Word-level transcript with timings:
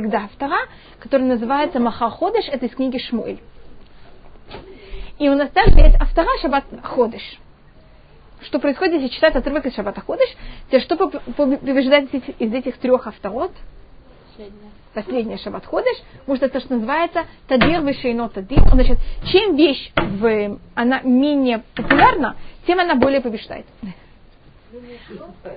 всегда 0.00 0.24
автора, 0.24 0.60
который 0.98 1.26
называется 1.26 1.78
Махаходыш, 1.78 2.48
это 2.48 2.66
из 2.66 2.74
книги 2.74 2.98
Шмуэль. 2.98 3.40
И 5.18 5.28
у 5.28 5.34
нас 5.34 5.50
также 5.50 5.78
есть 5.78 6.00
автора 6.00 6.28
Шаббат 6.40 6.64
Ходыш. 6.82 7.38
Что 8.40 8.58
происходит, 8.58 9.02
если 9.02 9.14
читать 9.14 9.36
отрывок 9.36 9.66
из 9.66 9.74
Шаббата 9.74 10.00
Ходыш? 10.00 10.28
Теперь, 10.68 10.80
что 10.80 10.96
побеждать 10.96 12.08
из 12.38 12.54
этих 12.54 12.78
трех 12.78 13.06
авторот? 13.06 13.52
Последняя 14.94 15.36
Шаббат 15.36 15.66
Ходыш, 15.66 15.96
что 16.24 16.46
это 16.46 16.60
что 16.60 16.74
называется 16.74 17.26
Тадир 17.46 17.82
Вишейно 17.82 18.30
Тадир. 18.30 18.66
Значит, 18.72 18.98
чем 19.30 19.56
вещь 19.56 19.92
в, 19.94 20.58
она 20.74 21.00
менее 21.02 21.62
популярна, 21.74 22.36
тем 22.66 22.80
она 22.80 22.94
более 22.94 23.20
побеждает 23.20 23.66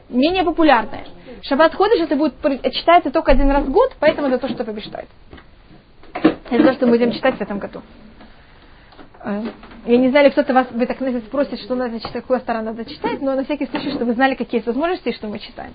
менее 0.10 0.44
популярная. 0.44 1.06
Шаббат 1.44 1.76
ходыш 1.76 2.02
это 2.02 2.16
будет 2.16 2.36
читается 2.74 3.12
только 3.12 3.32
один 3.32 3.50
раз 3.52 3.66
в 3.66 3.72
год, 3.72 3.96
поэтому 4.00 4.28
это 4.28 4.40
то, 4.40 4.54
что 4.54 4.64
побеждает. 4.64 5.08
Это 6.14 6.64
то, 6.64 6.74
что 6.74 6.86
мы 6.86 6.94
будем 6.94 7.12
читать 7.12 7.36
в 7.36 7.42
этом 7.42 7.60
году. 7.60 7.82
Э, 9.24 9.44
я 9.86 9.98
не 9.98 10.10
знаю, 10.10 10.32
кто-то 10.32 10.54
вас, 10.54 10.68
вы 10.72 10.86
так 10.86 10.98
спросит, 10.98 11.60
что 11.60 11.76
надо 11.76 12.00
читать, 12.00 12.14
какую 12.14 12.40
сторону 12.40 12.66
надо 12.66 12.86
читать, 12.86 13.22
но 13.22 13.36
на 13.36 13.44
всякий 13.44 13.68
случай, 13.68 13.90
чтобы 13.90 14.06
вы 14.06 14.14
знали, 14.14 14.36
какие 14.36 14.60
есть 14.60 14.68
возможности, 14.68 15.14
что 15.14 15.28
мы 15.28 15.40
читаем. 15.40 15.74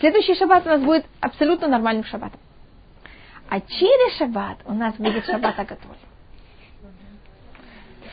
Следующий 0.00 0.34
шаббат 0.34 0.66
у 0.66 0.68
нас 0.68 0.80
будет 0.80 1.06
абсолютно 1.20 1.68
нормальным 1.68 2.04
шаббатом. 2.04 2.40
А 3.48 3.60
через 3.60 4.18
шаббат 4.18 4.58
у 4.66 4.74
нас 4.74 4.94
будет 4.96 5.24
шаббат 5.24 5.58
Агатоль, 5.58 5.96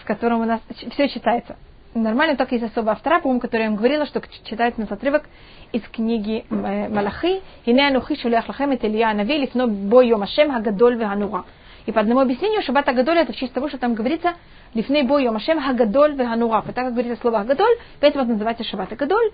в 0.02 0.06
котором 0.06 0.42
у 0.42 0.46
нас 0.46 0.62
все 0.70 1.10
читается 1.10 1.58
нормально, 1.96 2.36
только 2.36 2.56
есть 2.56 2.66
особый 2.66 2.92
автора, 2.92 3.20
по-моему, 3.20 3.40
который 3.40 3.64
я 3.64 3.70
вам 3.70 3.78
говорила, 3.78 4.06
что 4.06 4.22
читает 4.44 4.78
нас 4.78 4.92
отрывок 4.92 5.24
из 5.72 5.82
книги 5.84 6.46
э, 6.50 6.90
Малахи. 6.90 7.42
«Ине 7.66 7.88
анухи 7.88 8.16
шулях 8.16 8.48
лахем 8.48 8.72
et 8.72 8.86
Илья 8.86 9.14
Нави 9.14 9.38
лифно 9.38 9.68
бо 9.68 10.02
йом 10.02 10.26
хагадоль 10.26 10.96
веганура». 10.96 11.46
И 11.86 11.92
по 11.92 12.02
одному 12.02 12.22
объяснению, 12.22 12.64
Шаббат 12.64 12.88
Агадоль 12.90 13.20
это 13.20 13.32
в 13.32 13.36
честь 13.36 13.54
того, 13.54 13.70
что 13.70 13.78
там 13.78 13.94
говорится 13.94 14.34
«Лифней 14.74 15.04
бо 15.04 15.20
йом 15.20 15.40
хагадоль 15.40 16.14
веганура». 16.14 16.64
И 16.68 16.72
так 16.72 16.86
как 16.86 16.94
говорится 16.94 17.22
слово 17.22 17.42
Агадоль, 17.42 17.78
поэтому 18.00 18.24
это 18.24 18.34
называется 18.34 18.64
Шаббат 18.64 18.92
Агадоль. 18.92 19.32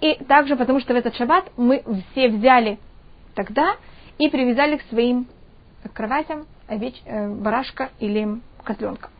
И 0.00 0.14
также 0.24 0.56
потому, 0.56 0.80
что 0.80 0.94
в 0.94 0.96
этот 0.96 1.14
шаббат 1.14 1.50
мы 1.58 1.82
все 2.12 2.28
взяли 2.28 2.78
тогда 3.34 3.76
и 4.18 4.28
привязали 4.30 4.78
к 4.78 4.82
своим 4.84 5.26
кроватям 5.92 6.46
овеч, 6.68 6.94
э, 7.04 7.28
барашка 7.28 7.90
или 7.98 8.40
козленка. 8.64 9.10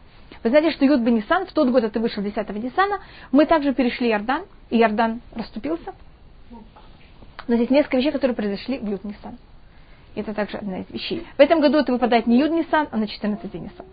Вы 0.43 0.51
знаете, 0.51 0.71
что 0.71 0.85
Юд 0.85 1.01
Бенисан, 1.01 1.47
в 1.47 1.53
тот 1.53 1.69
год 1.69 1.85
это 1.85 2.01
вышел 2.01 2.23
10 2.23 2.49
Нисана, 2.51 3.01
мы 3.31 3.45
также 3.45 3.75
перешли 3.75 4.09
Иордан, 4.09 4.45
и 4.71 4.79
Иордан 4.79 5.21
расступился. 5.35 5.93
Но 7.47 7.57
здесь 7.57 7.71
несколько 7.71 7.99
вещей, 7.99 8.13
которые 8.13 8.35
произошли 8.35 8.79
в 8.79 8.89
Юд 8.89 9.05
Нисан. 9.05 9.37
Это 10.15 10.33
также 10.35 10.59
одна 10.59 10.81
из 10.81 10.91
вещей. 10.91 11.27
В 11.37 11.41
этом 11.41 11.61
году 11.61 11.79
это 11.79 11.93
выпадает 11.93 12.27
не 12.27 12.39
Юд 12.39 12.53
Нисан, 12.53 12.89
а 12.91 12.97
на 12.97 13.07
14 13.07 13.51
день 13.51 13.65
Нисан. 13.65 13.87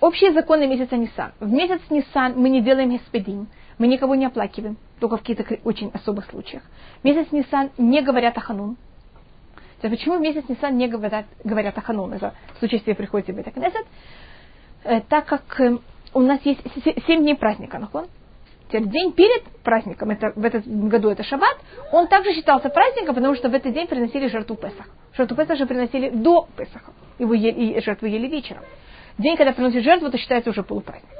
Общие 0.00 0.32
законы 0.32 0.66
месяца 0.66 0.96
Нисан. 0.96 1.32
В 1.38 1.52
месяц 1.52 1.80
Нисан 1.90 2.34
мы 2.36 2.48
не 2.48 2.60
делаем 2.60 2.96
хеспедим, 2.98 3.48
мы 3.78 3.86
никого 3.86 4.14
не 4.14 4.26
оплакиваем, 4.26 4.76
только 5.00 5.16
в 5.16 5.20
каких-то 5.20 5.58
очень 5.64 5.90
особых 5.92 6.26
случаях. 6.26 6.62
Месяц 7.02 7.30
Нисан 7.32 7.70
не 7.78 8.02
говорят 8.02 8.36
о 8.36 8.40
ханун. 8.40 8.76
Почему 9.80 10.18
в 10.18 10.20
месяц 10.20 10.48
Нисан 10.48 10.76
не 10.76 10.88
говорят, 10.88 11.26
говорят 11.42 11.76
о 11.78 11.80
ханун? 11.80 12.12
Это 12.12 12.34
в 12.54 12.58
случае, 12.58 12.78
если 12.78 12.92
приходите 12.92 13.32
в 13.32 13.36
Бетакнесет, 13.36 13.86
так 15.08 15.26
как 15.26 15.60
э, 15.60 15.78
у 16.14 16.20
нас 16.20 16.40
есть 16.44 16.60
7 17.06 17.20
дней 17.20 17.36
праздника, 17.36 17.78
нахон? 17.78 18.06
Теперь 18.68 18.86
день 18.88 19.12
перед 19.12 19.42
праздником, 19.64 20.10
это, 20.10 20.32
в 20.36 20.44
этом 20.44 20.88
году 20.88 21.08
это 21.08 21.24
шаббат, 21.24 21.56
он 21.92 22.06
также 22.06 22.32
считался 22.34 22.68
праздником, 22.68 23.16
потому 23.16 23.34
что 23.34 23.48
в 23.48 23.54
этот 23.54 23.74
день 23.74 23.88
приносили 23.88 24.28
жертву 24.28 24.54
Песах. 24.54 24.86
Жертву 25.16 25.36
Песах 25.36 25.58
же 25.58 25.66
приносили 25.66 26.10
до 26.10 26.48
Песаха, 26.56 26.92
его 27.18 27.34
ели, 27.34 27.78
и 27.78 27.80
жертву 27.80 28.06
ели 28.06 28.28
вечером. 28.28 28.62
День, 29.18 29.36
когда 29.36 29.52
приносят 29.52 29.82
жертву, 29.82 30.06
это 30.06 30.18
считается 30.18 30.50
уже 30.50 30.62
полупраздник. 30.62 31.10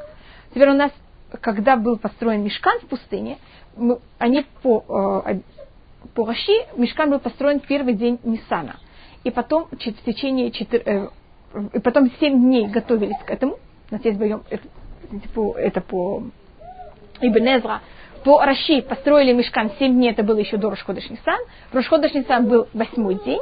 Теперь 0.55 0.70
у 0.70 0.75
нас, 0.75 0.92
когда 1.41 1.77
был 1.77 1.98
построен 1.98 2.44
мешкан 2.44 2.78
в 2.81 2.87
пустыне, 2.87 3.38
мы, 3.77 3.98
они 4.19 4.47
по, 4.62 5.22
э, 5.27 5.41
по 6.15 6.27
Раши, 6.27 6.53
мешкан 6.77 7.10
был 7.10 7.19
построен 7.19 7.59
первый 7.59 7.94
день 7.94 8.21
Нисана. 8.22 8.77
И 9.25 9.31
потом 9.31 9.66
в 9.71 9.77
течение 9.77 10.53
4, 10.53 11.10
и 11.72 11.78
потом 11.78 12.11
семь 12.21 12.41
дней 12.41 12.66
готовились 12.66 13.19
к 13.27 13.31
этому. 13.31 13.59
У 13.91 13.94
нас 13.94 14.05
есть 14.05 14.19
боем, 14.19 14.43
это, 14.50 14.69
по, 15.34 15.56
это 15.56 15.81
по 15.81 16.22
Раши 18.44 18.83
построили 18.83 19.33
мешкан 19.33 19.71
семь 19.78 19.94
дней, 19.94 20.10
это 20.10 20.22
было 20.22 20.39
еще 20.39 20.56
до 20.56 20.71
Рошходыш 20.71 21.09
Нисан. 21.10 21.39
Рошходыш 21.72 22.12
был 22.43 22.69
восьмой 22.72 23.16
день. 23.25 23.41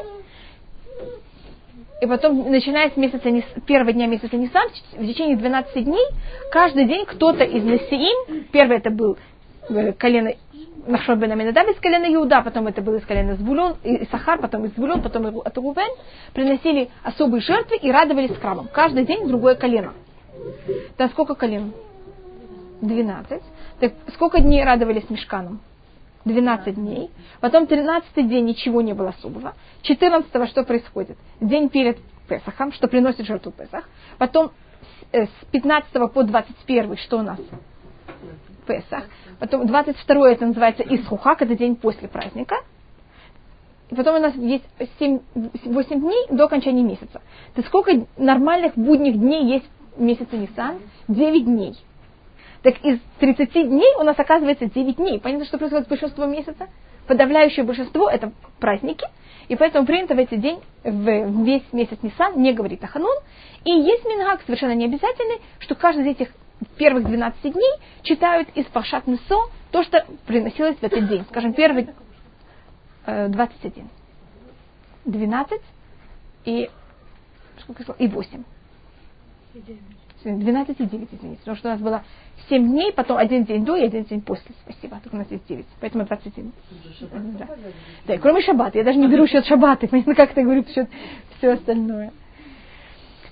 И 2.00 2.06
потом, 2.06 2.48
начиная 2.48 2.90
с 2.90 2.96
месяца, 2.96 3.28
первого 3.66 3.92
дня 3.92 4.06
месяца 4.06 4.36
Нисан, 4.36 4.68
в 4.92 5.04
течение 5.04 5.36
12 5.36 5.84
дней, 5.84 6.06
каждый 6.52 6.84
день 6.84 7.04
кто-то 7.04 7.42
из 7.42 7.64
Насиим, 7.64 8.44
первый 8.52 8.76
это 8.76 8.90
был 8.90 9.18
э, 9.68 9.92
колено 9.94 10.32
Нахшон 10.88 11.18
бен 11.18 11.30
Аминадаб 11.32 11.68
из 11.68 11.78
колена 11.80 12.06
Иуда, 12.14 12.40
потом 12.40 12.66
это 12.66 12.80
было 12.80 12.96
из 12.96 13.04
колена 13.04 13.36
Звулон, 13.36 13.76
и 13.84 14.06
Сахар, 14.06 14.40
потом 14.40 14.64
из 14.64 14.72
Звулон, 14.74 15.02
потом 15.02 15.26
от 15.26 15.56
Рувен, 15.58 15.90
приносили 16.32 16.88
особые 17.02 17.42
жертвы 17.42 17.76
и 17.76 17.92
радовались 17.92 18.34
храмом. 18.38 18.68
Каждый 18.72 19.04
день 19.04 19.28
другое 19.28 19.54
колено. 19.54 19.92
Да 20.96 21.08
сколько 21.08 21.34
колен? 21.34 21.74
Двенадцать. 22.80 23.42
Так 23.80 23.92
сколько 24.14 24.40
дней 24.40 24.64
радовались 24.64 25.10
мешканом? 25.10 25.60
12 26.24 26.74
дней. 26.74 27.10
Потом 27.40 27.66
13 27.66 28.26
день 28.26 28.46
ничего 28.46 28.80
не 28.80 28.94
было 28.94 29.10
особого. 29.10 29.54
14 29.82 30.48
что 30.48 30.64
происходит? 30.64 31.18
День 31.40 31.68
перед 31.68 31.98
Песахом, 32.28 32.72
что 32.72 32.88
приносит 32.88 33.26
жертву 33.26 33.52
Песах. 33.52 33.88
Потом 34.16 34.52
э, 35.12 35.26
с 35.26 35.44
15 35.50 36.12
по 36.12 36.22
21 36.22 36.96
что 36.96 37.18
у 37.18 37.22
нас? 37.22 37.38
Песах. 38.68 39.04
Потом 39.40 39.66
22 39.66 40.30
это 40.30 40.46
называется 40.46 40.82
Исхухак, 40.82 41.42
это 41.42 41.56
день 41.56 41.76
после 41.76 42.06
праздника. 42.06 42.56
И 43.90 43.94
потом 43.94 44.16
у 44.16 44.18
нас 44.18 44.34
есть 44.34 44.64
7, 44.98 45.20
8 45.64 46.00
дней 46.00 46.26
до 46.30 46.44
окончания 46.44 46.82
месяца. 46.82 47.22
То 47.54 47.62
сколько 47.62 48.06
нормальных 48.18 48.76
будних 48.76 49.18
дней 49.18 49.44
есть 49.46 49.64
в 49.96 50.02
месяце 50.02 50.36
Нисан? 50.36 50.80
9 51.08 51.44
дней. 51.44 51.74
Так 52.62 52.74
из 52.84 52.98
30 53.20 53.50
дней 53.52 53.94
у 53.98 54.02
нас 54.02 54.18
оказывается 54.18 54.66
9 54.66 54.96
дней. 54.96 55.18
Понятно, 55.18 55.46
что 55.46 55.56
происходит 55.56 55.86
с 55.86 55.88
большинством 55.88 56.32
месяца? 56.32 56.68
Подавляющее 57.06 57.64
большинство 57.64 58.10
это 58.10 58.32
праздники. 58.60 59.06
И 59.48 59.56
поэтому 59.56 59.86
принято 59.86 60.14
в 60.14 60.18
этот 60.18 60.40
день, 60.40 60.60
в 60.84 61.44
весь 61.44 61.62
месяц 61.72 61.96
Нисан, 62.02 62.38
не 62.42 62.52
говорить 62.52 62.84
о 62.84 62.88
Ханун. 62.88 63.16
И 63.64 63.70
есть 63.70 64.04
мингак, 64.04 64.42
совершенно 64.44 64.74
не 64.74 64.84
обязательный, 64.84 65.40
что 65.60 65.74
каждый 65.74 66.04
из 66.04 66.08
этих 66.08 66.28
первых 66.78 67.04
12 67.04 67.52
дней 67.52 67.72
читают 68.02 68.48
из 68.54 68.64
Пашат 68.66 69.06
Несо 69.06 69.50
то, 69.70 69.82
что 69.82 70.06
приносилось 70.26 70.76
в 70.76 70.82
этот 70.82 71.08
день. 71.08 71.24
Скажем, 71.28 71.52
первый 71.52 71.88
э, 73.06 73.28
21, 73.28 73.88
12 75.04 75.60
и, 76.46 76.70
сколько 77.60 77.92
и 77.98 78.08
8. 78.08 78.44
12 80.24 80.80
и 80.80 80.84
9, 80.84 81.08
извините. 81.12 81.38
Потому 81.40 81.56
что 81.56 81.68
у 81.68 81.72
нас 81.72 81.80
было 81.80 82.02
7 82.48 82.66
дней, 82.66 82.92
потом 82.92 83.18
один 83.18 83.44
день 83.44 83.64
до 83.64 83.76
и 83.76 83.84
один 83.84 84.04
день 84.04 84.20
после. 84.20 84.54
Спасибо. 84.64 85.00
Тут 85.02 85.14
у 85.14 85.16
нас 85.16 85.30
есть 85.30 85.46
9. 85.46 85.66
Поэтому 85.80 86.04
21. 86.04 86.52
Да. 87.38 87.48
да, 88.06 88.14
и 88.14 88.18
кроме 88.18 88.42
шаббата. 88.42 88.78
Я 88.78 88.84
даже 88.84 88.98
не 88.98 89.08
беру 89.08 89.26
счет 89.26 89.44
шаббата. 89.46 89.86
Понятно, 89.86 90.14
как 90.14 90.34
ты 90.34 90.42
говоришь 90.42 90.66
счет 90.68 90.88
все 91.38 91.52
остальное. 91.52 92.12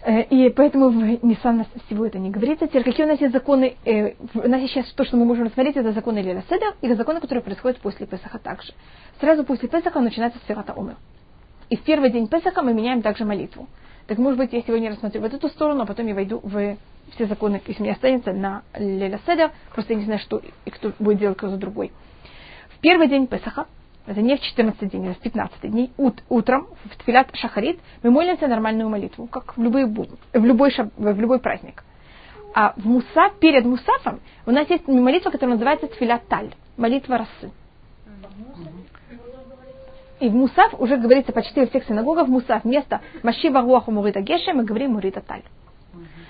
Э, 0.06 0.22
и 0.22 0.50
поэтому 0.50 0.90
в 0.90 1.24
Нисан 1.24 1.66
всего 1.86 2.06
это 2.06 2.20
не 2.20 2.30
говорится. 2.30 2.68
Теперь 2.68 2.84
какие 2.84 3.04
у 3.06 3.08
нас 3.08 3.20
есть 3.20 3.32
законы? 3.32 3.74
Э, 3.84 4.12
у 4.34 4.48
нас 4.48 4.60
сейчас 4.62 4.86
то, 4.92 5.04
что 5.04 5.16
мы 5.16 5.24
можем 5.24 5.46
рассмотреть, 5.46 5.76
это 5.76 5.92
законы 5.92 6.20
Леля 6.20 6.44
Седа 6.48 6.74
и 6.80 6.94
законы, 6.94 7.20
которые 7.20 7.42
происходят 7.42 7.78
после 7.80 8.06
Песаха 8.06 8.38
также. 8.38 8.72
Сразу 9.18 9.42
после 9.42 9.68
Песаха 9.68 10.00
начинается 10.00 10.38
Сферата 10.44 10.74
Омер. 10.74 10.94
И 11.70 11.76
в 11.76 11.82
первый 11.82 12.12
день 12.12 12.28
Песаха 12.28 12.62
мы 12.62 12.72
меняем 12.72 13.02
также 13.02 13.24
молитву. 13.24 13.68
Так 14.06 14.18
может 14.18 14.38
быть, 14.38 14.52
я 14.52 14.62
сегодня 14.62 14.90
рассмотрю 14.90 15.22
вот 15.22 15.34
эту 15.34 15.48
сторону, 15.48 15.82
а 15.82 15.86
потом 15.86 16.06
я 16.06 16.14
войду 16.14 16.38
в 16.44 16.76
все 17.14 17.26
законы, 17.26 17.60
если 17.66 17.82
мне 17.82 17.90
останется, 17.90 18.32
на 18.32 18.62
Леля 18.78 19.18
Седа. 19.26 19.50
Просто 19.74 19.94
я 19.94 19.98
не 19.98 20.04
знаю, 20.04 20.20
что 20.20 20.40
и 20.64 20.70
кто 20.70 20.92
будет 21.00 21.18
делать 21.18 21.36
кто 21.36 21.48
за 21.48 21.56
другой. 21.56 21.90
В 22.76 22.78
первый 22.78 23.08
день 23.08 23.26
Песаха 23.26 23.66
это 24.06 24.22
не 24.22 24.36
в 24.36 24.40
14 24.40 24.90
дней, 24.90 25.10
а 25.10 25.14
в 25.14 25.18
15 25.18 25.70
дней, 25.70 25.90
ут, 25.96 26.22
утром, 26.28 26.68
в 26.84 26.96
Тфилят 26.96 27.34
Шахарит, 27.34 27.80
мы 28.02 28.10
молимся 28.10 28.46
нормальную 28.46 28.88
молитву, 28.88 29.26
как 29.26 29.56
в 29.56 29.62
любой, 29.62 29.86
в 29.86 30.44
любой, 30.44 30.70
шаб, 30.70 30.88
в 30.96 31.20
любой 31.20 31.40
праздник. 31.40 31.82
А 32.54 32.72
в 32.76 32.86
Муса, 32.86 33.30
перед 33.40 33.64
Мусафом 33.64 34.20
у 34.46 34.50
нас 34.50 34.70
есть 34.70 34.86
молитва, 34.86 35.30
которая 35.30 35.56
называется 35.56 35.88
Тфилят 35.88 36.26
Таль, 36.28 36.54
молитва 36.76 37.18
расы. 37.18 37.50
И 40.20 40.28
в 40.28 40.34
Мусав 40.34 40.80
уже 40.80 40.96
говорится 40.96 41.32
почти 41.32 41.60
во 41.60 41.66
всех 41.66 41.84
синагогах, 41.84 42.28
в 42.28 42.30
Мусав 42.30 42.64
вместо 42.64 43.00
Машива 43.22 43.60
Руаху 43.60 43.90
Мурита 43.90 44.20
Геша 44.20 44.54
мы 44.54 44.64
говорим 44.64 44.92
Мурита 44.92 45.20
Таль. 45.20 45.42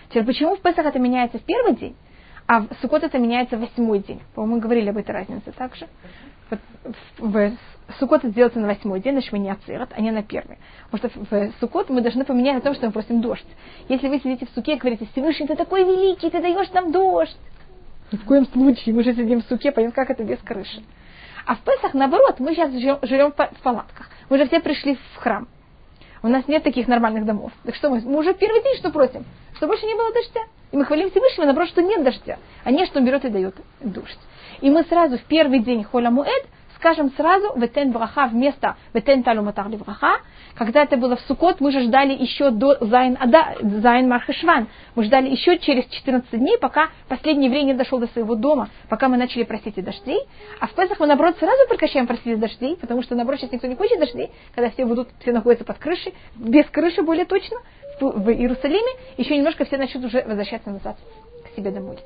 Теперь 0.08 0.24
почему 0.24 0.56
в 0.56 0.60
Песах 0.60 0.86
это 0.86 0.98
меняется 0.98 1.38
в 1.38 1.42
первый 1.42 1.76
день, 1.76 1.94
А 2.46 2.60
в 2.60 2.68
Суккот 2.80 3.02
это 3.02 3.18
меняется 3.18 3.58
восьмой 3.58 3.98
день. 3.98 4.20
По-моему, 4.34 4.56
мы 4.56 4.60
говорили 4.60 4.90
об 4.90 4.96
этой 4.96 5.10
разнице 5.10 5.52
также. 5.52 5.88
Вот 6.50 6.60
в, 7.18 7.32
в 7.88 7.92
Суккот 7.98 8.24
это 8.24 8.32
делается 8.32 8.60
на 8.60 8.68
восьмой 8.68 9.00
день, 9.00 9.14
значит, 9.14 9.32
мы 9.32 9.38
не 9.40 9.50
ацерат, 9.50 9.90
а 9.96 10.00
не 10.00 10.12
на 10.12 10.22
первый. 10.22 10.58
Потому 10.90 11.10
что 11.10 11.36
в 11.36 11.52
Суккот 11.58 11.90
мы 11.90 12.02
должны 12.02 12.24
поменять 12.24 12.58
о 12.58 12.60
том, 12.60 12.74
что 12.74 12.86
мы 12.86 12.92
просим 12.92 13.20
дождь. 13.20 13.46
Если 13.88 14.08
вы 14.08 14.20
сидите 14.20 14.46
в 14.46 14.50
суке 14.50 14.74
и 14.74 14.78
говорите, 14.78 15.08
Всевышний, 15.12 15.48
ты 15.48 15.56
такой 15.56 15.84
великий, 15.84 16.30
ты 16.30 16.40
даешь 16.40 16.70
нам 16.70 16.92
дождь. 16.92 17.36
Ни 18.12 18.16
в 18.16 18.24
коем 18.24 18.46
случае, 18.46 18.94
мы 18.94 19.02
же 19.02 19.12
сидим 19.14 19.42
в 19.42 19.46
суке, 19.46 19.72
понятно, 19.72 19.96
как 19.96 20.10
это 20.10 20.22
без 20.22 20.38
крыши. 20.38 20.82
А 21.46 21.56
в 21.56 21.60
Песах, 21.60 21.94
наоборот, 21.94 22.38
мы 22.38 22.54
сейчас 22.54 22.70
живем, 22.72 22.98
живем 23.02 23.32
в 23.32 23.62
палатках. 23.62 24.08
Мы 24.30 24.38
же 24.38 24.46
все 24.46 24.60
пришли 24.60 24.94
в 24.94 25.16
храм. 25.16 25.48
У 26.22 26.28
нас 26.28 26.46
нет 26.48 26.62
таких 26.62 26.86
нормальных 26.86 27.24
домов. 27.24 27.52
Так 27.64 27.74
что 27.74 27.90
мы, 27.90 28.00
мы 28.00 28.18
уже 28.18 28.34
первый 28.34 28.62
день 28.62 28.76
что 28.76 28.90
просим? 28.90 29.24
Что 29.56 29.66
больше 29.66 29.86
не 29.86 29.94
было 29.94 30.12
дождя. 30.12 30.40
И 30.72 30.76
мы 30.76 30.84
хвалим 30.84 31.10
Всевышнего, 31.10 31.46
наоборот, 31.46 31.68
что 31.68 31.82
нет 31.82 32.02
дождя. 32.04 32.38
А 32.64 32.70
не, 32.70 32.86
что 32.86 32.98
он 32.98 33.04
берет 33.04 33.24
и 33.24 33.28
дает 33.28 33.54
дождь. 33.80 34.18
И 34.60 34.70
мы 34.70 34.82
сразу 34.84 35.18
в 35.18 35.22
первый 35.22 35.60
день 35.60 35.84
Холя 35.84 36.10
Муэд 36.10 36.46
скажем 36.76 37.10
сразу 37.16 37.52
«Ветен 37.56 37.90
браха» 37.90 38.26
вместо 38.26 38.76
«Ветен 38.94 39.22
талу 39.22 39.42
матар 39.42 39.68
браха». 39.68 40.20
Когда 40.54 40.82
это 40.82 40.96
было 40.96 41.16
в 41.16 41.20
Сукот, 41.22 41.60
мы 41.60 41.72
же 41.72 41.80
ждали 41.80 42.12
еще 42.12 42.50
до 42.50 42.76
זין, 42.80 43.16
עד, 43.20 43.56
זין 43.60 44.08
מרחשוון. 44.08 44.68
Мы 44.94 45.04
ждали 45.04 45.28
еще 45.28 45.58
через 45.58 45.86
14 45.86 46.30
дней, 46.38 46.58
пока 46.58 46.88
последний 47.08 47.46
еврей 47.46 47.72
дошел 47.74 47.98
до 47.98 48.06
своего 48.08 48.34
дома, 48.36 48.68
пока 48.88 49.08
мы 49.08 49.16
начали 49.16 49.42
просить 49.42 49.76
и 49.76 49.82
дождей. 49.82 50.20
А 50.60 50.66
в 50.66 50.74
Песах 50.74 51.00
мы, 51.00 51.06
наоборот, 51.06 51.36
сразу 51.38 51.68
прекращаем 51.68 52.06
просить 52.06 52.38
дождей, 52.38 52.76
потому 52.80 53.02
что, 53.02 53.14
наоборот, 53.14 53.40
сейчас 53.40 53.52
никто 53.52 53.66
не 53.66 53.74
хочет 53.74 53.98
дождей, 53.98 54.30
когда 54.54 54.70
все 54.70 54.86
будут, 54.86 55.08
все 55.20 55.32
находятся 55.32 55.64
под 55.64 55.78
крышей, 55.78 56.14
без 56.36 56.66
крыши 56.66 57.02
более 57.02 57.24
точно, 57.24 57.58
в, 58.00 58.30
Иерусалиме, 58.30 58.92
еще 59.16 59.36
немножко 59.36 59.64
все 59.64 59.78
начнут 59.78 60.04
уже 60.04 60.22
возвращаться 60.22 60.70
назад 60.70 60.96
к 61.44 61.56
себе 61.56 61.70
домой. 61.70 61.98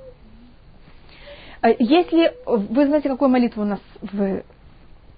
А 1.63 1.71
если 1.79 2.35
вы 2.47 2.87
знаете, 2.87 3.09
какую 3.09 3.29
молитву 3.29 3.63
у 3.63 3.67
нас 3.67 3.81
в 4.01 4.43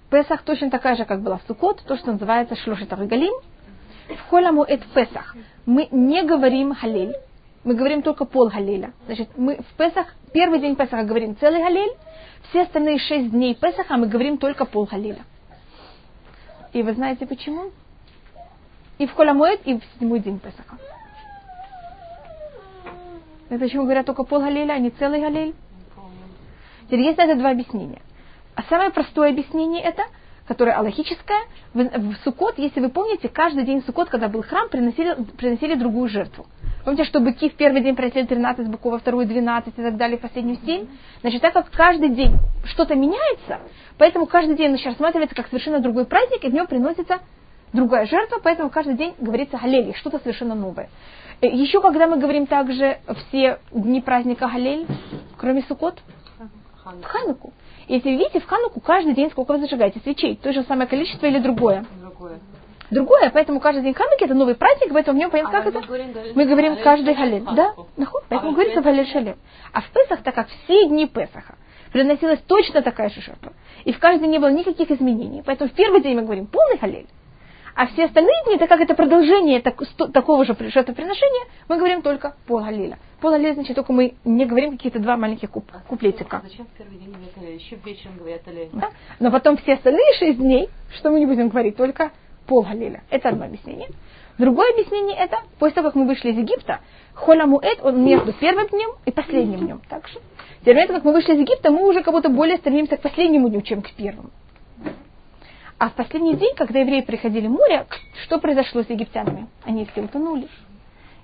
Песах 0.09 0.43
точно 0.43 0.69
такая 0.69 0.95
же, 0.95 1.05
как 1.05 1.21
была 1.21 1.37
в 1.37 1.43
Сукот, 1.47 1.81
то, 1.87 1.97
что 1.97 2.11
называется 2.11 2.55
Шлошет 2.55 2.91
Аригалим. 2.93 3.33
В 4.07 4.29
Холяму 4.29 4.63
это 4.63 4.83
Песах. 4.93 5.35
Мы 5.65 5.87
не 5.91 6.21
говорим 6.23 6.75
Халель, 6.75 7.15
мы 7.63 7.73
говорим 7.73 8.01
только 8.01 8.25
пол 8.25 8.49
Халеля. 8.49 8.91
Значит, 9.05 9.29
мы 9.37 9.57
в 9.57 9.77
Песах, 9.77 10.07
первый 10.33 10.59
день 10.59 10.75
Песаха 10.75 11.03
говорим 11.03 11.35
целый 11.37 11.63
Халель, 11.63 11.91
все 12.49 12.63
остальные 12.63 12.99
шесть 12.99 13.31
дней 13.31 13.55
Песаха 13.55 13.97
мы 13.97 14.07
говорим 14.07 14.37
только 14.37 14.65
пол 14.65 14.85
Халеля. 14.85 15.23
И 16.73 16.83
вы 16.83 16.93
знаете 16.93 17.25
почему? 17.25 17.71
И 19.03 19.05
в 19.05 19.13
Холямуэт, 19.15 19.59
и 19.65 19.73
в 19.73 19.83
седьмой 19.99 20.19
день 20.21 20.39
Песаха. 20.39 20.77
Это 23.49 23.59
почему 23.59 23.83
говорят 23.83 24.05
только 24.05 24.23
пол 24.23 24.39
Галиля, 24.39 24.71
а 24.71 24.79
не 24.79 24.91
целый 24.91 25.19
Галиль? 25.19 25.53
Теперь 26.85 27.01
есть 27.01 27.17
на 27.17 27.23
это 27.23 27.35
два 27.35 27.49
объяснения. 27.49 28.01
А 28.55 28.63
самое 28.69 28.91
простое 28.91 29.31
объяснение 29.31 29.83
это, 29.83 30.03
которое 30.47 30.77
аллахическое, 30.77 31.41
в, 31.73 31.83
в 31.83 32.15
Суккот, 32.23 32.57
если 32.59 32.79
вы 32.79 32.87
помните, 32.87 33.27
каждый 33.27 33.65
день 33.65 33.83
Суккот, 33.85 34.07
когда 34.07 34.29
был 34.29 34.41
храм, 34.41 34.69
приносили, 34.69 35.21
приносили 35.35 35.75
другую 35.75 36.07
жертву. 36.07 36.45
Помните, 36.85 37.03
что 37.03 37.19
быки 37.19 37.49
в 37.49 37.55
первый 37.55 37.81
день 37.81 37.97
приносили 37.97 38.25
13 38.25 38.69
быков, 38.69 38.93
во 38.93 38.99
второй 38.99 39.25
12 39.25 39.73
и 39.77 39.81
так 39.81 39.97
далее, 39.97 40.17
в 40.17 40.21
последнюю 40.21 40.59
7? 40.65 40.87
Значит, 41.19 41.41
так 41.41 41.51
как 41.51 41.69
каждый 41.71 42.07
день 42.07 42.37
что-то 42.67 42.95
меняется, 42.95 43.59
поэтому 43.97 44.27
каждый 44.27 44.55
день 44.55 44.69
значит, 44.69 44.87
рассматривается 44.87 45.35
как 45.35 45.47
совершенно 45.47 45.81
другой 45.81 46.05
праздник, 46.05 46.45
и 46.45 46.47
в 46.47 46.53
нем 46.53 46.67
приносится 46.67 47.19
другая 47.73 48.05
жертва, 48.05 48.39
поэтому 48.43 48.69
каждый 48.69 48.95
день 48.95 49.13
говорится 49.19 49.57
Галель, 49.57 49.93
что-то 49.95 50.19
совершенно 50.19 50.55
новое. 50.55 50.89
Э, 51.41 51.47
Еще 51.47 51.81
когда 51.81 52.07
мы 52.07 52.17
говорим 52.17 52.45
также 52.47 52.99
все 53.27 53.59
дни 53.71 54.01
праздника 54.01 54.47
Галель, 54.47 54.85
кроме 55.37 55.63
Суккот, 55.63 55.99
в 56.85 57.03
Хануку. 57.03 57.53
Если 57.87 58.09
вы 58.09 58.17
видите, 58.17 58.39
в 58.39 58.45
Хануку 58.45 58.79
каждый 58.79 59.13
день 59.13 59.29
сколько 59.31 59.53
вы 59.53 59.59
зажигаете 59.59 59.99
свечей? 60.01 60.35
То 60.35 60.51
же 60.53 60.63
самое 60.63 60.87
количество 60.87 61.25
или 61.25 61.39
другое? 61.39 61.85
Другое. 62.01 62.39
Другое, 62.91 63.31
поэтому 63.33 63.59
каждый 63.59 63.81
день 63.83 63.93
Хануки 63.93 64.23
это 64.25 64.33
новый 64.35 64.55
праздник, 64.55 64.93
поэтому 64.93 65.17
в 65.17 65.19
нем 65.19 65.31
понятно, 65.31 65.57
А 65.57 65.61
как 65.61 65.73
мы 65.73 65.79
это? 65.79 65.87
говорим 65.87 66.13
Мы 66.35 66.45
говорим 66.45 66.77
каждый 66.83 67.13
Галель. 67.15 67.43
Да, 67.55 67.73
А 67.73 68.05
поэтому 68.29 68.51
в 68.51 68.53
говорится? 68.55 68.81
Галель 68.81 69.07
Шалем. 69.07 69.37
А 69.71 69.81
в 69.81 69.89
Песах, 69.89 70.21
так 70.23 70.35
как 70.35 70.47
все 70.47 70.87
дни 70.87 71.07
Песаха 71.07 71.55
приносилась 71.91 72.39
точно 72.47 72.81
такая 72.81 73.09
же 73.09 73.21
жертва, 73.21 73.53
и 73.85 73.93
в 73.93 73.99
каждый 73.99 74.21
день 74.23 74.31
не 74.31 74.39
было 74.39 74.51
никаких 74.51 74.89
изменений, 74.91 75.41
поэтому 75.45 75.69
в 75.69 75.73
первый 75.73 76.01
день 76.01 76.15
мы 76.15 76.23
говорим 76.23 76.45
полный 76.47 76.77
Галель, 76.77 77.07
а 77.75 77.87
все 77.87 78.05
остальные 78.05 78.35
дни, 78.45 78.57
так 78.57 78.69
как 78.69 78.81
это 78.81 78.93
продолжение 78.95 79.61
так- 79.61 79.81
сто- 79.83 80.07
такого 80.07 80.45
же 80.45 80.55
жертвоприношения, 80.59 81.45
мы 81.67 81.77
говорим 81.77 82.01
только 82.01 82.35
пол 82.47 82.59
Галиля. 82.59 82.97
Пол 83.21 83.31
Галиля, 83.31 83.53
значит, 83.53 83.75
только 83.75 83.93
мы 83.93 84.13
не 84.25 84.45
говорим 84.45 84.71
какие-то 84.77 84.99
два 84.99 85.17
маленьких 85.17 85.49
куп- 85.49 85.71
куплетика. 85.87 86.41
Зачем 86.43 86.65
в 86.65 86.77
первый 86.77 86.97
день 86.97 87.11
говорят 87.11 87.37
Аллель? 87.37 87.55
Еще 87.55 87.77
вечером 87.83 88.17
говорят 88.17 88.47
Аллель. 88.47 88.69
Да? 88.73 88.89
Но 89.19 89.31
потом 89.31 89.57
все 89.57 89.73
остальные 89.73 90.13
шесть 90.19 90.37
дней, 90.37 90.69
что 90.95 91.09
мы 91.09 91.19
не 91.19 91.25
будем 91.25 91.49
говорить, 91.49 91.75
только 91.75 92.11
пол 92.47 92.63
Галиля. 92.63 93.03
Это 93.09 93.29
одно 93.29 93.45
объяснение. 93.45 93.89
Другое 94.37 94.71
объяснение 94.73 95.15
это, 95.17 95.37
после 95.59 95.75
того, 95.75 95.89
как 95.89 95.95
мы 95.95 96.07
вышли 96.07 96.31
из 96.31 96.37
Египта, 96.37 96.79
Холя 97.13 97.45
Муэт, 97.45 97.79
он 97.83 98.03
между 98.03 98.33
первым 98.33 98.67
днем 98.67 98.89
и 99.05 99.11
последним 99.11 99.59
днем. 99.59 99.81
Так 99.89 100.07
же. 100.07 100.19
Теперь, 100.61 100.87
как 100.87 101.03
мы 101.03 101.13
вышли 101.13 101.33
из 101.33 101.39
Египта, 101.39 101.69
мы 101.71 101.87
уже 101.87 102.01
как 102.01 102.13
будто 102.13 102.29
более 102.29 102.57
стремимся 102.57 102.97
к 102.97 103.01
последнему 103.01 103.49
дню, 103.49 103.61
чем 103.61 103.81
к 103.83 103.91
первому. 103.91 104.29
А 105.77 105.89
в 105.89 105.93
последний 105.93 106.35
день, 106.35 106.55
когда 106.55 106.79
евреи 106.79 107.01
приходили 107.01 107.47
в 107.47 107.51
море, 107.51 107.85
что 108.23 108.39
произошло 108.39 108.83
с 108.83 108.89
египтянами? 108.89 109.47
Они 109.65 109.85
все 109.85 110.01
утонули. 110.01 110.47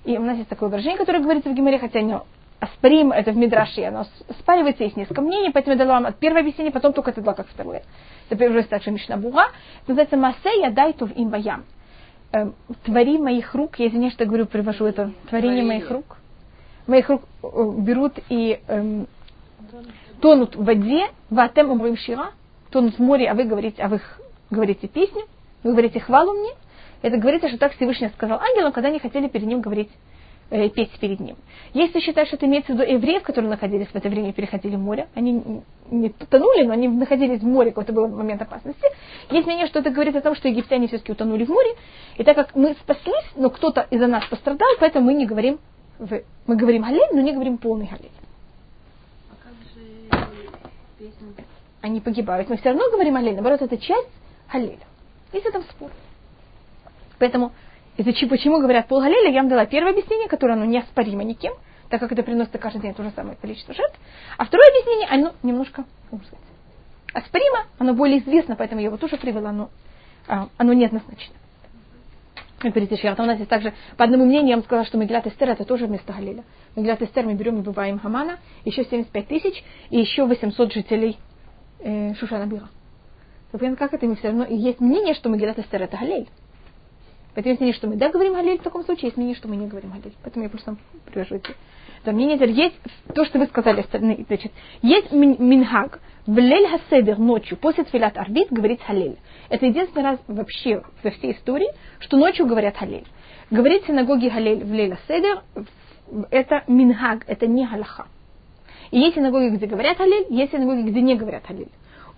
И 0.05 0.17
у 0.17 0.21
нас 0.21 0.37
есть 0.37 0.49
такое 0.49 0.69
выражение, 0.69 0.97
которое 0.97 1.19
говорится 1.19 1.49
в 1.49 1.53
Гимаре, 1.53 1.79
хотя 1.79 1.99
оно 1.99 2.25
оспоримо, 2.59 3.15
это 3.15 3.31
в 3.31 3.37
Мидраше, 3.37 3.83
оно 3.83 4.05
спаривается, 4.39 4.83
есть 4.83 4.97
несколько 4.97 5.21
мнений, 5.21 5.51
поэтому 5.51 5.77
я 5.77 5.85
дала 5.85 5.99
вам 6.01 6.13
первое 6.19 6.41
объяснение, 6.41 6.73
потом 6.73 6.93
только 6.93 7.11
это 7.11 7.21
дала 7.21 7.33
как 7.33 7.47
второе. 7.47 7.83
Это 8.29 8.45
уже 8.45 8.63
также 8.63 8.91
Мишнабуга. 8.91 9.47
Называется 9.87 10.17
Масе 10.17 10.61
ядайту 10.61 11.05
в 11.07 11.11
им 11.11 11.29
баям. 11.29 11.63
Эм, 12.31 12.53
Твори 12.83 13.17
моих 13.17 13.55
рук, 13.55 13.79
я 13.79 13.87
извиняюсь, 13.87 14.13
что 14.13 14.25
говорю, 14.25 14.45
привожу 14.45 14.85
это, 14.85 15.11
творение 15.29 15.63
моих 15.63 15.89
рук. 15.89 16.17
Моих 16.85 17.09
рук 17.09 17.23
э, 17.43 17.47
берут 17.77 18.19
и 18.29 18.59
эм, 18.67 19.07
тонут 20.21 20.55
в 20.55 20.63
воде, 20.63 21.07
ватем 21.29 21.71
умрим 21.71 21.97
шира, 21.97 22.31
тонут 22.71 22.95
в 22.95 22.99
море, 22.99 23.29
а 23.29 23.33
вы 23.33 23.45
говорите, 23.45 23.81
а 23.81 23.87
вы 23.87 23.99
х- 23.99 24.21
говорите 24.49 24.87
песню, 24.87 25.23
вы 25.63 25.71
говорите 25.71 25.99
хвалу 25.99 26.33
мне. 26.33 26.51
Это 27.01 27.17
говорится, 27.17 27.47
что 27.49 27.57
так 27.57 27.73
Всевышний 27.73 28.09
сказал 28.09 28.39
ангелам, 28.39 28.71
когда 28.71 28.89
они 28.89 28.99
хотели 28.99 29.27
перед 29.27 29.47
ним 29.47 29.61
говорить, 29.61 29.89
э, 30.49 30.67
петь 30.69 30.91
перед 30.99 31.19
ним. 31.19 31.37
Если 31.73 31.99
считать, 31.99 32.27
что 32.27 32.35
это 32.35 32.45
имеется 32.45 32.73
в 32.73 32.75
виду 32.75 32.91
евреев, 32.91 33.23
которые 33.23 33.49
находились 33.49 33.87
в 33.87 33.95
это 33.95 34.09
время 34.09 34.29
и 34.29 34.33
переходили 34.33 34.75
в 34.75 34.79
море, 34.79 35.07
они 35.15 35.61
не 35.91 36.09
тонули, 36.09 36.63
но 36.63 36.73
они 36.73 36.87
находились 36.87 37.39
в 37.41 37.45
море, 37.45 37.71
какой-то 37.71 37.93
был 37.93 38.07
момент 38.07 38.41
опасности. 38.41 38.85
Есть 39.31 39.45
мнение, 39.47 39.67
что 39.67 39.79
это 39.79 39.91
говорит 39.91 40.15
о 40.15 40.21
том, 40.21 40.35
что 40.35 40.47
египтяне 40.49 40.87
все-таки 40.87 41.11
утонули 41.11 41.45
в 41.45 41.49
море, 41.49 41.69
и 42.17 42.23
так 42.23 42.35
как 42.35 42.55
мы 42.55 42.73
спаслись, 42.73 43.25
но 43.35 43.49
кто-то 43.49 43.87
из-за 43.91 44.07
нас 44.07 44.25
пострадал, 44.25 44.69
поэтому 44.79 45.05
мы 45.05 45.13
не 45.13 45.25
говорим, 45.25 45.59
в- 45.99 46.21
мы 46.47 46.55
говорим 46.55 46.81
галель, 46.81 47.09
но 47.13 47.21
не 47.21 47.31
говорим 47.31 47.57
полный 47.57 47.85
галель. 47.85 48.11
А 49.29 49.35
как 49.41 49.53
же 49.73 50.27
песня? 50.97 51.45
они 51.81 52.01
погибают. 52.01 52.49
Мы 52.49 52.57
все 52.57 52.69
равно 52.69 52.89
говорим 52.91 53.15
Аллель, 53.15 53.35
наоборот, 53.35 53.61
это 53.61 53.77
часть 53.77 54.09
Халеля. 54.49 54.79
Есть 55.31 55.45
в 55.45 55.49
этом 55.49 55.63
спор. 55.63 55.91
Поэтому, 57.19 57.51
из-за 57.97 58.13
чего, 58.13 58.31
почему 58.31 58.59
говорят 58.59 58.87
пол 58.87 59.01
Галеля, 59.01 59.31
я 59.31 59.41
вам 59.41 59.49
дала 59.49 59.65
первое 59.65 59.91
объяснение, 59.91 60.27
которое 60.27 60.53
оно 60.53 60.65
неоспоримо 60.65 61.23
никем, 61.23 61.53
так 61.89 61.99
как 61.99 62.11
это 62.11 62.23
приносится 62.23 62.57
каждый 62.57 62.81
день 62.81 62.93
то 62.93 63.03
же 63.03 63.11
самое 63.11 63.37
количество 63.37 63.73
жертв. 63.73 63.97
А 64.37 64.45
второе 64.45 64.67
объяснение, 64.69 65.07
оно 65.09 65.33
немножко, 65.43 65.85
как 66.09 66.23
сказать, 66.25 66.45
оспоримо, 67.13 67.65
оно 67.77 67.93
более 67.93 68.19
известно, 68.19 68.55
поэтому 68.55 68.81
я 68.81 68.87
его 68.87 68.97
тоже 68.97 69.17
привела, 69.17 69.51
но 69.51 69.69
а, 70.27 70.49
оно 70.57 70.73
неоднозначно. 70.73 71.35
Говорите, 72.61 72.97
Шиарта, 72.97 73.23
у 73.23 73.25
нас 73.25 73.37
есть 73.37 73.49
также, 73.49 73.73
по 73.95 74.03
одному 74.03 74.25
мнению, 74.25 74.49
я 74.49 74.55
вам 74.55 74.65
сказала, 74.65 74.85
что 74.85 74.97
Меглят 74.97 75.25
Эстер 75.25 75.49
это 75.49 75.63
тоже 75.63 75.87
вместо 75.87 76.11
Галиля. 76.11 76.43
Меглят 76.75 77.01
Эстер 77.01 77.25
мы 77.25 77.33
берем 77.33 77.59
и 77.59 77.61
бываем 77.63 77.99
Хамана, 77.99 78.37
еще 78.65 78.83
75 78.83 79.27
тысяч 79.27 79.63
и 79.89 79.99
еще 79.99 80.25
800 80.25 80.73
жителей 80.73 81.17
э, 81.79 82.13
Шушана 82.15 82.45
Бира. 82.47 82.67
Как 83.51 83.93
это 83.93 84.05
мы 84.05 84.15
все 84.15 84.27
равно... 84.27 84.45
Есть 84.45 84.79
мнение, 84.79 85.13
что 85.13 85.29
Мегилат 85.29 85.57
Эстер 85.57 85.81
это 85.81 85.97
Галель. 85.97 86.27
Поэтому 87.33 87.51
есть 87.51 87.61
мнение, 87.61 87.75
что 87.75 87.87
мы 87.87 87.95
да 87.95 88.09
говорим 88.09 88.33
Галель 88.33 88.59
в 88.59 88.63
таком 88.63 88.83
случае, 88.83 89.07
есть 89.07 89.17
мнение, 89.17 89.35
что 89.35 89.47
мы 89.47 89.55
не 89.55 89.67
говорим 89.67 89.91
Галель. 89.91 90.13
Поэтому 90.23 90.43
я 90.43 90.49
просто 90.49 90.75
привожу 91.05 91.35
эти. 91.35 91.55
Да, 92.05 92.11
мнение 92.11 92.37
есть 92.53 92.75
то, 93.13 93.25
что 93.25 93.39
вы 93.39 93.47
сказали 93.47 93.81
остальные. 93.81 94.25
Значит, 94.27 94.51
есть 94.81 95.11
мин- 95.11 95.37
минхаг. 95.39 95.99
В 96.25 96.37
лель 96.37 96.67
хаседер 96.67 97.17
ночью, 97.17 97.57
после 97.57 97.85
тфилат 97.85 98.17
арбит, 98.17 98.49
говорить 98.51 98.81
Халель. 98.83 99.17
Это 99.49 99.65
единственный 99.65 100.03
раз 100.03 100.19
вообще 100.27 100.83
во 101.03 101.09
всей 101.09 101.33
истории, 101.33 101.69
что 101.99 102.17
ночью 102.17 102.45
говорят 102.45 102.77
Халель. 102.77 103.05
Говорить 103.49 103.83
в 103.83 103.87
синагоге 103.87 104.29
Халель 104.29 104.63
в 104.63 104.71
лель 104.71 104.95
хаседер, 104.95 105.41
это 106.29 106.63
минхаг, 106.67 107.23
это 107.27 107.47
не 107.47 107.65
галаха. 107.65 108.07
И 108.91 108.99
есть 108.99 109.15
синагоги, 109.15 109.55
где 109.55 109.65
говорят 109.67 109.97
халель, 109.97 110.25
есть 110.29 110.51
синагоги, 110.51 110.89
где 110.89 111.01
не 111.01 111.15
говорят 111.15 111.45
халель. 111.45 111.69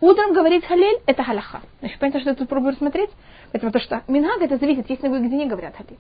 Утром 0.02 0.34
говорить 0.34 0.66
халель– 0.66 1.00
это 1.06 1.24
халаха. 1.24 1.62
Значит, 1.80 2.00
понятно, 2.00 2.20
что 2.22 2.30
я 2.32 2.36
тут 2.36 2.50
пробую 2.50 2.74
рассмотреть? 2.74 3.12
Поэтому 3.52 3.72
то, 3.72 3.80
что 3.80 4.02
минхаг, 4.08 4.42
это 4.42 4.58
зависит, 4.58 4.90
есть 4.90 5.02
синагоги, 5.02 5.28
где 5.28 5.38
не 5.38 5.46
говорят 5.46 5.76
халель. 5.76 6.00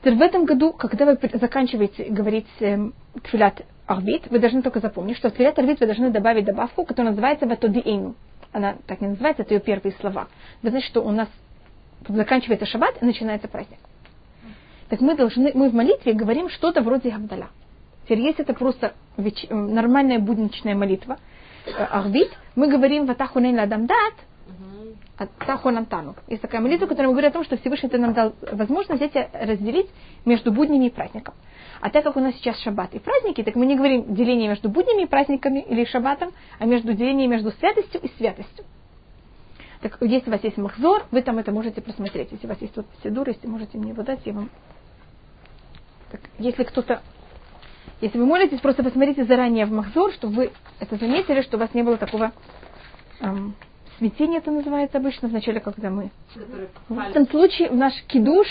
Теперь 0.00 0.16
в 0.16 0.22
этом 0.22 0.44
году, 0.46 0.72
когда 0.72 1.04
вы 1.04 1.18
заканчиваете 1.34 2.04
говорить 2.04 2.46
эм, 2.60 2.94
тфилят 3.22 3.62
арбит, 3.86 4.30
вы 4.30 4.38
должны 4.38 4.62
только 4.62 4.80
запомнить, 4.80 5.16
что 5.16 5.30
в 5.30 5.32
Тфилат 5.32 5.58
арбит 5.58 5.80
вы 5.80 5.86
должны 5.86 6.10
добавить 6.10 6.44
добавку, 6.44 6.84
которая 6.84 7.12
называется 7.12 7.46
ватодиэйну. 7.46 8.14
Она 8.52 8.76
так 8.86 9.00
не 9.00 9.08
называется, 9.08 9.42
это 9.42 9.54
ее 9.54 9.60
первые 9.60 9.92
слова. 10.00 10.28
Это 10.62 10.70
значит, 10.70 10.88
что 10.88 11.02
у 11.02 11.10
нас 11.10 11.28
заканчивается 12.08 12.66
шаббат 12.66 13.02
и 13.02 13.04
начинается 13.04 13.48
праздник. 13.48 13.78
Так 14.88 15.00
мы 15.00 15.16
должны, 15.16 15.52
мы 15.54 15.70
в 15.70 15.74
молитве 15.74 16.12
говорим 16.12 16.48
что-то 16.48 16.82
вроде 16.82 17.10
Гавдаля. 17.10 17.48
Теперь, 18.04 18.20
если 18.20 18.44
это 18.44 18.54
просто 18.54 18.94
веч... 19.16 19.46
нормальная 19.50 20.18
будничная 20.18 20.74
молитва, 20.74 21.18
арбит, 21.66 22.30
мы 22.56 22.68
говорим 22.68 23.06
ватахунейн 23.06 23.56
ладам 23.56 23.86
дат, 23.86 24.14
Тахон 25.46 25.78
Антану. 25.78 26.16
Есть 26.26 26.42
такая 26.42 26.60
молитва, 26.60 26.86
которая 26.86 27.10
говорит 27.12 27.30
о 27.30 27.34
том, 27.34 27.44
что 27.44 27.56
Всевышний 27.56 27.88
ты 27.88 27.98
нам 27.98 28.14
дал 28.14 28.34
возможность 28.50 29.00
эти 29.00 29.28
разделить 29.32 29.88
между 30.24 30.50
буднями 30.50 30.86
и 30.86 30.90
праздником. 30.90 31.34
А 31.80 31.90
так 31.90 32.02
как 32.02 32.16
у 32.16 32.20
нас 32.20 32.34
сейчас 32.34 32.58
шаббат 32.60 32.94
и 32.94 32.98
праздники, 32.98 33.42
так 33.42 33.54
мы 33.54 33.66
не 33.66 33.76
говорим 33.76 34.14
деление 34.14 34.48
между 34.48 34.68
буднями 34.68 35.02
и 35.02 35.06
праздниками 35.06 35.60
или 35.60 35.84
шаббатом, 35.84 36.32
а 36.58 36.64
между 36.64 36.94
делением 36.94 37.30
между 37.30 37.52
святостью 37.52 38.00
и 38.00 38.08
святостью. 38.16 38.64
Так 39.82 39.98
если 40.00 40.30
у 40.30 40.32
вас 40.32 40.42
есть 40.42 40.56
махзор, 40.56 41.04
вы 41.10 41.22
там 41.22 41.38
это 41.38 41.52
можете 41.52 41.80
просмотреть. 41.80 42.32
Если 42.32 42.46
у 42.46 42.48
вас 42.48 42.60
есть 42.60 42.74
вот 42.76 42.86
сидур, 43.02 43.28
если 43.28 43.46
можете 43.46 43.78
мне 43.78 43.90
его 43.90 44.02
дать, 44.02 44.20
я 44.24 44.32
вам... 44.32 44.50
Так, 46.10 46.22
если 46.38 46.64
кто-то... 46.64 47.02
Если 48.04 48.18
вы 48.18 48.26
молитесь, 48.26 48.60
просто 48.60 48.82
посмотрите 48.82 49.24
заранее 49.24 49.64
в 49.64 49.72
махзор, 49.72 50.12
чтобы 50.12 50.34
вы 50.34 50.50
это 50.78 50.96
заметили, 50.96 51.40
что 51.40 51.56
у 51.56 51.60
вас 51.60 51.72
не 51.72 51.82
было 51.82 51.96
такого 51.96 52.32
эм, 53.20 53.54
Цветение 53.98 54.40
это 54.40 54.50
называется 54.50 54.98
обычно 54.98 55.28
вначале, 55.28 55.58
когда 55.58 55.88
мы... 55.88 56.10
В 56.90 56.98
этом 56.98 57.26
случае 57.28 57.70
наш 57.70 57.94
кидуш 58.06 58.46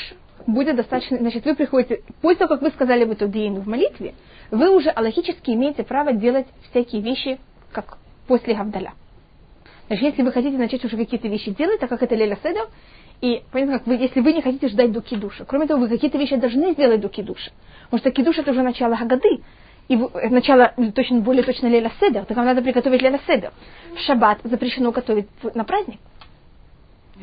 будет 0.47 0.75
достаточно... 0.77 1.17
Значит, 1.17 1.45
вы 1.45 1.53
приходите... 1.53 2.01
После 2.23 2.37
того, 2.39 2.49
как 2.55 2.63
вы 2.63 2.71
сказали 2.71 3.05
бы 3.05 3.13
Тодейну 3.13 3.61
в 3.61 3.67
молитве, 3.67 4.15
вы 4.49 4.75
уже 4.75 4.89
аллахически 4.89 5.51
имеете 5.51 5.83
право 5.83 6.13
делать 6.13 6.47
всякие 6.71 7.03
вещи, 7.03 7.39
как 7.71 7.99
после 8.27 8.55
Гавдаля. 8.55 8.93
Значит, 9.85 10.03
если 10.03 10.23
вы 10.23 10.31
хотите 10.31 10.57
начать 10.57 10.83
уже 10.83 10.97
какие-то 10.97 11.27
вещи 11.27 11.51
делать, 11.51 11.79
так 11.79 11.91
как 11.91 12.01
это 12.01 12.15
Леля 12.15 12.39
Седер, 12.41 12.67
и 13.23 13.41
понятно, 13.53 13.79
как 13.79 13.87
вы, 13.87 13.95
если 13.95 14.19
вы 14.19 14.33
не 14.33 14.41
хотите 14.41 14.67
ждать 14.67 14.91
до 14.91 15.01
кидуша, 15.01 15.45
кроме 15.45 15.65
того, 15.65 15.79
вы 15.79 15.87
какие-то 15.87 16.17
вещи 16.17 16.35
должны 16.35 16.73
сделать 16.73 16.99
до 16.99 17.07
кидуша. 17.07 17.51
Потому 17.85 17.99
что 17.99 18.11
кидуш 18.11 18.37
это 18.37 18.51
уже 18.51 18.63
начало 18.63 18.97
Хагады 18.97 19.41
и 19.87 19.95
начало 20.29 20.73
точно, 20.93 21.21
более 21.21 21.43
точно 21.43 21.67
Леля 21.67 21.89
Седер, 22.01 22.25
так 22.25 22.35
вам 22.35 22.45
надо 22.45 22.61
приготовить 22.61 23.01
Леля 23.01 23.21
Седер. 23.25 23.53
В 23.95 23.99
шаббат 23.99 24.39
запрещено 24.43 24.91
готовить 24.91 25.27
на 25.55 25.63
праздник. 25.63 25.99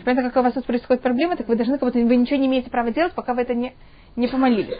Понятно, 0.03 0.31
как 0.31 0.41
у 0.41 0.43
вас 0.43 0.55
тут 0.55 0.65
происходит 0.65 1.03
проблема, 1.03 1.37
так 1.37 1.49
вы 1.49 1.57
должны, 1.57 1.77
как 1.77 1.87
будто 1.87 1.99
вы 1.99 2.17
ничего 2.17 2.39
не 2.39 2.47
имеете 2.47 2.71
права 2.71 2.91
делать, 2.93 3.13
пока 3.13 3.35
вы 3.35 3.43
это 3.43 3.53
не, 3.53 3.75
не 4.17 4.29
помолили. 4.29 4.79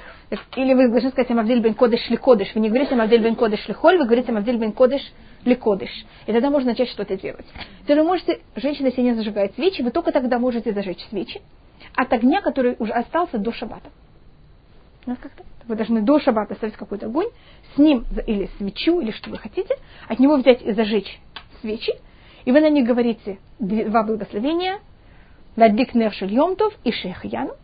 Или 0.57 0.75
вы 0.75 0.89
должны 0.89 1.11
сказать 1.11 1.31
Амавдель 1.31 1.61
бен 1.61 1.75
Кодыш 1.75 2.09
ли 2.09 2.17
Кодыш. 2.17 2.55
Вы 2.55 2.61
не 2.61 2.69
говорите 2.69 2.95
Амавдель 2.95 3.23
бен 3.23 3.35
Кодыш 3.35 3.67
ли 3.69 3.75
Холь, 3.75 3.99
вы 3.99 4.05
говорите 4.05 4.31
Амавдель 4.31 4.59
бен 4.59 4.73
Кодыш 4.73 5.03
ли 5.45 5.55
Кодыш. 5.55 5.91
И 6.27 6.33
тогда 6.33 6.51
можно 6.51 6.71
начать 6.71 6.89
что-то 6.89 7.17
делать. 7.17 7.47
Теперь 7.83 7.99
вы 7.99 8.05
можете, 8.05 8.41
женщина, 8.57 8.87
если 8.87 9.03
не 9.03 9.15
зажигает 9.15 9.55
свечи, 9.55 9.83
вы 9.83 9.91
только 9.91 10.13
тогда 10.13 10.39
можете 10.39 10.73
зажечь 10.73 11.05
свечи 11.09 11.41
от 11.97 12.13
огня, 12.13 12.41
который 12.41 12.77
уже 12.79 12.93
остался 12.93 13.39
до 13.39 13.53
шаббата. 13.53 13.91
Вы 15.67 15.77
должны 15.77 16.03
до 16.03 16.21
шаббата 16.21 16.55
оставить 16.55 16.77
какой-то 16.77 17.07
огонь, 17.07 17.29
с 17.75 17.79
ним 17.79 18.05
или 18.27 18.49
свечу, 18.59 19.01
или 19.01 19.11
что 19.13 19.31
вы 19.31 19.39
хотите, 19.39 19.77
от 20.09 20.19
него 20.19 20.37
взять 20.37 20.63
и 20.63 20.73
зажечь 20.73 21.21
свечи, 21.61 21.93
и 22.45 22.53
вы 22.53 22.61
на 22.61 22.69
них 22.69 22.87
говорите 22.87 23.39
два 23.59 24.03
благословения, 24.03 24.81
Ладик 25.57 25.95
Нершель 25.95 26.33
Йомтов 26.33 26.75
и 26.85 26.93
Шехьяну. 26.93 27.55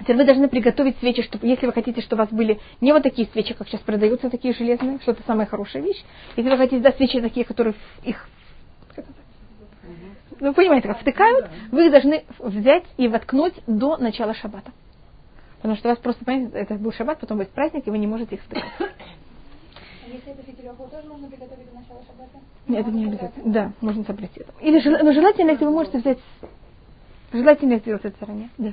Теперь 0.00 0.16
вы 0.16 0.24
должны 0.24 0.48
приготовить 0.48 0.98
свечи, 0.98 1.22
чтобы, 1.22 1.46
если 1.46 1.66
вы 1.66 1.72
хотите, 1.72 2.00
чтобы 2.00 2.22
у 2.22 2.26
вас 2.26 2.32
были 2.32 2.60
не 2.80 2.92
вот 2.92 3.02
такие 3.02 3.28
свечи, 3.28 3.54
как 3.54 3.68
сейчас 3.68 3.80
продаются, 3.80 4.30
такие 4.30 4.54
железные, 4.54 5.00
что 5.00 5.12
это 5.12 5.22
самая 5.26 5.46
хорошая 5.46 5.82
вещь. 5.82 6.02
Если 6.36 6.48
вы 6.48 6.56
хотите, 6.56 6.80
да, 6.80 6.92
свечи 6.92 7.20
такие, 7.20 7.44
которые 7.44 7.74
их 8.04 8.28
ну, 10.40 10.54
понимаете, 10.54 10.88
как 10.88 11.00
втыкают, 11.00 11.48
вы 11.72 11.86
их 11.86 11.90
должны 11.90 12.24
взять 12.38 12.84
и 12.96 13.08
воткнуть 13.08 13.54
до 13.66 13.96
начала 13.96 14.34
шаббата. 14.34 14.70
Потому 15.56 15.74
что 15.76 15.88
у 15.88 15.92
вас 15.92 15.98
просто, 15.98 16.24
понимаете, 16.24 16.56
это 16.56 16.74
был 16.74 16.92
шаббат, 16.92 17.18
потом 17.18 17.38
будет 17.38 17.50
праздник, 17.50 17.86
и 17.86 17.90
вы 17.90 17.98
не 17.98 18.06
можете 18.06 18.36
их 18.36 18.42
втыкать. 18.42 18.64
А 18.78 20.10
если 20.10 20.32
это 20.32 20.42
фитилеху, 20.42 20.88
тоже 20.88 21.08
нужно 21.08 21.28
приготовить 21.28 21.68
до 21.68 21.74
начала 21.74 22.00
шаббата? 22.06 22.38
Нет, 22.68 22.80
это 22.80 22.90
не 22.90 23.06
обязательно. 23.06 23.52
Да, 23.52 23.72
можно 23.80 24.04
соблюсти 24.04 24.40
это. 24.40 24.52
Или 24.60 24.78
жел... 24.78 24.96
но 25.02 25.12
желательно, 25.12 25.50
если 25.50 25.64
вы 25.64 25.72
можете 25.72 25.98
взять... 25.98 26.18
Желательно 27.32 27.78
сделать 27.78 28.04
это 28.04 28.16
заранее. 28.20 28.48
Да. 28.56 28.72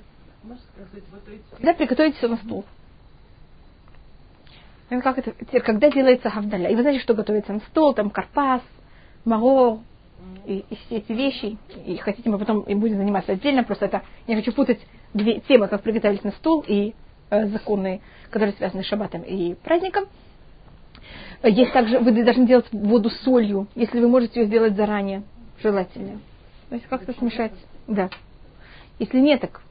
Да, 1.60 1.74
приготовить 1.74 2.16
все 2.18 2.28
на 2.28 2.38
стол. 2.38 2.66
И 4.90 5.00
как 5.02 5.18
это, 5.18 5.32
теперь, 5.32 5.62
когда 5.62 5.90
делается 5.90 6.30
хавдаля, 6.30 6.70
и 6.70 6.76
вы 6.76 6.82
знаете, 6.82 7.02
что 7.02 7.16
готовится 7.16 7.54
на 7.54 7.60
стол, 7.62 7.94
там 7.94 8.12
карпас, 8.12 8.62
маро, 9.24 9.80
и, 10.46 10.64
и 10.70 10.76
все 10.76 10.98
эти 10.98 11.12
вещи, 11.12 11.58
и 11.86 11.98
хотите, 11.98 12.30
мы 12.30 12.38
потом 12.38 12.62
и 12.62 12.76
будем 12.76 12.98
заниматься 12.98 13.32
отдельно, 13.32 13.64
просто 13.64 13.86
это, 13.86 14.04
я 14.28 14.36
хочу 14.36 14.54
путать 14.54 14.80
две 15.14 15.40
темы, 15.40 15.68
как 15.68 15.82
приготовить 15.82 16.24
на 16.24 16.32
стол 16.32 16.64
и 16.68 16.94
э, 17.32 17.48
законы, 17.48 18.02
которые 18.30 18.54
связаны 18.54 18.84
с 18.84 18.88
шаббатом 18.88 19.24
и 19.24 19.56
праздником. 19.56 20.06
Есть 21.44 21.74
также, 21.74 22.00
вы 22.00 22.24
должны 22.24 22.48
делать 22.48 22.68
воду 22.72 23.10
солью, 23.10 23.68
если 23.76 24.00
вы 24.00 24.08
можете 24.08 24.42
ее 24.42 24.48
сделать 24.48 24.76
заранее, 24.76 25.24
желательно. 25.62 26.20
То 26.70 26.76
есть 26.76 26.88
как-то 26.88 27.14
смешать. 27.14 27.54
Да. 27.88 28.10
Если 29.00 29.20
нет, 29.20 29.42
так 29.42 29.62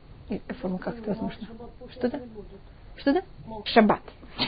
форма 0.60 0.78
как 0.78 0.98
это 0.98 1.10
возможно. 1.10 1.46
Что 1.90 2.08
да? 2.08 2.20
Что 2.96 3.12
да? 3.12 3.22
Шаббат. 3.64 4.02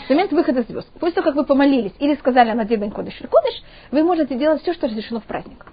В 0.06 0.10
момент 0.10 0.32
выхода 0.32 0.62
звезд. 0.62 0.90
После 0.98 1.14
того, 1.14 1.26
как 1.26 1.36
вы 1.36 1.44
помолились 1.44 1.94
или 1.98 2.14
сказали 2.16 2.52
на 2.52 2.64
Бен 2.64 2.90
Кодыш 2.90 3.14
Кодыш, 3.18 3.62
вы 3.90 4.02
можете 4.02 4.36
делать 4.36 4.62
все, 4.62 4.72
что 4.72 4.88
разрешено 4.88 5.20
в 5.20 5.24
праздник. 5.24 5.66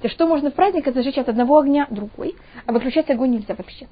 То 0.00 0.08
что 0.08 0.26
можно 0.26 0.50
в 0.50 0.54
праздник, 0.54 0.86
это 0.86 0.98
зажечь 0.98 1.18
от 1.18 1.28
одного 1.28 1.58
огня 1.58 1.86
другой, 1.90 2.36
а 2.66 2.72
выключать 2.72 3.10
огонь 3.10 3.30
нельзя 3.30 3.54
вообще. 3.54 3.88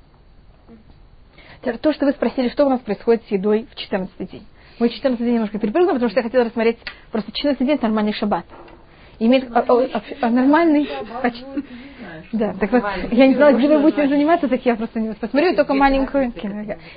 То, 1.80 1.92
что 1.92 2.06
вы 2.06 2.12
спросили, 2.12 2.48
что 2.48 2.64
у 2.64 2.68
нас 2.68 2.80
происходит 2.80 3.24
с 3.24 3.30
едой 3.30 3.66
в 3.70 3.74
14 3.74 4.30
день. 4.30 4.46
Мы 4.78 4.88
14 4.88 5.24
день 5.24 5.34
немножко 5.34 5.58
перепрыгнули, 5.58 5.94
потому 5.94 6.10
что 6.10 6.20
я 6.20 6.24
хотела 6.24 6.44
рассмотреть 6.44 6.78
просто 7.10 7.32
14 7.32 7.66
день 7.66 7.78
нормальный 7.82 8.12
шаббат. 8.12 8.44
Иметь 9.18 9.44
а, 9.52 9.64
а, 9.66 10.02
а, 10.20 10.30
нормальный... 10.30 10.88
Да, 12.32 12.54
так 12.54 12.72
вот, 12.72 12.82
я 13.12 13.26
не 13.26 13.34
знала, 13.34 13.52
где 13.52 13.68
вы 13.68 13.78
будете 13.78 14.08
заниматься, 14.08 14.48
так 14.48 14.64
я 14.64 14.76
просто 14.76 15.00
не 15.00 15.14
посмотрю, 15.14 15.54
только 15.54 15.74
маленькую, 15.74 16.32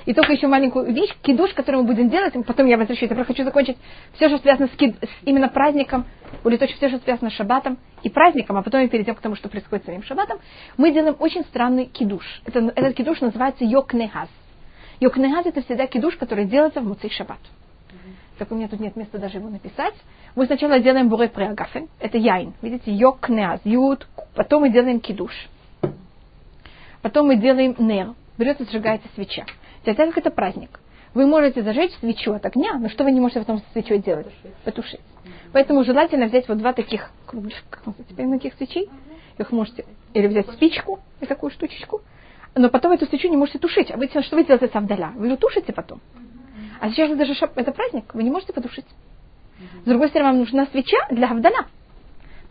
и 0.06 0.14
только 0.14 0.32
еще 0.32 0.46
маленькую 0.46 0.92
вещь, 0.92 1.14
кидуш, 1.22 1.52
которую 1.52 1.82
мы 1.82 1.88
будем 1.88 2.08
делать, 2.08 2.34
потом 2.46 2.66
я 2.66 2.76
возвращаюсь, 2.76 3.10
я 3.10 3.16
просто 3.16 3.32
хочу 3.32 3.44
закончить 3.44 3.76
все, 4.14 4.28
что 4.28 4.38
связано 4.38 4.68
с, 4.68 4.76
кид, 4.76 4.96
с 5.02 5.26
именно 5.26 5.48
праздником, 5.48 6.04
точно 6.42 6.66
все, 6.66 6.88
что 6.88 6.98
связано 6.98 7.30
с 7.30 7.34
шаббатом 7.34 7.78
и 8.02 8.08
праздником, 8.08 8.56
а 8.56 8.62
потом 8.62 8.82
мы 8.82 8.88
перейдем 8.88 9.14
к 9.14 9.20
тому, 9.20 9.36
что 9.36 9.48
происходит 9.48 9.84
с 9.84 9.86
самим 9.86 10.02
шаббатом, 10.02 10.38
мы 10.76 10.90
делаем 10.92 11.16
очень 11.18 11.42
странный 11.44 11.86
кидуш. 11.86 12.42
Это, 12.46 12.72
этот 12.74 12.94
кидуш 12.94 13.20
называется 13.20 13.64
йокнехаз. 13.64 14.28
Йокнехаз 15.00 15.46
это 15.46 15.62
всегда 15.62 15.86
кидуш, 15.86 16.16
который 16.16 16.44
делается 16.44 16.80
в 16.80 16.86
муцей 16.86 17.10
шаббат. 17.10 17.38
Так 18.40 18.50
у 18.52 18.54
меня 18.54 18.68
тут 18.68 18.80
нет 18.80 18.96
места 18.96 19.18
даже 19.18 19.36
его 19.36 19.50
написать. 19.50 19.92
Мы 20.34 20.46
сначала 20.46 20.80
делаем 20.80 21.10
буре 21.10 21.28
преагафен, 21.28 21.90
это 21.98 22.16
яин. 22.16 22.54
Видите, 22.62 22.90
йокнеаз, 22.90 23.60
ют. 23.64 24.08
Потом 24.34 24.62
мы 24.62 24.70
делаем 24.70 24.98
кидуш. 24.98 25.50
Потом 27.02 27.26
мы 27.26 27.36
делаем 27.36 27.76
нер. 27.78 28.14
Берется, 28.38 28.64
сжигается 28.64 29.08
свеча. 29.14 29.44
Так 29.84 29.98
как 29.98 30.16
это 30.16 30.30
праздник, 30.30 30.80
вы 31.12 31.26
можете 31.26 31.62
зажечь 31.62 31.92
свечу 32.00 32.32
от 32.32 32.46
огня, 32.46 32.78
но 32.78 32.88
что 32.88 33.04
вы 33.04 33.12
не 33.12 33.20
можете 33.20 33.40
потом 33.40 33.58
с 33.58 33.72
свечой 33.74 33.98
делать? 33.98 34.28
Потушить. 34.64 35.00
Поэтому 35.52 35.84
желательно 35.84 36.24
взять 36.24 36.48
вот 36.48 36.56
два 36.56 36.72
таких 36.72 37.10
таких 38.32 38.54
свечей. 38.54 38.88
Их 39.36 39.52
можете 39.52 39.84
или 40.14 40.28
взять 40.28 40.48
спичку 40.52 41.00
и 41.20 41.26
такую 41.26 41.50
штучечку, 41.50 42.00
но 42.54 42.70
потом 42.70 42.92
эту 42.92 43.04
свечу 43.04 43.28
не 43.28 43.36
можете 43.36 43.58
тушить. 43.58 43.90
А 43.90 43.98
вы 43.98 44.08
что 44.08 44.36
вы 44.36 44.44
делаете 44.44 44.70
сам 44.72 44.86
вдаля? 44.86 45.12
Вы 45.14 45.26
ее 45.26 45.36
тушите 45.36 45.74
потом. 45.74 46.00
А 46.80 46.88
сейчас 46.90 47.16
даже 47.16 47.34
шап, 47.34 47.56
это 47.56 47.72
праздник, 47.72 48.14
вы 48.14 48.22
не 48.22 48.30
можете 48.30 48.54
потушить. 48.54 48.86
С 49.84 49.88
другой 49.88 50.08
стороны, 50.08 50.30
вам 50.30 50.38
нужна 50.38 50.66
свеча 50.66 50.96
для 51.10 51.30
Авдаля. 51.30 51.66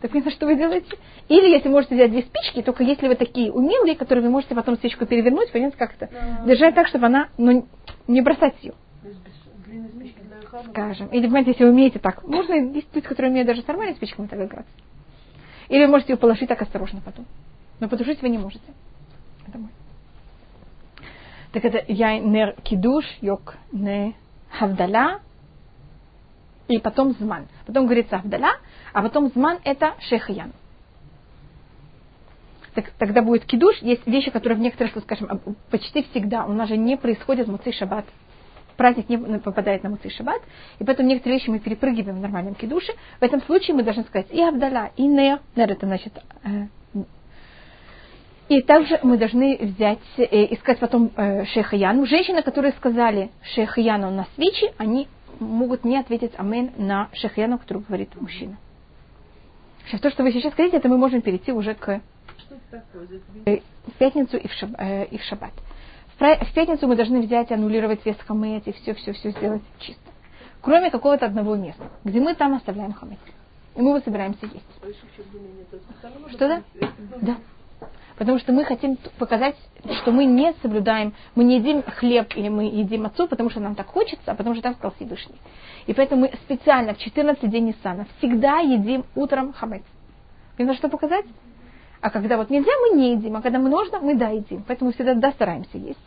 Так 0.00 0.12
понятно, 0.12 0.30
что 0.30 0.46
вы 0.46 0.56
делаете? 0.56 0.96
Или 1.28 1.50
если 1.50 1.68
можете 1.68 1.96
взять 1.96 2.12
две 2.12 2.22
спички, 2.22 2.62
только 2.62 2.84
если 2.84 3.08
вы 3.08 3.16
такие 3.16 3.52
умелые, 3.52 3.96
которые 3.96 4.24
вы 4.24 4.30
можете 4.30 4.54
потом 4.54 4.78
свечку 4.78 5.04
перевернуть, 5.04 5.50
понятно, 5.50 5.76
как 5.76 5.94
то 5.94 6.08
держать 6.46 6.74
так, 6.74 6.86
чтобы 6.86 7.06
она, 7.06 7.28
ну, 7.36 7.66
не 8.06 8.22
бросать 8.22 8.54
ее. 8.62 8.72
Скажем. 10.70 11.08
Или, 11.08 11.26
понимаете, 11.26 11.50
если 11.50 11.64
вы 11.64 11.70
умеете 11.70 11.98
так, 11.98 12.22
можно, 12.26 12.54
есть 12.54 12.94
люди, 12.94 13.06
которые 13.06 13.30
умеют 13.30 13.48
даже 13.48 13.62
с 13.62 13.66
нормальной 13.66 13.96
спичками 13.96 14.26
так 14.26 14.40
играться. 14.40 14.72
Или 15.68 15.84
вы 15.84 15.90
можете 15.90 16.12
ее 16.12 16.16
положить 16.18 16.48
так 16.48 16.62
осторожно 16.62 17.00
потом. 17.04 17.26
Но 17.80 17.88
потушить 17.88 18.22
вы 18.22 18.28
не 18.28 18.38
можете. 18.38 18.64
Это 19.46 19.58
мой. 19.58 19.70
Так 21.52 21.64
это 21.64 21.84
я 21.88 22.18
нер 22.18 22.54
кидуш, 22.62 23.04
йок 23.20 23.56
не 23.72 24.14
хавдаля, 24.50 25.20
и 26.68 26.78
потом 26.78 27.12
зман. 27.12 27.48
Потом 27.66 27.86
говорится 27.86 28.18
хавдаля, 28.18 28.52
а 28.92 29.02
потом 29.02 29.28
зман 29.28 29.58
это 29.64 29.94
шехаян. 30.00 30.52
Так, 32.74 32.90
тогда 32.98 33.22
будет 33.22 33.44
кидуш. 33.46 33.78
Есть 33.82 34.06
вещи, 34.06 34.30
которые 34.30 34.56
в 34.56 34.60
некоторых, 34.60 34.92
скажем, 35.02 35.40
почти 35.70 36.04
всегда 36.04 36.44
у 36.44 36.52
нас 36.52 36.68
же 36.68 36.76
не 36.76 36.96
происходят 36.96 37.48
в 37.48 37.50
муцей 37.50 37.72
шаббат 37.72 38.04
праздник 38.80 39.10
не 39.10 39.38
попадает 39.38 39.82
на 39.82 39.90
Муцей 39.90 40.10
Шаббат, 40.10 40.40
и 40.78 40.84
поэтому 40.84 41.06
некоторые 41.06 41.38
вещи 41.38 41.50
мы 41.50 41.58
перепрыгиваем 41.58 42.16
в 42.16 42.20
нормальном 42.22 42.54
кидуше. 42.54 42.94
В 43.20 43.22
этом 43.22 43.42
случае 43.42 43.76
мы 43.76 43.82
должны 43.82 44.04
сказать 44.04 44.28
и 44.30 44.42
Абдала, 44.42 44.90
и 44.96 45.06
Нер. 45.06 45.40
Нер 45.54 45.70
это 45.70 45.84
значит 45.84 46.18
э, 46.44 46.68
и 48.50 48.62
также 48.62 48.98
мы 49.04 49.16
должны 49.16 49.56
взять, 49.58 50.00
э, 50.16 50.52
искать 50.52 50.80
потом 50.80 51.12
э, 51.16 51.44
шейхаяну. 51.44 52.04
Женщины, 52.04 52.42
которые 52.42 52.72
сказали 52.72 53.30
шейхаяну 53.54 54.10
на 54.10 54.26
свечи, 54.34 54.74
они 54.76 55.06
могут 55.38 55.84
не 55.84 55.96
ответить 55.96 56.32
амен 56.36 56.72
на 56.76 57.08
шейхаяну, 57.12 57.58
которую 57.58 57.86
говорит 57.86 58.20
мужчина. 58.20 58.56
Сейчас 59.86 60.00
то, 60.00 60.10
что 60.10 60.24
вы 60.24 60.32
сейчас 60.32 60.52
говорите, 60.52 60.78
это 60.78 60.88
мы 60.88 60.98
можем 60.98 61.22
перейти 61.22 61.52
уже 61.52 61.74
к 61.74 62.00
э, 63.46 63.60
в 63.86 63.92
пятницу 63.98 64.36
и 64.36 64.48
в, 64.48 64.52
шаб, 64.52 64.70
э, 64.78 65.04
и 65.04 65.18
в 65.18 65.22
шаббат. 65.22 65.52
В, 66.18 66.44
в 66.44 66.52
пятницу 66.52 66.88
мы 66.88 66.96
должны 66.96 67.20
взять, 67.20 67.52
аннулировать 67.52 68.04
вес 68.04 68.16
хамец 68.26 68.64
и 68.66 68.72
все-все-все 68.72 69.30
сделать 69.30 69.62
чисто. 69.78 70.10
Кроме 70.60 70.90
какого-то 70.90 71.24
одного 71.24 71.54
места, 71.54 71.88
где 72.02 72.18
мы 72.18 72.34
там 72.34 72.54
оставляем 72.54 72.94
хамец. 72.94 73.20
И 73.76 73.80
мы 73.80 73.90
его 73.90 74.00
собираемся 74.00 74.44
есть. 74.46 74.96
Что 76.32 76.48
да? 76.48 76.62
Да. 77.20 77.36
Потому 78.20 78.38
что 78.38 78.52
мы 78.52 78.66
хотим 78.66 78.98
показать, 79.18 79.56
что 80.02 80.12
мы 80.12 80.26
не 80.26 80.52
соблюдаем, 80.60 81.14
мы 81.34 81.42
не 81.42 81.56
едим 81.56 81.82
хлеб 81.82 82.36
или 82.36 82.50
мы 82.50 82.64
едим 82.64 83.06
отцу, 83.06 83.26
потому 83.26 83.48
что 83.48 83.60
нам 83.60 83.74
так 83.74 83.86
хочется, 83.86 84.32
а 84.32 84.34
потому 84.34 84.54
что 84.54 84.62
так 84.62 84.76
сказал 84.76 84.92
Всевышний. 84.96 85.36
И 85.86 85.94
поэтому 85.94 86.20
мы 86.20 86.32
специально 86.44 86.92
в 86.92 86.98
14 86.98 87.48
день 87.48 87.68
Ниссана 87.68 88.06
всегда 88.18 88.58
едим 88.58 89.06
утром 89.14 89.54
хамец. 89.54 89.84
Именно 90.58 90.74
что 90.74 90.90
показать? 90.90 91.24
А 92.02 92.10
когда 92.10 92.36
вот 92.36 92.50
нельзя, 92.50 92.70
мы 92.82 92.98
не 92.98 93.12
едим, 93.12 93.36
а 93.36 93.40
когда 93.40 93.58
мы 93.58 93.70
нужно, 93.70 94.00
мы 94.00 94.14
да 94.14 94.28
едим. 94.28 94.64
Поэтому 94.68 94.92
всегда 94.92 95.14
да 95.14 95.32
стараемся 95.32 95.78
есть. 95.78 95.98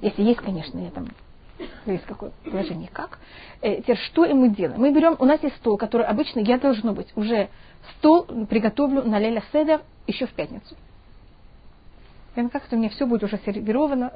Если 0.00 0.22
есть, 0.22 0.40
конечно, 0.40 0.78
я 0.78 0.90
там 0.90 1.08
есть 1.84 2.06
какое 2.06 2.30
положение 2.44 2.88
как. 2.90 3.18
Э, 3.60 3.82
теперь 3.82 3.98
что 3.98 4.24
и 4.24 4.32
мы 4.32 4.48
делаем? 4.48 4.80
Мы 4.80 4.90
берем, 4.90 5.16
у 5.18 5.26
нас 5.26 5.42
есть 5.42 5.56
стол, 5.56 5.76
который 5.76 6.06
обычно 6.06 6.40
я 6.40 6.56
должно 6.56 6.94
быть 6.94 7.12
уже 7.14 7.50
стол 7.98 8.24
приготовлю 8.48 9.02
на 9.02 9.18
Леля 9.18 9.42
Седер 9.52 9.82
еще 10.06 10.24
в 10.24 10.32
пятницу. 10.32 10.74
И 12.36 12.48
как-то 12.48 12.76
у 12.76 12.78
меня 12.78 12.90
все 12.90 13.06
будет 13.06 13.24
уже 13.24 13.38
сервировано, 13.44 14.12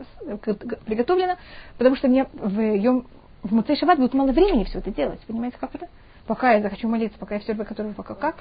приготовлено, 0.87 1.37
потому 1.79 1.97
что 1.97 2.09
мне 2.09 2.27
в, 2.35 2.61
Йом, 2.61 3.07
в 3.43 3.55
Муцей 3.55 3.77
Шаббат 3.77 3.99
будет 3.99 4.15
мало 4.15 4.33
времени 4.33 4.65
все 4.65 4.79
это 4.79 4.91
делать. 4.91 5.21
Понимаете, 5.27 5.57
как 5.59 5.75
это? 5.75 5.89
Пока 6.27 6.53
я 6.53 6.62
захочу 6.62 6.87
молиться, 6.87 7.19
пока 7.19 7.37
я 7.37 7.41
все 7.41 7.55
приготовлю, 7.55 7.95
пока 7.95 8.15
как. 8.15 8.37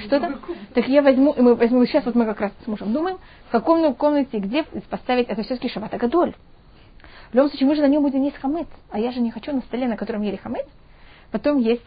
Что-то? 0.00 0.38
Так 0.72 0.88
я 0.88 1.02
возьму, 1.02 1.32
и 1.32 1.42
мы 1.42 1.56
возьмем, 1.56 1.84
сейчас 1.86 2.04
вот 2.06 2.14
мы 2.14 2.24
как 2.24 2.40
раз 2.40 2.52
с 2.64 2.66
мужем 2.66 2.92
думаем, 2.92 3.18
в 3.48 3.50
каком 3.50 3.94
комнате, 3.94 4.38
где 4.38 4.62
поставить, 4.88 5.28
это 5.28 5.42
все-таки 5.42 5.68
Шаббат 5.68 5.92
Агадоль. 5.92 6.34
В 7.30 7.34
любом 7.34 7.50
случае, 7.50 7.68
мы 7.68 7.74
же 7.74 7.82
на 7.82 7.88
нем 7.88 8.02
будем 8.02 8.22
есть 8.22 8.38
хамец, 8.38 8.68
а 8.90 8.98
я 8.98 9.10
же 9.10 9.20
не 9.20 9.30
хочу 9.30 9.52
на 9.52 9.60
столе, 9.62 9.86
на 9.88 9.96
котором 9.96 10.22
ели 10.22 10.36
хамец, 10.36 10.66
потом 11.30 11.58
есть 11.58 11.84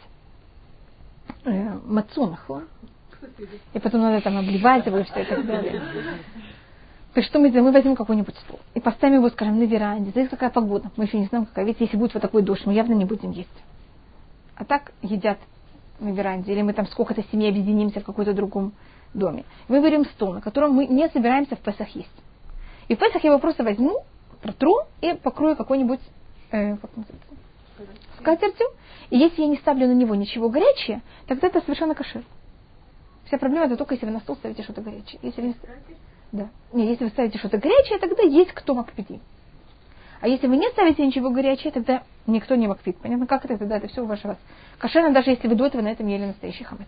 э, 1.46 1.80
мацунах. 1.84 2.48
И 3.74 3.80
потом 3.80 4.02
надо 4.02 4.22
там 4.22 4.38
обливать 4.38 4.86
его 4.86 5.00
и 5.00 5.04
все 5.04 5.22
и 5.22 5.26
так 5.26 5.46
далее. 5.46 5.82
Так 7.14 7.26
что 7.26 7.40
мы 7.40 7.50
сделаем? 7.50 7.68
Мы 7.68 7.74
возьмем 7.74 7.96
какой-нибудь 7.96 8.36
стол 8.38 8.60
и 8.74 8.80
поставим 8.80 9.16
его, 9.16 9.30
скажем, 9.30 9.60
на 9.60 9.64
веранде. 9.64 10.12
Зависит, 10.12 10.32
какая 10.32 10.50
погода. 10.50 10.92
Мы 10.96 11.06
еще 11.06 11.20
не 11.20 11.26
знаем, 11.26 11.46
какая. 11.46 11.66
Ведь 11.66 11.80
если 11.80 11.98
будет 11.98 12.14
вот 12.14 12.22
такой 12.22 12.42
дождь, 12.42 12.66
мы 12.66 12.74
явно 12.74 12.94
не 12.94 13.06
будем 13.06 13.32
есть. 13.32 13.50
А 14.56 14.64
так 14.64 14.94
едят 15.02 15.38
на 16.00 16.10
веранде. 16.10 16.54
Или 16.54 16.62
мы 16.62 16.74
там 16.74 16.88
сколько-то 16.88 17.24
семей 17.32 17.50
объединимся 17.50 18.00
в 18.00 18.06
каком-то 18.06 18.34
другом 18.34 18.74
доме. 19.14 19.44
Мы 19.68 19.82
берем 19.82 20.06
стол, 20.06 20.34
на 20.34 20.42
котором 20.42 20.72
мы 20.72 20.88
не 20.88 21.10
собираемся 21.10 21.58
в 21.58 21.60
Песах 21.60 21.90
есть. 21.90 22.24
И 22.88 22.96
в 22.96 23.00
Песах 23.00 23.24
я 23.24 23.32
его 23.32 23.40
просто 23.40 23.64
возьму, 23.64 24.04
протру 24.42 24.80
и 25.02 25.14
покрою 25.14 25.58
какой-нибудь 25.58 26.00
э, 26.52 26.78
как 26.78 26.92
скатертью. 28.20 28.68
И 29.10 29.18
если 29.18 29.42
я 29.42 29.48
не 29.48 29.58
ставлю 29.58 29.88
на 29.88 29.94
него 29.94 30.16
ничего 30.16 30.50
горячее, 30.50 31.02
тогда 31.28 31.48
это 31.48 31.62
совершенно 31.62 31.94
кошер. 31.94 32.24
Вся 33.26 33.38
проблема 33.38 33.66
это 33.66 33.78
только 33.78 33.94
если 33.94 34.06
вы 34.06 34.12
на 34.12 34.20
стол 34.20 34.36
ставите 34.36 34.64
что-то 34.64 34.82
горячее. 34.82 35.20
Если 35.22 35.42
вы, 35.42 35.56
да. 36.32 36.50
Не, 36.74 36.88
если 36.88 37.06
вы 37.06 37.10
ставите 37.10 37.38
что-то 37.38 37.58
горячее, 37.58 38.00
тогда 38.00 38.24
есть 38.24 38.52
кто 38.52 38.74
макпиди. 38.74 39.20
А 40.22 40.28
если 40.28 40.48
вы 40.48 40.58
не 40.58 40.70
ставите 40.70 41.06
ничего 41.06 41.32
горячее, 41.32 41.72
тогда 41.72 42.04
никто 42.28 42.56
не 42.56 42.68
макпит. 42.68 42.98
Понятно, 42.98 43.26
как 43.26 43.46
это 43.46 43.58
тогда? 43.58 43.78
Это 43.78 43.88
все 43.88 44.04
у 44.04 44.06
вашего 44.06 44.38
кошерно, 44.78 45.12
даже 45.12 45.32
если 45.32 45.48
вы 45.48 45.56
до 45.56 45.66
этого 45.66 45.82
на 45.82 45.90
этом 45.90 46.08
ели 46.08 46.26
настоящий 46.26 46.64
хамец. 46.64 46.88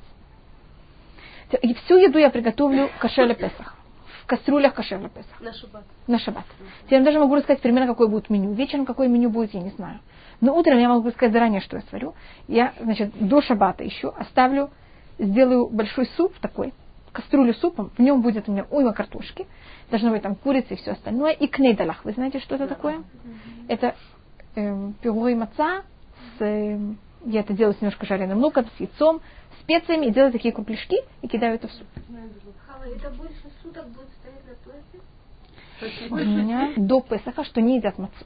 И 1.62 1.74
всю 1.74 1.98
еду 1.98 2.18
я 2.18 2.30
приготовлю 2.30 2.90
кошер 3.00 3.34
Песах. 3.36 3.76
В 4.24 4.26
кастрюлях 4.26 4.74
кошер 4.74 5.00
Песах. 5.10 5.42
На 5.42 5.54
шаббат. 5.54 5.84
На 6.08 6.20
шаббат. 6.20 6.46
Теперь 6.86 7.00
я 7.00 7.06
даже 7.06 7.20
могу 7.20 7.36
рассказать 7.36 7.62
примерно, 7.62 7.88
какое 7.88 8.08
будет 8.08 8.30
меню. 8.30 8.54
Вечером 8.54 8.86
какое 8.86 9.08
меню 9.08 9.30
будет, 9.30 9.54
я 9.54 9.62
не 9.62 9.72
знаю. 9.72 10.00
Но 10.40 10.56
утром 10.56 10.80
я 10.80 10.90
могу 10.90 11.10
сказать 11.12 11.34
заранее, 11.34 11.62
что 11.62 11.78
я 11.78 11.84
сварю. 11.90 12.14
Я, 12.48 12.74
значит, 12.80 13.12
до 13.20 13.42
шаббата 13.42 13.84
еще 13.84 14.10
оставлю 14.10 14.70
сделаю 15.24 15.68
большой 15.68 16.06
суп 16.18 16.34
такой, 16.40 16.74
кастрюлю 17.12 17.54
супом, 17.54 17.92
в 17.98 18.02
нем 18.02 18.22
будет 18.22 18.50
у 18.50 18.52
меня 18.52 18.66
уйма 18.70 18.94
картошки, 18.94 19.46
должно 19.90 20.12
быть 20.12 20.22
там 20.22 20.36
курица 20.36 20.74
и 20.74 20.78
все 20.78 20.92
остальное, 20.92 21.32
и 21.32 21.48
кнейдалах. 21.48 22.04
Вы 22.04 22.14
знаете, 22.14 22.40
что 22.40 22.56
это 22.56 22.68
такое? 22.68 23.04
Это 23.68 23.96
эм, 24.56 24.94
пюре 25.02 25.36
маца, 25.36 25.84
с, 26.38 26.42
эм, 26.42 26.98
я 27.26 27.42
это 27.42 27.54
делаю 27.54 27.76
с 27.76 27.82
немножко 27.82 28.06
жареным 28.06 28.40
луком, 28.40 28.66
с 28.76 28.80
яйцом, 28.80 29.22
специями, 29.62 30.08
и 30.08 30.12
делаю 30.12 30.32
такие 30.32 30.54
кругляшки 30.54 30.98
и 31.22 31.28
кидаю 31.28 31.56
это 31.56 31.68
в 31.68 31.72
суп. 31.72 31.88
это 32.86 33.10
больше 33.12 33.50
суток 33.62 33.88
будет 33.90 34.10
стоять 34.20 34.44
на 34.46 34.56
У 36.10 36.16
меня 36.16 36.74
до 36.76 37.02
Песаха, 37.02 37.44
что 37.44 37.62
не 37.62 37.78
едят 37.78 37.98
мацу. 37.98 38.26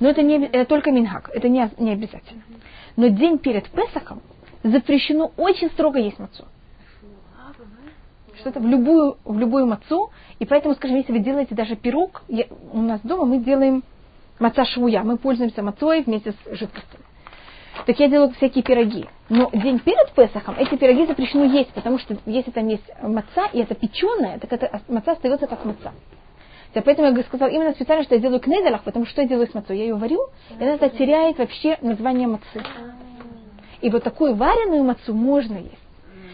Но 0.00 0.08
это, 0.08 0.22
не, 0.22 0.44
это 0.46 0.64
только 0.64 0.92
минхак, 0.92 1.30
это 1.34 1.48
не, 1.48 1.68
не 1.78 1.92
обязательно. 1.92 2.42
Но 2.96 3.08
день 3.08 3.38
перед 3.38 3.68
Песахом 3.70 4.22
запрещено 4.62 5.32
очень 5.36 5.70
строго 5.70 5.98
есть 5.98 6.18
мацу. 6.18 6.44
Что-то 8.40 8.60
в 8.60 8.66
любую, 8.66 9.16
в 9.24 9.38
любую 9.38 9.66
мацу. 9.66 10.10
И 10.38 10.46
поэтому, 10.46 10.74
скажем, 10.74 10.96
если 10.96 11.12
вы 11.12 11.18
делаете 11.18 11.54
даже 11.54 11.74
пирог, 11.74 12.22
я, 12.28 12.44
у 12.72 12.80
нас 12.80 13.00
дома 13.02 13.24
мы 13.24 13.38
делаем 13.38 13.82
маца 14.38 14.64
швуя, 14.64 15.02
мы 15.02 15.18
пользуемся 15.18 15.62
мацой 15.62 16.02
вместе 16.02 16.32
с 16.32 16.56
жидкостью. 16.56 17.00
Так 17.86 17.98
я 18.00 18.08
делаю 18.08 18.30
всякие 18.32 18.62
пироги. 18.62 19.06
Но 19.28 19.50
день 19.52 19.78
перед 19.78 20.10
Песохом 20.12 20.56
эти 20.58 20.76
пироги 20.76 21.06
запрещено 21.06 21.44
есть, 21.44 21.70
потому 21.70 21.98
что 21.98 22.16
если 22.26 22.50
там 22.50 22.66
есть 22.68 22.84
маца, 23.02 23.46
и 23.52 23.60
это 23.60 23.74
печеное, 23.74 24.38
так 24.38 24.52
это 24.52 24.82
маца 24.88 25.12
остается 25.12 25.46
как 25.46 25.64
маца. 25.64 25.92
И 26.74 26.80
поэтому 26.80 27.16
я 27.16 27.22
сказала 27.24 27.48
именно 27.48 27.72
специально, 27.72 28.04
что 28.04 28.14
я 28.14 28.20
делаю 28.20 28.40
кнеделах, 28.40 28.82
потому 28.82 29.06
что 29.06 29.22
я 29.22 29.28
делаю 29.28 29.48
с 29.48 29.54
мацой. 29.54 29.78
Я 29.78 29.84
ее 29.84 29.94
варю, 29.94 30.20
и 30.58 30.62
она 30.62 30.76
теряет 30.88 31.38
вообще 31.38 31.78
название 31.80 32.28
мацы. 32.28 32.62
И 33.80 33.90
вот 33.90 34.02
такую 34.02 34.34
вареную 34.34 34.84
мацу 34.84 35.14
можно 35.14 35.56
есть. 35.56 35.78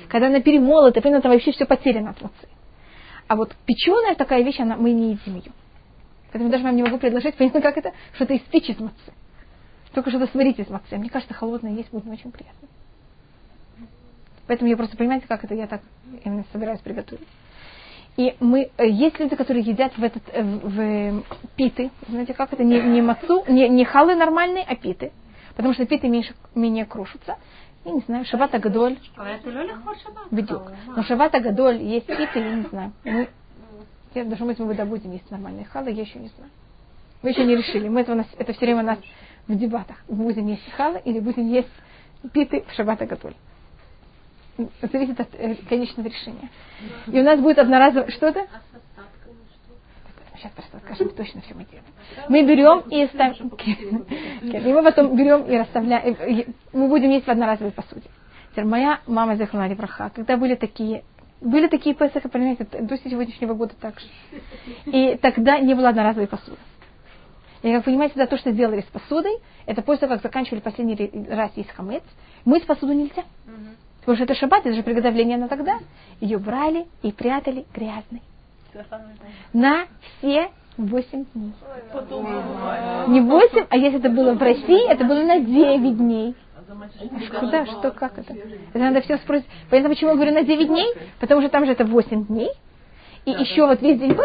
Когда 0.09 0.29
она 0.29 0.41
перемолота, 0.41 1.01
понятно, 1.01 1.23
там 1.23 1.33
вообще 1.33 1.53
все 1.53 1.67
потеряно 1.67 2.11
от 2.11 2.23
мацы. 2.23 2.49
А 3.27 3.37
вот 3.37 3.55
печеная 3.67 4.15
такая 4.15 4.43
вещь, 4.43 4.61
она, 4.61 4.77
мы 4.77 4.93
не 4.93 5.13
едим 5.13 5.37
ее. 5.37 5.53
Поэтому 6.33 6.51
даже 6.51 6.65
вам 6.65 6.77
не 6.77 6.83
могу 6.83 6.99
предложить, 6.99 7.35
понятно, 7.39 7.61
как 7.61 7.77
это, 7.77 7.93
что-то 8.15 8.37
испечь 8.37 8.69
из 8.69 8.79
мацы. 8.79 9.13
Только 9.93 10.11
что-то 10.11 10.27
сварить 10.29 10.59
из 10.59 10.69
мацы. 10.69 10.97
Мне 10.97 11.11
кажется, 11.11 11.35
холодное 11.35 11.73
есть 11.73 11.91
будет 11.91 12.07
очень 12.07 12.33
приятно. 12.33 12.69
Поэтому 14.47 14.69
я 14.69 14.77
просто, 14.77 14.97
понимаете, 14.97 15.27
как 15.27 15.45
это 15.45 15.55
я 15.55 15.67
так 15.67 15.81
именно 16.25 16.45
собираюсь 16.53 16.81
приготовить. 16.81 17.27
И 18.17 18.37
мы, 18.41 18.71
э, 18.77 18.89
есть 18.89 19.19
люди, 19.19 19.35
которые 19.35 19.65
едят 19.65 19.97
в, 19.97 20.05
этот, 20.05 20.23
э, 20.33 20.43
в, 20.43 21.23
в 21.23 21.49
питы, 21.57 21.91
знаете, 22.09 22.35
как 22.35 22.53
это, 22.53 22.63
не, 22.63 22.81
не 22.81 23.03
мацу, 23.03 23.45
не, 23.49 23.69
не 23.69 23.85
халы 23.85 24.15
нормальные, 24.15 24.65
а 24.65 24.77
питы 24.77 25.13
потому 25.57 25.75
что 25.75 25.87
питы 25.87 26.09
меньше, 26.09 26.35
менее 26.55 26.85
крушатся. 26.85 27.37
Я 27.85 27.93
не 27.93 28.01
знаю, 28.01 28.25
Шаббат 28.25 28.55
Агадоль. 28.55 28.99
Бедюк. 30.31 30.73
Но 30.97 31.03
Шаббат 31.03 31.35
Агадоль 31.35 31.83
есть 31.83 32.07
питы, 32.07 32.39
я 32.39 32.55
не 32.55 32.63
знаю. 32.63 32.93
Мы, 33.05 33.29
я 34.15 34.25
даже 34.25 34.45
мы 34.45 34.55
мы 34.59 34.85
будем 34.87 35.13
есть 35.13 35.31
нормальные 35.31 35.67
халы, 35.67 35.91
я 35.91 36.03
еще 36.03 36.19
не 36.19 36.29
знаю. 36.29 36.51
Мы 37.23 37.31
еще 37.31 37.45
не 37.45 37.57
решили. 37.57 37.89
Мы 37.89 38.03
это, 38.03 38.13
у 38.13 38.17
нас, 38.17 38.27
это 38.39 38.53
все 38.53 38.67
время 38.67 38.83
у 38.83 38.87
нас 38.87 38.99
в 39.49 39.57
дебатах. 39.57 39.97
Будем 40.09 40.47
есть 40.47 40.71
халы 40.73 41.01
или 41.05 41.21
будем 41.21 41.49
есть 41.49 41.69
питы 42.33 42.65
в 42.67 42.73
Шаббат 42.73 43.03
Агадоль. 43.03 43.35
Зависит 44.81 45.21
от 45.21 45.29
э, 45.35 45.57
конечного 45.69 46.07
решения. 46.07 46.49
И 47.09 47.19
у 47.19 47.23
нас 47.25 47.41
будет 47.41 47.59
одноразовое... 47.59 48.11
Что-то? 48.11 48.47
Сейчас 50.37 50.53
просто 50.53 50.79
скажем 50.79 51.11
точно 51.11 51.41
все 51.43 51.55
мы 51.55 51.65
делаем. 51.65 51.85
Мы 52.29 52.43
берем 52.43 52.81
и 52.91 53.07
ставим, 53.09 53.49
и 54.43 54.73
мы 54.73 54.83
потом 54.83 55.17
берем 55.17 55.45
и 55.45 55.57
расставляем, 55.57 56.17
мы 56.73 56.89
будем 56.89 57.11
есть 57.11 57.27
в 57.27 57.31
одноразовой 57.31 57.73
посуде. 57.73 58.09
Теперь 58.53 58.65
моя 58.65 59.01
мама 59.07 59.37
Зехлана 59.37 59.69
Левраха, 59.69 60.11
когда 60.15 60.37
были 60.37 60.55
такие 60.55 61.05
были 61.41 61.69
такие 61.69 61.95
Песахи, 61.95 62.29
понимаете, 62.29 62.65
до 62.65 62.97
сегодняшнего 62.97 63.55
года 63.55 63.75
так 63.79 64.01
же. 64.01 64.07
И 64.87 65.17
тогда 65.19 65.59
не 65.59 65.75
было 65.75 65.91
одноразовой 65.91 66.27
посуды. 66.27 66.57
И, 67.63 67.69
как 67.69 67.79
вы 67.79 67.83
понимаете, 67.83 68.15
да, 68.17 68.27
то, 68.27 68.39
что 68.39 68.51
сделали 68.51 68.81
с 68.81 68.85
посудой, 68.85 69.39
это 69.67 69.83
после 69.83 70.01
того, 70.01 70.15
как 70.15 70.23
заканчивали 70.23 70.61
последний 70.61 70.97
раз 71.29 71.51
есть 71.57 71.71
хамец, 71.71 72.03
мыть 72.47 72.67
посуду 72.67 72.93
нельзя. 72.93 73.25
Потому 74.01 74.17
что 74.17 74.25
это 74.25 74.35
шаббат, 74.35 74.65
это 74.65 74.75
же 74.75 74.83
приготовление 74.83 75.37
на 75.37 75.49
тогда. 75.49 75.81
Ее 76.21 76.39
брали 76.39 76.87
и 77.03 77.13
прятали 77.13 77.67
грязной 77.75 78.23
на 79.53 79.87
все 80.19 80.51
Восемь 80.77 81.25
дней. 81.33 81.53
Не 83.07 83.21
восемь, 83.21 83.65
а 83.71 83.77
если 83.77 84.01
это 84.01 84.11
было 84.11 84.35
в 84.35 84.43
России, 84.43 84.91
это 84.91 85.05
было 85.05 85.23
на 85.23 85.39
девять 85.39 85.97
дней. 85.97 86.35
Куда, 87.39 87.67
что, 87.67 87.93
как 87.93 88.19
это? 88.19 88.33
Это 88.33 88.79
надо 88.79 89.01
все 89.03 89.19
спросить. 89.19 89.47
Понятно, 89.71 89.91
почему 89.91 90.11
я 90.11 90.17
говорю 90.17 90.33
на 90.33 90.43
9 90.43 90.67
дней? 90.67 90.95
Потому 91.21 91.43
что 91.43 91.51
там 91.51 91.67
же 91.67 91.73
это 91.73 91.85
8 91.85 92.27
дней. 92.27 92.51
И 93.25 93.31
еще 93.31 93.67
вот 93.67 93.81
весь 93.83 93.99
день, 94.01 94.17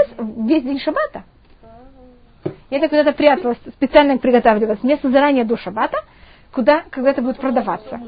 весь 0.48 0.64
день 0.64 0.80
шаббата. 0.80 1.24
Я 2.70 2.80
так 2.80 2.90
куда-то 2.90 3.14
пряталась, 3.14 3.58
специально 3.76 4.18
приготавливалась 4.18 4.84
место 4.84 5.10
заранее 5.10 5.44
до 5.44 5.58
шаббата, 5.58 5.98
куда 6.52 6.84
когда 6.90 7.12
это 7.12 7.22
будет 7.22 7.38
продаваться. 7.38 8.00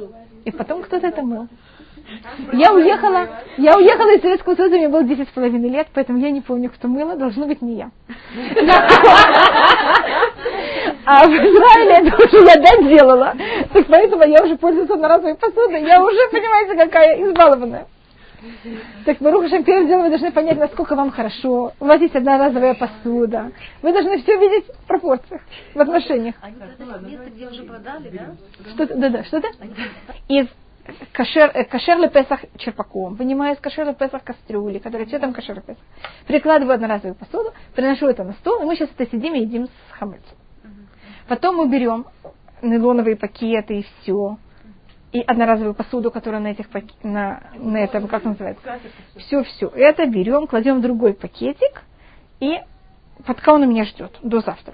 И 0.46 0.52
потом 0.52 0.82
кто-то 0.84 1.08
это 1.08 1.22
мыл. 1.22 1.48
Я 2.54 2.74
уехала, 2.74 3.28
я 3.58 3.78
уехала 3.78 4.16
из 4.16 4.22
Советского 4.22 4.56
Союза, 4.56 4.78
мне 4.78 4.90
было 4.90 5.04
10 5.04 5.28
с 5.28 5.32
половиной 5.32 5.70
лет, 5.70 5.88
поэтому 5.94 6.20
я 6.20 6.32
не 6.32 6.42
помню, 6.42 6.70
кто 6.70 6.88
мыла, 6.88 7.16
должно 7.16 7.48
быть 7.48 7.62
не 7.62 7.76
я. 7.76 7.92
А 11.06 11.26
в 11.26 11.32
Израиле 11.32 12.08
это 12.08 12.16
уже 12.16 12.46
я 12.46 12.56
доделала. 12.56 13.34
Так 13.74 13.88
поэтому 13.88 14.24
я 14.24 14.44
уже 14.44 14.58
пользуюсь 14.58 14.90
одноразовой 14.90 15.36
посудой. 15.36 15.84
Я 15.84 16.04
уже, 16.04 16.30
понимаете, 16.32 16.76
какая 16.76 17.22
избалованная. 17.22 17.88
Так, 19.06 19.18
Баруха 19.20 19.50
Шем, 19.50 19.64
первым 19.64 19.88
делом 19.88 20.04
вы 20.04 20.10
должны 20.10 20.32
понять, 20.32 20.58
насколько 20.58 20.96
вам 20.96 21.12
хорошо. 21.12 21.74
У 21.80 21.86
вас 21.86 22.02
есть 22.02 22.16
одноразовая 22.16 22.74
посуда. 22.74 23.52
Вы 23.84 23.94
должны 23.94 24.22
все 24.22 24.38
видеть 24.38 24.66
в 24.66 24.88
пропорциях, 24.88 25.42
в 25.76 25.80
отношениях. 25.80 26.36
Они 26.42 26.56
продали 26.56 27.12
место, 27.12 27.30
где 27.30 27.48
уже 27.48 27.64
продали, 27.64 28.10
да? 28.10 28.72
Что-то, 28.74 28.96
да-да, 28.96 29.24
что-то? 29.26 29.48
Из 30.28 30.48
кашер, 31.12 31.52
э, 31.54 31.64
кашер 31.66 32.10
Песах 32.10 32.42
черпаком, 32.58 33.16
вынимаю 33.16 33.56
из 33.56 33.60
кашер 33.60 33.94
Песах 33.94 34.24
кастрюли, 34.24 34.80
которые 34.80 35.08
все 35.08 35.20
там 35.20 35.34
кашер 35.34 35.62
Песах. 35.62 35.84
Прикладываю 36.28 36.76
одноразовую 36.76 37.16
посуду, 37.16 37.54
приношу 37.76 38.08
это 38.08 38.24
на 38.24 38.34
стол, 38.34 38.62
и 38.62 38.66
мы 38.66 38.76
сейчас 38.76 38.90
это 38.98 39.10
сидим 39.10 39.34
и 39.36 39.42
едим 39.42 39.68
с 39.68 39.92
хамыцем. 39.92 40.38
Потом 41.28 41.56
мы 41.56 41.70
берем 41.70 42.06
нейлоновые 42.62 43.16
пакеты 43.16 43.80
и 43.80 43.86
все, 44.02 44.38
и 45.12 45.22
одноразовую 45.22 45.74
посуду, 45.74 46.12
которая 46.12 46.42
на 46.42 46.48
этих 46.48 46.68
на, 47.04 47.44
на 47.56 47.78
этом, 47.78 48.08
как 48.08 48.24
называется, 48.24 48.80
все-все. 49.18 49.68
Это 49.68 50.06
берем, 50.08 50.48
кладем 50.48 50.80
в 50.80 50.82
другой 50.82 51.14
пакетик, 51.14 51.84
и 52.40 52.60
пока 53.26 53.54
он 53.54 53.64
у 53.64 53.66
меня 53.66 53.86
ждет, 53.86 54.18
до 54.24 54.42
завтра. 54.42 54.74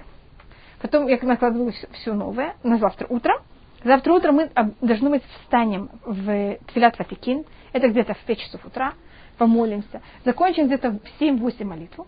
Потом 0.80 1.08
я 1.08 1.18
накладываю 1.22 1.72
все, 1.72 1.88
все 1.92 2.12
новое 2.14 2.54
на 2.62 2.78
завтра 2.78 3.06
утром, 3.08 3.38
Завтра 3.84 4.12
утром 4.12 4.36
мы 4.36 4.50
должны 4.80 5.10
быть 5.10 5.22
встанем 5.42 5.90
в 6.04 6.56
Тфилат 6.66 6.98
Ватикин, 6.98 7.44
это 7.72 7.88
где-то 7.88 8.14
в 8.14 8.18
5 8.18 8.38
часов 8.38 8.64
утра, 8.64 8.94
помолимся, 9.36 10.02
закончим 10.24 10.66
где-то 10.66 10.90
в 10.90 11.20
7-8 11.20 11.64
молитву, 11.64 12.06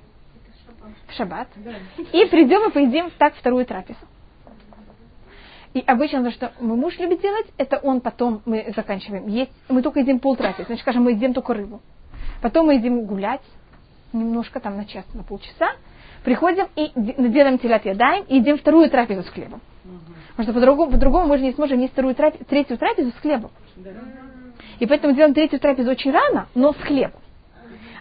в 1.06 1.12
шаббат, 1.12 1.48
и 2.12 2.24
придем 2.26 2.68
и 2.68 2.72
поедим 2.72 3.10
так 3.18 3.34
вторую 3.36 3.66
трапезу. 3.66 4.00
И 5.72 5.84
обычно 5.86 6.24
то, 6.24 6.32
что 6.32 6.52
мой 6.58 6.76
муж 6.76 6.98
любит 6.98 7.20
делать, 7.20 7.46
это 7.56 7.78
он 7.78 8.00
потом, 8.00 8.42
мы 8.44 8.72
заканчиваем 8.74 9.28
есть, 9.28 9.52
мы 9.68 9.82
только 9.82 10.00
едим 10.00 10.18
пол 10.18 10.34
трапезы, 10.34 10.66
значит, 10.66 10.82
скажем, 10.82 11.04
мы 11.04 11.12
едим 11.12 11.32
только 11.32 11.54
рыбу. 11.54 11.80
Потом 12.42 12.66
мы 12.66 12.74
едим 12.74 13.04
гулять, 13.04 13.42
немножко 14.12 14.58
там 14.58 14.76
на 14.76 14.84
час, 14.84 15.04
на 15.14 15.22
полчаса, 15.22 15.76
приходим 16.24 16.66
и 16.74 16.90
делаем 16.96 17.58
телят 17.58 17.84
ядаем 17.84 18.24
и 18.24 18.36
едим 18.36 18.58
вторую 18.58 18.90
трапезу 18.90 19.22
с 19.22 19.28
хлебом. 19.28 19.60
Потому 20.30 20.44
что 20.44 20.52
по-другому, 20.52 20.90
по-другому 20.92 21.26
мы 21.26 21.38
же 21.38 21.44
не 21.44 21.52
сможем 21.52 21.78
есть 21.80 21.92
вторую 21.92 22.14
трапезу, 22.14 22.44
третью 22.44 22.78
трапезу 22.78 23.10
с 23.10 23.20
хлебом. 23.20 23.50
И 24.78 24.86
поэтому 24.86 25.14
делаем 25.14 25.34
третью 25.34 25.60
трапезу 25.60 25.90
очень 25.90 26.10
рано, 26.10 26.48
но 26.54 26.72
с 26.72 26.76
хлебом. 26.76 27.20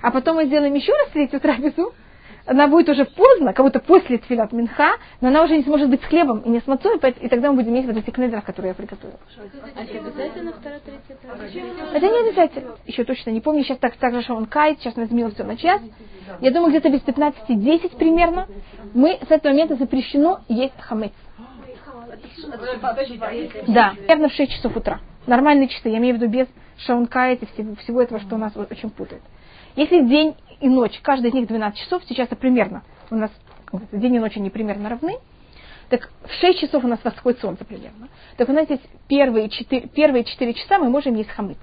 А 0.02 0.12
потом 0.12 0.38
мы 0.38 0.46
сделаем 0.46 0.74
еще 0.74 0.94
раз 0.94 1.10
третью 1.10 1.40
трапезу, 1.40 1.94
она 2.50 2.68
будет 2.68 2.90
уже 2.90 3.06
поздно, 3.06 3.54
как 3.54 3.64
будто 3.64 3.80
после 3.80 4.18
тфилат 4.18 4.52
минха, 4.52 4.98
но 5.22 5.28
она 5.28 5.44
уже 5.44 5.56
не 5.56 5.64
сможет 5.64 5.88
быть 5.88 6.02
с 6.02 6.06
хлебом 6.06 6.40
и 6.40 6.50
не 6.50 6.60
с 6.60 6.66
мацой, 6.66 6.98
и 6.98 7.28
тогда 7.28 7.52
мы 7.52 7.58
будем 7.58 7.76
есть 7.76 7.88
вот 7.88 7.96
эти 7.96 8.10
кнедрах, 8.10 8.44
которые 8.44 8.70
я 8.70 8.74
приготовила. 8.74 9.20
А 9.76 9.84
это 9.84 10.00
обязательно 10.00 10.54
вторая, 10.54 10.80
третья 10.80 11.64
Это 11.94 12.08
не 12.08 12.28
обязательно. 12.28 12.76
Еще 12.88 13.04
точно 13.04 13.30
не 13.30 13.42
помню. 13.42 13.64
Сейчас 13.64 13.78
так, 13.78 13.96
так 13.98 14.14
же, 14.14 14.24
что 14.24 14.34
он 14.34 14.48
кайт, 14.48 14.80
сейчас 14.80 14.96
мы 14.96 15.04
изменил 15.04 15.32
все 15.32 15.44
на 15.44 15.58
час. 15.58 15.80
Я 16.42 16.52
думаю, 16.52 16.72
где-то 16.72 16.90
без 16.90 17.02
15-10 17.02 17.98
примерно 17.98 18.48
мы 18.96 19.20
с 19.28 19.30
этого 19.30 19.52
момента 19.52 19.76
запрещено 19.76 20.40
есть 20.48 20.80
хамец. 20.80 21.14
Да, 23.68 23.94
примерно 24.08 24.30
в 24.30 24.34
6 24.34 24.52
часов 24.52 24.76
утра. 24.76 25.00
Нормальные 25.28 25.68
часы, 25.68 25.90
я 25.90 25.98
имею 25.98 26.16
в 26.16 26.22
виду 26.22 26.32
без 26.32 26.48
шаункайт 26.86 27.44
и 27.44 27.46
всего, 27.46 28.02
этого, 28.02 28.20
что 28.20 28.36
у 28.36 28.38
нас 28.38 28.54
очень 28.56 28.90
путает. 28.90 29.22
Если 29.76 30.02
день 30.02 30.36
и 30.60 30.70
ночь, 30.70 31.00
каждый 31.02 31.30
из 31.30 31.34
них 31.34 31.48
12 31.48 31.80
часов, 31.80 32.04
сейчас 32.08 32.28
это 32.28 32.36
примерно, 32.36 32.84
у 33.12 33.16
нас 33.16 33.32
день 33.92 34.16
и 34.16 34.20
ночь 34.20 34.38
они 34.38 34.50
примерно 34.50 34.90
равны, 34.90 35.18
так 35.90 36.10
в 36.24 36.32
6 36.34 36.60
часов 36.60 36.84
у 36.84 36.88
нас 36.88 37.00
восходит 37.04 37.40
солнце 37.42 37.66
примерно. 37.66 38.10
Так 38.38 38.48
у 38.50 38.54
нас 38.54 38.70
есть 38.70 38.84
первые 39.08 39.50
4, 39.50 39.88
первые 39.88 40.24
4 40.24 40.54
часа 40.54 40.78
мы 40.78 40.90
можем 40.90 41.16
есть 41.16 41.30
хамыц. 41.30 41.58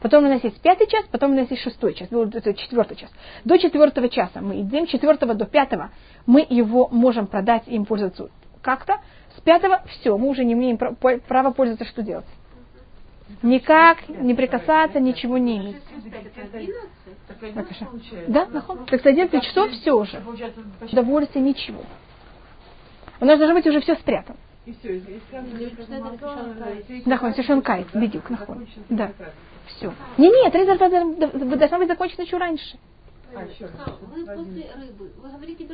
Потом 0.00 0.24
у 0.24 0.28
нас 0.28 0.42
есть 0.44 0.60
пятый 0.60 0.86
час, 0.88 1.04
потом 1.10 1.32
у 1.32 1.34
нас 1.34 1.50
есть 1.50 1.62
шестой 1.62 1.94
час, 1.94 2.08
это 2.10 2.54
четвертый 2.54 2.96
час. 2.96 3.10
До 3.44 3.58
четвертого 3.58 4.08
часа 4.08 4.40
мы 4.40 4.54
едим, 4.56 4.86
четвертого 4.86 5.34
до 5.34 5.46
пятого 5.46 5.90
мы 6.26 6.46
его 6.48 6.88
можем 6.88 7.26
продать 7.26 7.66
им 7.66 7.86
пользоваться 7.86 8.28
как-то. 8.62 8.98
Пятого 9.46 9.80
все, 9.86 10.18
мы 10.18 10.28
уже 10.28 10.44
не 10.44 10.54
имеем 10.54 10.76
права 10.76 11.52
пользоваться, 11.52 11.84
что 11.84 12.02
делать. 12.02 12.26
Никак 13.42 14.08
не 14.08 14.34
прикасаться, 14.34 14.98
ничего 14.98 15.38
не 15.38 15.58
иметь. 15.58 15.76
Да. 18.26 18.48
Так 18.88 19.00
с 19.00 19.06
11 19.06 19.42
часов 19.44 19.70
все 19.70 19.92
уже. 19.92 20.20
Удовольствие 20.90 21.44
ничего. 21.44 21.84
У 23.20 23.24
нас 23.24 23.38
должно 23.38 23.54
быть 23.54 23.66
уже 23.68 23.80
все 23.82 23.94
спрятано. 23.94 24.36
Нахон, 27.06 27.30
совершенно 27.30 27.62
кайт, 27.62 27.86
бедюк, 27.94 28.28
нахон. 28.28 28.66
Да, 28.88 29.12
все. 29.66 29.94
Не, 30.18 30.28
нет, 30.28 30.52
должна 31.56 31.78
быть 31.78 31.88
закончена 31.88 32.22
еще 32.22 32.36
раньше. 32.36 32.76
А, 33.34 33.40
вы 34.14 34.24
после 34.24 34.66
рыбы, 34.76 35.12
вы 35.20 35.28
говорите 35.28 35.66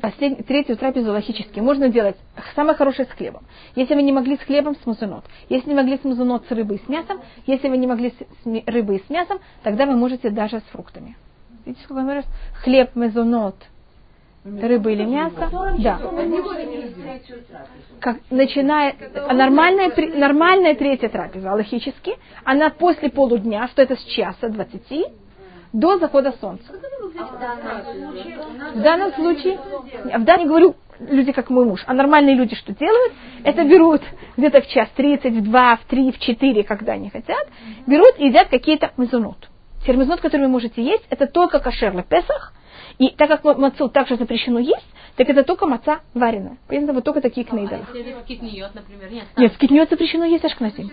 Послед... 0.00 0.46
Третью 0.46 0.76
трапезу 0.76 1.12
логически 1.12 1.60
можно 1.60 1.88
делать 1.88 2.16
самое 2.54 2.76
хорошее 2.76 3.08
с 3.08 3.10
хлебом. 3.10 3.42
Если 3.74 3.94
вы 3.94 4.02
не 4.02 4.12
могли 4.12 4.36
с 4.36 4.40
хлебом, 4.40 4.76
с 4.76 4.86
мазунот. 4.86 5.24
Если 5.48 5.68
не 5.68 5.74
могли 5.74 5.98
с 5.98 6.04
мазунот, 6.04 6.46
с 6.46 6.50
рыбой 6.50 6.76
и 6.76 6.84
с 6.84 6.88
мясом. 6.88 7.20
Если 7.46 7.68
вы 7.68 7.76
не 7.76 7.86
могли 7.86 8.10
с 8.10 8.66
рыбой 8.66 8.96
и 8.96 9.04
с 9.04 9.10
мясом, 9.10 9.40
тогда 9.62 9.86
вы 9.86 9.96
можете 9.96 10.30
даже 10.30 10.60
с 10.60 10.62
фруктами. 10.72 11.16
Видите, 11.66 11.84
сколько 11.84 12.02
говорю? 12.02 12.22
Хлеб, 12.62 12.94
мазунот, 12.94 13.56
рыба 14.44 14.90
или 14.90 15.04
мясо. 15.04 15.50
Да. 15.78 16.00
Как, 18.00 18.18
начиная, 18.30 18.94
нормальная, 19.14 19.92
нормальная 20.16 20.74
третья 20.74 21.08
трапеза, 21.08 21.52
логически, 21.52 22.16
она 22.44 22.70
после 22.70 23.10
полудня, 23.10 23.68
что 23.68 23.82
это 23.82 23.96
с 23.96 24.04
часа 24.04 24.48
20, 24.48 25.04
до 25.72 25.98
захода 25.98 26.32
солнца. 26.40 26.64
В 28.74 28.82
данном 28.82 29.12
случае, 29.14 29.58
в 30.04 30.24
данном 30.24 30.48
говорю 30.48 30.76
люди, 30.98 31.32
как 31.32 31.50
мой 31.50 31.64
муж, 31.64 31.82
а 31.86 31.94
нормальные 31.94 32.36
люди 32.36 32.54
что 32.54 32.74
делают? 32.74 33.12
Это 33.44 33.64
берут 33.64 34.02
где-то 34.36 34.60
в 34.60 34.68
час 34.68 34.88
30, 34.96 35.32
в 35.32 35.42
2, 35.42 35.76
в 35.76 35.84
3, 35.84 36.12
в 36.12 36.18
4, 36.18 36.64
когда 36.64 36.92
они 36.92 37.10
хотят, 37.10 37.48
берут 37.86 38.18
и 38.18 38.26
едят 38.26 38.48
какие-то 38.48 38.92
мезунот. 38.96 39.48
Термизнот, 39.86 40.20
который 40.20 40.42
вы 40.42 40.48
можете 40.48 40.82
есть, 40.82 41.04
это 41.08 41.26
только 41.26 41.58
кошер 41.58 41.94
на 41.94 42.02
Песах, 42.02 42.52
и 42.98 43.08
так 43.10 43.28
как 43.28 43.44
мацу 43.56 43.88
также 43.88 44.16
запрещено 44.16 44.58
есть, 44.58 44.86
так 45.16 45.28
это 45.28 45.42
только 45.42 45.66
маца 45.66 46.00
вареная. 46.12 46.58
Поэтому 46.68 46.92
вот 46.94 47.04
только 47.04 47.20
такие 47.20 47.46
кнейдеры. 47.46 47.84
А 47.90 47.96
если 47.96 48.14
скитниот, 48.22 48.74
например, 48.74 49.10
нет? 49.10 49.24
Нет, 49.36 49.54
скитниот 49.54 49.90
запрещено 49.90 50.24
есть 50.24 50.44
ашкназим. 50.44 50.90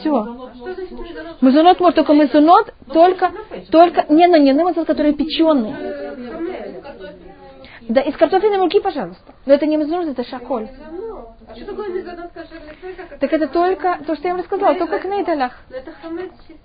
Все. 0.00 0.10
Мазунот 1.40 1.80
может 1.80 1.96
только 1.96 2.12
мазунот, 2.12 2.74
только, 2.92 3.32
только, 3.70 4.06
не, 4.08 4.26
но 4.26 4.36
не, 4.36 4.52
мазунот, 4.52 4.86
которые 4.86 5.14
печеные. 5.14 5.76
Да, 7.88 8.00
из 8.02 8.16
картофельной 8.16 8.58
муки, 8.58 8.80
пожалуйста. 8.80 9.34
Но 9.46 9.54
это 9.54 9.66
не 9.66 9.76
мазунот, 9.78 10.08
это 10.08 10.24
шаколь. 10.24 10.68
Так 13.20 13.32
это 13.32 13.48
только, 13.48 13.98
то, 14.06 14.14
что 14.14 14.28
я 14.28 14.34
вам 14.34 14.42
рассказала, 14.42 14.74
только 14.76 14.98
к 14.98 15.04
нейдалях. 15.04 15.58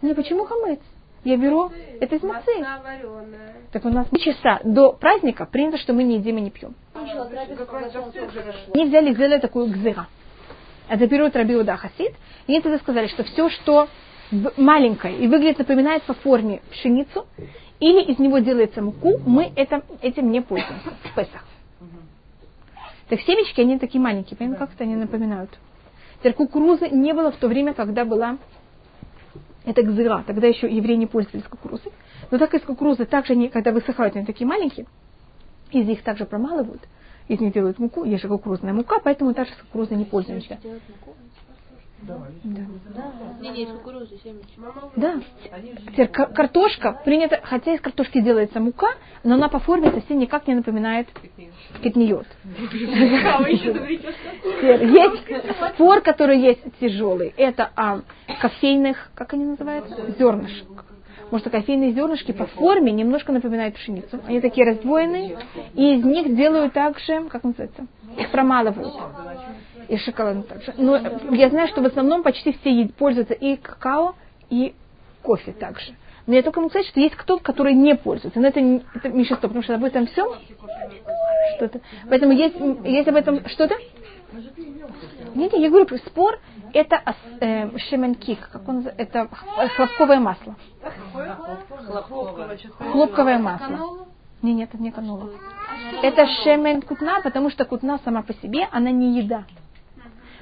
Не, 0.01 0.13
почему 0.13 0.45
хамец? 0.45 0.79
Я 1.23 1.37
беру, 1.37 1.71
это 1.99 2.15
из 2.15 2.23
мацы. 2.23 2.51
Так 3.71 3.83
у 3.85 3.89
нас 3.89 4.07
часа 4.19 4.59
до 4.63 4.93
праздника 4.93 5.47
принято, 5.47 5.77
что 5.77 5.93
мы 5.93 6.03
не 6.03 6.17
едим 6.17 6.37
и 6.37 6.41
не 6.41 6.51
пьем. 6.51 6.75
Они 6.93 8.85
взяли, 8.85 9.13
сделали 9.13 9.39
такую 9.39 9.67
гзыра. 9.67 10.07
Это 10.87 11.07
берут 11.07 11.35
Рабиуда 11.35 11.77
Хасид, 11.77 12.13
и 12.47 12.59
тогда 12.61 12.77
сказали, 12.79 13.07
что 13.07 13.23
все, 13.23 13.49
что 13.49 13.87
маленькое 14.57 15.17
и 15.17 15.27
выглядит, 15.27 15.59
напоминает 15.59 16.03
по 16.03 16.13
форме 16.13 16.61
пшеницу, 16.71 17.25
или 17.79 18.01
из 18.03 18.19
него 18.19 18.39
делается 18.39 18.81
муку, 18.81 19.19
мы 19.25 19.51
это, 19.55 19.83
этим 20.01 20.31
не 20.31 20.41
пользуемся 20.41 20.91
в 21.03 21.15
Песах. 21.15 21.43
Так 23.09 23.19
семечки, 23.21 23.61
они 23.61 23.77
такие 23.77 24.01
маленькие, 24.01 24.37
понимаете, 24.37 24.59
как 24.59 24.73
это 24.73 24.83
они 24.83 24.95
напоминают. 24.95 25.51
Теперь 26.19 26.33
кукурузы 26.33 26.89
не 26.89 27.13
было 27.13 27.31
в 27.31 27.35
то 27.35 27.47
время, 27.47 27.73
когда 27.73 28.03
была 28.03 28.37
Это 29.65 29.83
гзыра. 29.83 30.23
Тогда 30.25 30.47
еще 30.47 30.67
евреи 30.71 30.95
не 30.95 31.05
пользовались 31.07 31.45
кукурузой. 31.45 31.91
Но 32.31 32.37
так 32.37 32.53
из 32.53 32.61
кукурузы, 32.61 33.05
также 33.05 33.33
они, 33.33 33.49
когда 33.49 33.71
высыхают, 33.71 34.15
они 34.15 34.25
такие 34.25 34.47
маленькие, 34.47 34.85
из 35.71 35.85
них 35.85 36.03
также 36.03 36.25
промалывают, 36.25 36.81
из 37.27 37.39
них 37.39 37.53
делают 37.53 37.79
муку, 37.79 38.03
есть 38.03 38.21
же 38.23 38.27
кукурузная 38.29 38.73
мука, 38.73 38.99
поэтому 39.03 39.33
также 39.33 39.53
с 39.53 39.57
кукурузой 39.57 39.97
не 39.97 40.05
пользуемся. 40.05 40.59
Да. 42.03 42.61
Семечки. 43.41 43.71
Да. 44.95 45.21
Теперь 45.91 46.07
ка- 46.09 46.27
картошка 46.27 47.01
принята, 47.03 47.39
хотя 47.41 47.73
из 47.73 47.81
картошки 47.81 48.21
делается 48.21 48.59
мука, 48.59 48.89
но 49.23 49.35
она 49.35 49.49
по 49.49 49.59
форме 49.59 49.89
совсем 49.91 50.19
никак 50.19 50.45
не 50.47 50.53
напоминает 50.55 51.07
кетниот. 51.81 52.27
Теперь 54.43 54.85
Есть 54.85 55.23
спор, 55.73 56.01
который 56.01 56.39
есть 56.39 56.61
тяжелый. 56.79 57.33
Это 57.37 57.71
о 57.75 58.01
кофейных, 58.39 59.09
как 59.15 59.33
они 59.33 59.45
называются, 59.45 59.95
зернышек. 60.19 60.84
Потому 61.35 61.49
что 61.51 61.59
кофейные 61.59 61.91
зернышки 61.91 62.31
по 62.31 62.45
форме 62.45 62.93
немножко 62.93 63.33
напоминают 63.33 63.75
пшеницу. 63.75 64.21
Они 64.25 64.39
такие 64.39 64.65
раздвоенные, 64.65 65.37
и 65.73 65.95
из 65.95 66.05
них 66.05 66.33
делают 66.33 66.71
также, 66.71 67.25
как 67.27 67.43
называется, 67.43 67.87
их 68.17 68.31
промалывают. 68.31 68.93
И 69.89 69.97
шоколад 69.97 70.47
также. 70.47 70.73
Но 70.77 70.95
я 71.31 71.49
знаю, 71.49 71.67
что 71.67 71.81
в 71.81 71.85
основном 71.87 72.23
почти 72.23 72.53
все 72.53 72.87
пользуются 72.97 73.33
и 73.33 73.57
какао, 73.57 74.15
и 74.49 74.73
кофе 75.23 75.51
также. 75.51 75.93
Но 76.25 76.35
я 76.35 76.41
только 76.41 76.61
могу 76.61 76.69
сказать, 76.69 76.87
что 76.87 77.01
есть 77.01 77.15
кто-то, 77.17 77.43
который 77.43 77.73
не 77.73 77.95
пользуется. 77.95 78.39
Но 78.39 78.47
это, 78.47 78.61
не- 78.61 78.81
это 78.93 79.09
меньшинство, 79.09 79.49
потому 79.49 79.61
что 79.61 79.75
об 79.75 79.83
этом 79.83 80.07
всем 80.07 80.29
что-то. 81.57 81.81
Поэтому 82.09 82.31
есть, 82.31 82.55
есть 82.85 83.09
об 83.09 83.15
этом 83.17 83.45
что-то? 83.49 83.75
Нет, 85.35 85.51
я 85.53 85.69
говорю, 85.69 85.85
спор 85.97 86.39
это 86.75 87.01
э, 87.39 87.77
шеменкик, 87.77 88.49
как 88.51 88.67
он, 88.67 88.85
это 88.97 89.29
хлопковое 89.75 90.19
масло. 90.19 90.55
Хлопковое 92.91 93.39
масло. 93.39 94.07
Не, 94.41 94.53
нет, 94.53 94.69
это 94.73 94.83
не 94.83 94.91
канола. 94.91 95.29
Это 96.03 96.27
шемен 96.43 96.81
кутна, 96.81 97.21
потому 97.21 97.49
что 97.49 97.65
кутна 97.65 97.99
сама 98.03 98.23
по 98.23 98.33
себе, 98.33 98.67
она 98.71 98.91
не 98.91 99.17
еда. 99.19 99.45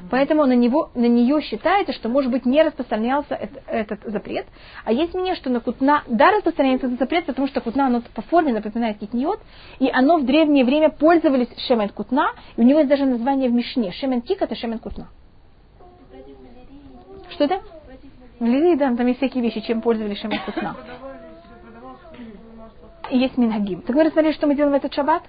Поэтому 0.10 0.46
на, 0.46 0.56
него, 0.56 0.90
на 0.96 1.06
нее 1.06 1.42
считается, 1.42 1.94
что, 1.94 2.10
может 2.10 2.30
быть, 2.30 2.46
не 2.46 2.62
распространялся 2.62 3.36
эт- 3.36 3.62
этот 3.68 4.04
запрет. 4.04 4.46
А 4.84 4.92
есть 4.92 5.14
мнение, 5.14 5.36
что 5.36 5.50
на 5.50 5.62
кутна, 5.62 6.04
да, 6.08 6.32
распространяется 6.32 6.88
этот 6.88 7.00
запрет, 7.00 7.26
потому 7.26 7.48
что 7.48 7.62
кутна, 7.62 7.88
оно 7.88 8.02
по 8.14 8.22
форме 8.24 8.52
напоминает 8.52 8.98
китниот, 8.98 9.40
и 9.80 9.90
оно 9.90 10.18
в 10.18 10.26
древнее 10.26 10.66
время 10.66 10.90
пользовались 10.90 11.48
шемен 11.68 11.90
кутна, 11.90 12.32
и 12.58 12.62
у 12.62 12.64
него 12.64 12.80
есть 12.80 12.90
даже 12.90 13.06
название 13.06 13.50
в 13.50 13.54
Мишне. 13.54 13.92
Шемен 13.94 14.22
кик 14.22 14.42
это 14.42 14.56
шемен 14.56 14.80
кутна. 14.80 15.08
Что 17.34 17.46
это? 17.46 17.62
Малярии, 18.40 18.76
да, 18.76 18.96
там 18.96 19.08
есть 19.08 19.18
всякие 19.18 19.42
вещи, 19.44 19.62
чем 19.62 19.82
пользовались 19.82 20.20
шемен 20.20 20.40
кутна. 20.46 20.76
И 23.10 23.18
есть 23.18 23.38
минагим. 23.38 23.82
Так 23.82 23.96
мы 23.96 24.04
рассмотрели, 24.04 24.34
что 24.34 24.48
мы 24.48 24.56
делаем 24.56 24.74
в 24.74 24.78
этот 24.78 24.94
шаббат? 24.94 25.24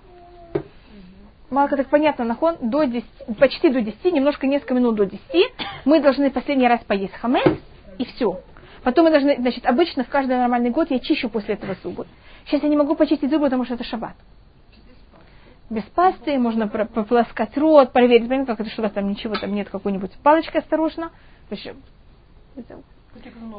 Малко 1.50 1.76
так 1.76 1.88
понятно, 1.88 2.24
нахон, 2.24 2.56
до 2.60 2.84
10, 2.84 3.06
почти 3.38 3.68
до 3.68 3.80
10, 3.80 4.04
немножко 4.12 4.46
несколько 4.46 4.74
минут 4.74 4.96
до 4.96 5.06
10, 5.06 5.20
мы 5.84 6.00
должны 6.00 6.30
последний 6.30 6.66
раз 6.66 6.80
поесть 6.84 7.14
хамец, 7.14 7.46
и 7.98 8.04
все. 8.04 8.40
Потом 8.82 9.04
мы 9.04 9.10
должны, 9.10 9.36
значит, 9.36 9.64
обычно 9.64 10.04
в 10.04 10.08
каждый 10.08 10.36
нормальный 10.36 10.70
год 10.70 10.90
я 10.90 10.98
чищу 10.98 11.28
после 11.28 11.54
этого 11.54 11.76
зубы. 11.82 12.06
Сейчас 12.46 12.62
я 12.62 12.68
не 12.68 12.76
могу 12.76 12.96
почистить 12.96 13.30
зубы, 13.30 13.44
потому 13.44 13.64
что 13.64 13.74
это 13.74 13.84
шаббат. 13.84 14.14
Без 15.70 15.84
пасты, 15.84 16.38
можно 16.38 16.68
про- 16.68 16.86
пополоскать 16.86 17.56
рот, 17.56 17.92
проверить, 17.92 18.28
понимаете, 18.28 18.52
как 18.52 18.60
это, 18.60 18.70
что 18.70 18.82
у 18.82 18.88
там 18.88 19.08
ничего 19.08 19.34
там 19.34 19.54
нет, 19.54 19.70
какой-нибудь 19.70 20.12
палочкой 20.22 20.60
осторожно. 20.60 21.10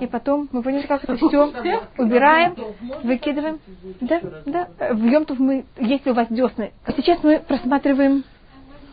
И 0.01 0.08
потом, 0.08 0.49
мы 0.51 0.62
поняли, 0.62 0.86
как 0.86 1.03
это 1.03 1.15
все 1.15 1.27
убираем, 1.97 2.55
выкидываем. 3.03 3.60
Да, 4.01 4.21
да. 4.45 4.93
В 4.93 5.03
Йомтов 5.03 5.39
мы, 5.39 5.65
если 5.77 6.12
у 6.12 6.13
вас 6.13 6.27
десны. 6.29 6.73
А 6.84 6.91
сейчас 6.91 7.23
мы 7.23 7.39
просматриваем, 7.39 8.25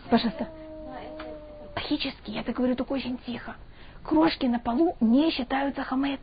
пожалуйста, 0.08 0.48
логически, 1.92 2.30
я 2.30 2.42
так 2.42 2.56
говорю 2.56 2.76
только 2.76 2.92
очень 2.92 3.18
тихо. 3.18 3.56
Крошки 4.04 4.46
на 4.46 4.58
полу 4.58 4.96
не 5.00 5.30
считаются 5.30 5.82
хамец. 5.82 6.20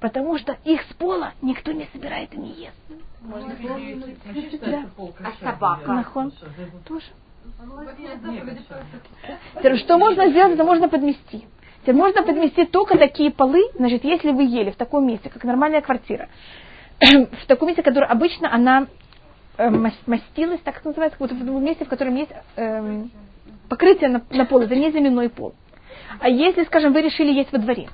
Потому 0.00 0.36
что 0.38 0.56
их 0.64 0.82
с 0.82 0.94
пола 0.94 1.32
никто 1.40 1.72
не 1.72 1.88
собирает 1.92 2.34
и 2.34 2.38
не 2.38 2.52
ест. 2.52 2.76
Да. 4.60 4.84
А 5.24 5.44
собака? 5.44 5.92
Нахон. 5.92 6.32
Тоже. 6.84 7.06
Что 9.78 9.98
можно 9.98 10.28
сделать, 10.28 10.54
это 10.54 10.64
можно 10.64 10.88
подмести. 10.88 11.46
Теперь 11.82 11.96
можно 11.96 12.22
подмести 12.22 12.64
только 12.64 12.96
такие 12.96 13.30
полы, 13.32 13.62
значит, 13.74 14.04
если 14.04 14.30
вы 14.30 14.44
ели 14.44 14.70
в 14.70 14.76
таком 14.76 15.06
месте, 15.06 15.28
как 15.30 15.42
нормальная 15.44 15.80
квартира, 15.80 16.28
в 17.00 17.46
таком 17.46 17.68
месте, 17.68 17.82
которое 17.82 18.06
обычно 18.06 18.52
она 18.52 18.86
э, 19.58 19.68
мас- 19.68 19.98
мастилась, 20.06 20.60
так 20.60 20.84
называется, 20.84 21.18
как 21.18 21.28
будто 21.28 21.34
в 21.34 21.60
месте, 21.60 21.84
в 21.84 21.88
котором 21.88 22.14
есть 22.14 22.30
эм, 22.54 23.10
покрытие 23.68 24.10
на, 24.10 24.22
на 24.30 24.44
пол, 24.44 24.60
это 24.60 24.76
не 24.76 24.92
земляной 24.92 25.28
пол. 25.28 25.54
А 26.20 26.28
если, 26.28 26.64
скажем, 26.64 26.92
вы 26.92 27.02
решили 27.02 27.32
есть 27.32 27.50
во 27.52 27.58
дворе, 27.58 27.88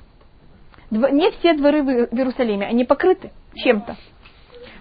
Дво- 0.91 1.11
не 1.11 1.31
все 1.31 1.53
дворы 1.53 1.81
в 1.83 1.89
Иерусалиме, 1.89 2.67
они 2.67 2.83
покрыты 2.83 3.31
чем-то. 3.55 3.95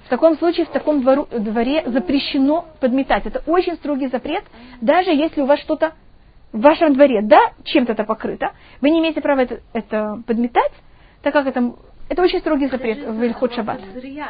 В 0.04 0.08
таком 0.08 0.36
случае 0.38 0.66
в 0.66 0.70
таком 0.70 1.02
двору, 1.02 1.28
дворе 1.30 1.82
запрещено 1.86 2.66
подметать. 2.80 3.26
Это 3.26 3.42
очень 3.46 3.74
строгий 3.76 4.08
запрет, 4.08 4.44
даже 4.80 5.10
если 5.10 5.42
у 5.42 5.46
вас 5.46 5.60
что-то 5.60 5.92
в 6.52 6.60
вашем 6.60 6.94
дворе, 6.94 7.20
да, 7.22 7.38
чем-то 7.64 7.92
это 7.92 8.04
покрыто, 8.04 8.52
вы 8.80 8.90
не 8.90 9.00
имеете 9.00 9.20
права 9.20 9.40
это, 9.40 9.60
это 9.72 10.22
подметать, 10.26 10.72
так 11.22 11.32
как 11.32 11.46
это, 11.46 11.74
это 12.08 12.22
очень 12.22 12.40
строгий 12.40 12.68
запрет 12.68 12.98
в 13.06 13.22
Ильхот 13.22 13.54
Шаббат. 13.54 13.80
Зря. 13.94 14.28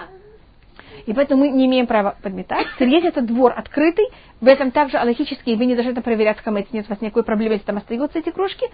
И 1.06 1.12
поэтому 1.12 1.44
мы 1.44 1.50
не 1.50 1.66
имеем 1.66 1.86
права 1.86 2.16
подметать. 2.22 2.66
Если 2.78 3.08
это 3.08 3.22
двор 3.22 3.52
открытый, 3.56 4.06
в 4.40 4.46
этом 4.46 4.70
также 4.72 4.98
аллахически, 4.98 5.50
вы 5.54 5.66
не 5.66 5.74
должны 5.74 5.92
это 5.92 6.02
проверять 6.02 6.38
хамец, 6.38 6.66
нет 6.72 6.86
у 6.86 6.90
вас 6.90 7.00
никакой 7.00 7.22
проблемы, 7.22 7.54
если 7.54 7.66
там 7.66 7.76
остаются 7.76 8.18
эти 8.18 8.30
крошки, 8.30 8.66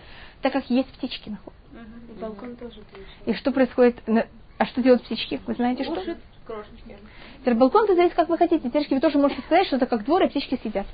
так 0.42 0.52
как 0.52 0.68
есть 0.70 0.88
птички. 0.94 1.30
находятся. 1.30 1.62
И 2.08 2.20
балкон 2.20 2.56
тоже. 2.56 2.80
И 3.26 3.34
что 3.34 3.52
происходит, 3.52 3.96
на- 4.06 4.26
а 4.58 4.66
что 4.66 4.82
делают 4.82 5.02
птички? 5.04 5.40
Вы 5.46 5.54
знаете 5.54 5.84
что? 5.84 5.94
Крошечки. 6.46 6.96
Теперь 7.40 7.54
балкон, 7.54 7.84
это 7.84 7.94
зависит, 7.94 8.14
как 8.14 8.28
вы 8.28 8.36
хотите. 8.38 8.68
Птички 8.68 8.94
вы 8.94 9.00
тоже 9.00 9.18
можете 9.18 9.40
сказать, 9.42 9.66
что 9.66 9.76
это 9.76 9.86
как 9.86 10.04
двор, 10.04 10.22
и 10.22 10.28
птички 10.28 10.58
сидят. 10.62 10.86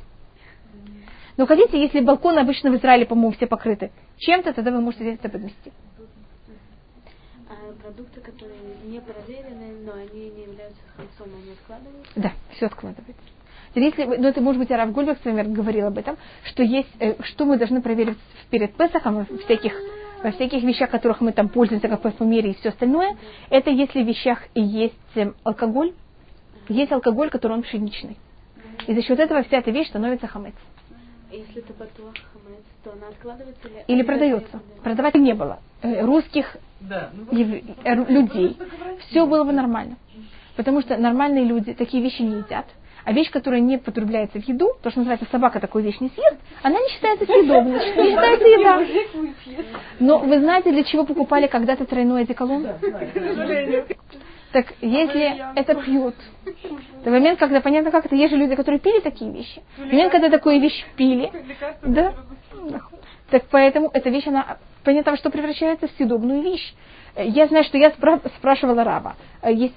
Но 1.37 1.47
хотите, 1.47 1.81
если 1.81 2.01
балкон 2.01 2.38
обычно 2.38 2.71
в 2.71 2.77
Израиле, 2.77 3.07
по-моему, 3.07 3.33
все 3.33 3.47
покрыты 3.47 3.90
чем-то, 4.19 4.53
тогда 4.53 4.71
вы 4.71 4.81
можете 4.81 5.14
это 5.14 5.29
подмести. 5.29 5.73
А 7.49 7.73
продукты, 7.83 8.21
которые 8.21 8.59
не 8.85 9.01
проверены, 9.01 9.75
но 9.85 9.93
они 9.93 10.31
не 10.31 10.43
являются 10.43 10.81
хамцом, 10.97 11.35
они 11.43 11.53
откладываются. 11.53 12.12
Да, 12.16 12.33
все 12.53 12.66
откладывается. 12.66 13.23
Если, 13.75 14.05
ну 14.05 14.27
это 14.27 14.40
может 14.40 14.61
быть 14.61 14.71
Арав 14.73 14.93
Гульбек, 14.93 15.19
например, 15.25 15.47
говорил 15.49 15.87
об 15.87 15.99
этом, 15.99 16.16
что 16.43 16.62
есть, 16.62 16.90
э, 16.99 17.14
что 17.23 17.45
мы 17.45 17.57
должны 17.57 17.81
проверить 17.81 18.19
перед 18.51 18.75
Песахом, 18.75 19.25
в 19.25 19.38
всяких, 19.45 19.73
во 20.25 20.33
всяких 20.33 20.62
вещах, 20.64 20.90
которых 20.90 21.21
мы 21.21 21.33
там 21.33 21.49
пользуемся, 21.49 21.88
как 21.88 22.03
парфюмерии 22.03 22.51
и 22.51 22.55
все 22.55 22.71
остальное, 22.71 23.16
это 23.49 23.71
если 23.71 24.03
в 24.03 24.09
вещах 24.09 24.40
и 24.55 24.61
есть 24.61 24.95
эм, 25.14 25.37
алкоголь, 25.45 25.93
есть 26.69 26.90
алкоголь, 26.90 27.31
который 27.31 27.53
он 27.53 27.62
пшеничный. 27.62 28.19
И 28.88 28.95
за 28.95 29.03
счет 29.03 29.21
этого 29.21 29.43
вся 29.45 29.59
эта 29.59 29.71
вещь 29.71 29.88
становится 29.88 30.27
хамец. 30.27 30.55
Если 31.31 31.59
это 31.62 31.73
батуах 31.75 32.14
хамец, 32.33 32.62
то 32.83 32.93
она 32.93 33.09
откладывается 33.09 33.69
или... 33.69 33.85
Или 33.87 34.03
продается. 34.03 34.61
Продавать 34.83 35.14
не 35.14 35.33
было. 35.35 35.61
Э, 35.83 36.05
Русских 36.05 36.57
ев- 37.31 37.64
э, 37.85 37.95
ру- 37.95 38.11
людей. 38.11 38.57
Все 39.09 39.27
было 39.27 39.45
бы 39.45 39.53
нормально. 39.53 39.97
Потому 40.57 40.81
что 40.81 40.97
нормальные 40.97 41.45
люди 41.45 41.73
такие 41.75 42.03
вещи 42.03 42.23
не 42.23 42.38
едят. 42.38 42.66
А 43.05 43.12
вещь, 43.12 43.31
которая 43.31 43.61
не 43.61 43.79
потребляется 43.79 44.40
в 44.40 44.47
еду, 44.49 44.73
то, 44.83 44.90
что 44.90 45.01
называется 45.01 45.27
собака 45.31 45.59
такую 45.61 45.85
вещь 45.85 46.01
не 46.01 46.11
съест, 46.11 46.37
она 46.62 46.79
не 46.79 46.88
считается 46.90 47.25
съедобной, 47.25 47.73
не 47.79 48.11
считается 48.11 48.47
еда. 48.47 48.85
Но 50.01 50.19
вы 50.19 50.38
знаете, 50.40 50.71
для 50.71 50.85
чего 50.85 51.05
покупали 51.07 51.47
когда-то 51.47 51.87
тройной 51.87 52.23
одеколон? 52.23 52.66
Так 54.53 54.67
если 54.81 55.45
это 55.55 55.75
пьют, 55.77 56.15
то 57.05 57.11
момент, 57.11 57.39
когда 57.39 57.61
понятно, 57.61 57.91
как 57.93 58.07
это, 58.07 58.17
есть 58.17 58.33
же 58.33 58.37
люди, 58.37 58.57
которые 58.57 58.81
пили 58.81 58.99
такие 59.01 59.31
вещи. 59.31 59.63
Момент, 59.79 60.11
когда 60.13 60.29
такую 60.29 60.61
вещь 60.61 60.85
пили, 60.97 61.31
да, 61.83 62.15
так 63.31 63.45
поэтому 63.51 63.91
эта 63.93 64.11
вещь, 64.11 64.27
она, 64.27 64.59
понятно, 64.83 65.17
что 65.17 65.31
превращается 65.31 65.87
в 65.87 65.91
съедобную 65.93 66.43
вещь. 66.43 66.75
Э, 67.15 67.25
Я 67.27 67.47
знаю, 67.47 67.63
что 67.65 67.79
я 67.79 67.91
спра- 67.91 68.21
спрашивала 68.39 68.83
раба, 68.83 69.15
э, 69.43 69.53
есть 69.53 69.75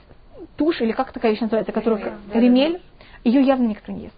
тушь, 0.57 0.81
или 0.81 0.91
как 0.91 1.11
такая 1.11 1.31
вещь 1.31 1.41
называется, 1.41 1.71
которая 1.71 1.99
как 1.99 2.13
ремель, 2.33 2.81
ее 3.23 3.41
явно 3.41 3.67
никто 3.67 3.91
не 3.91 4.05
ест. 4.05 4.15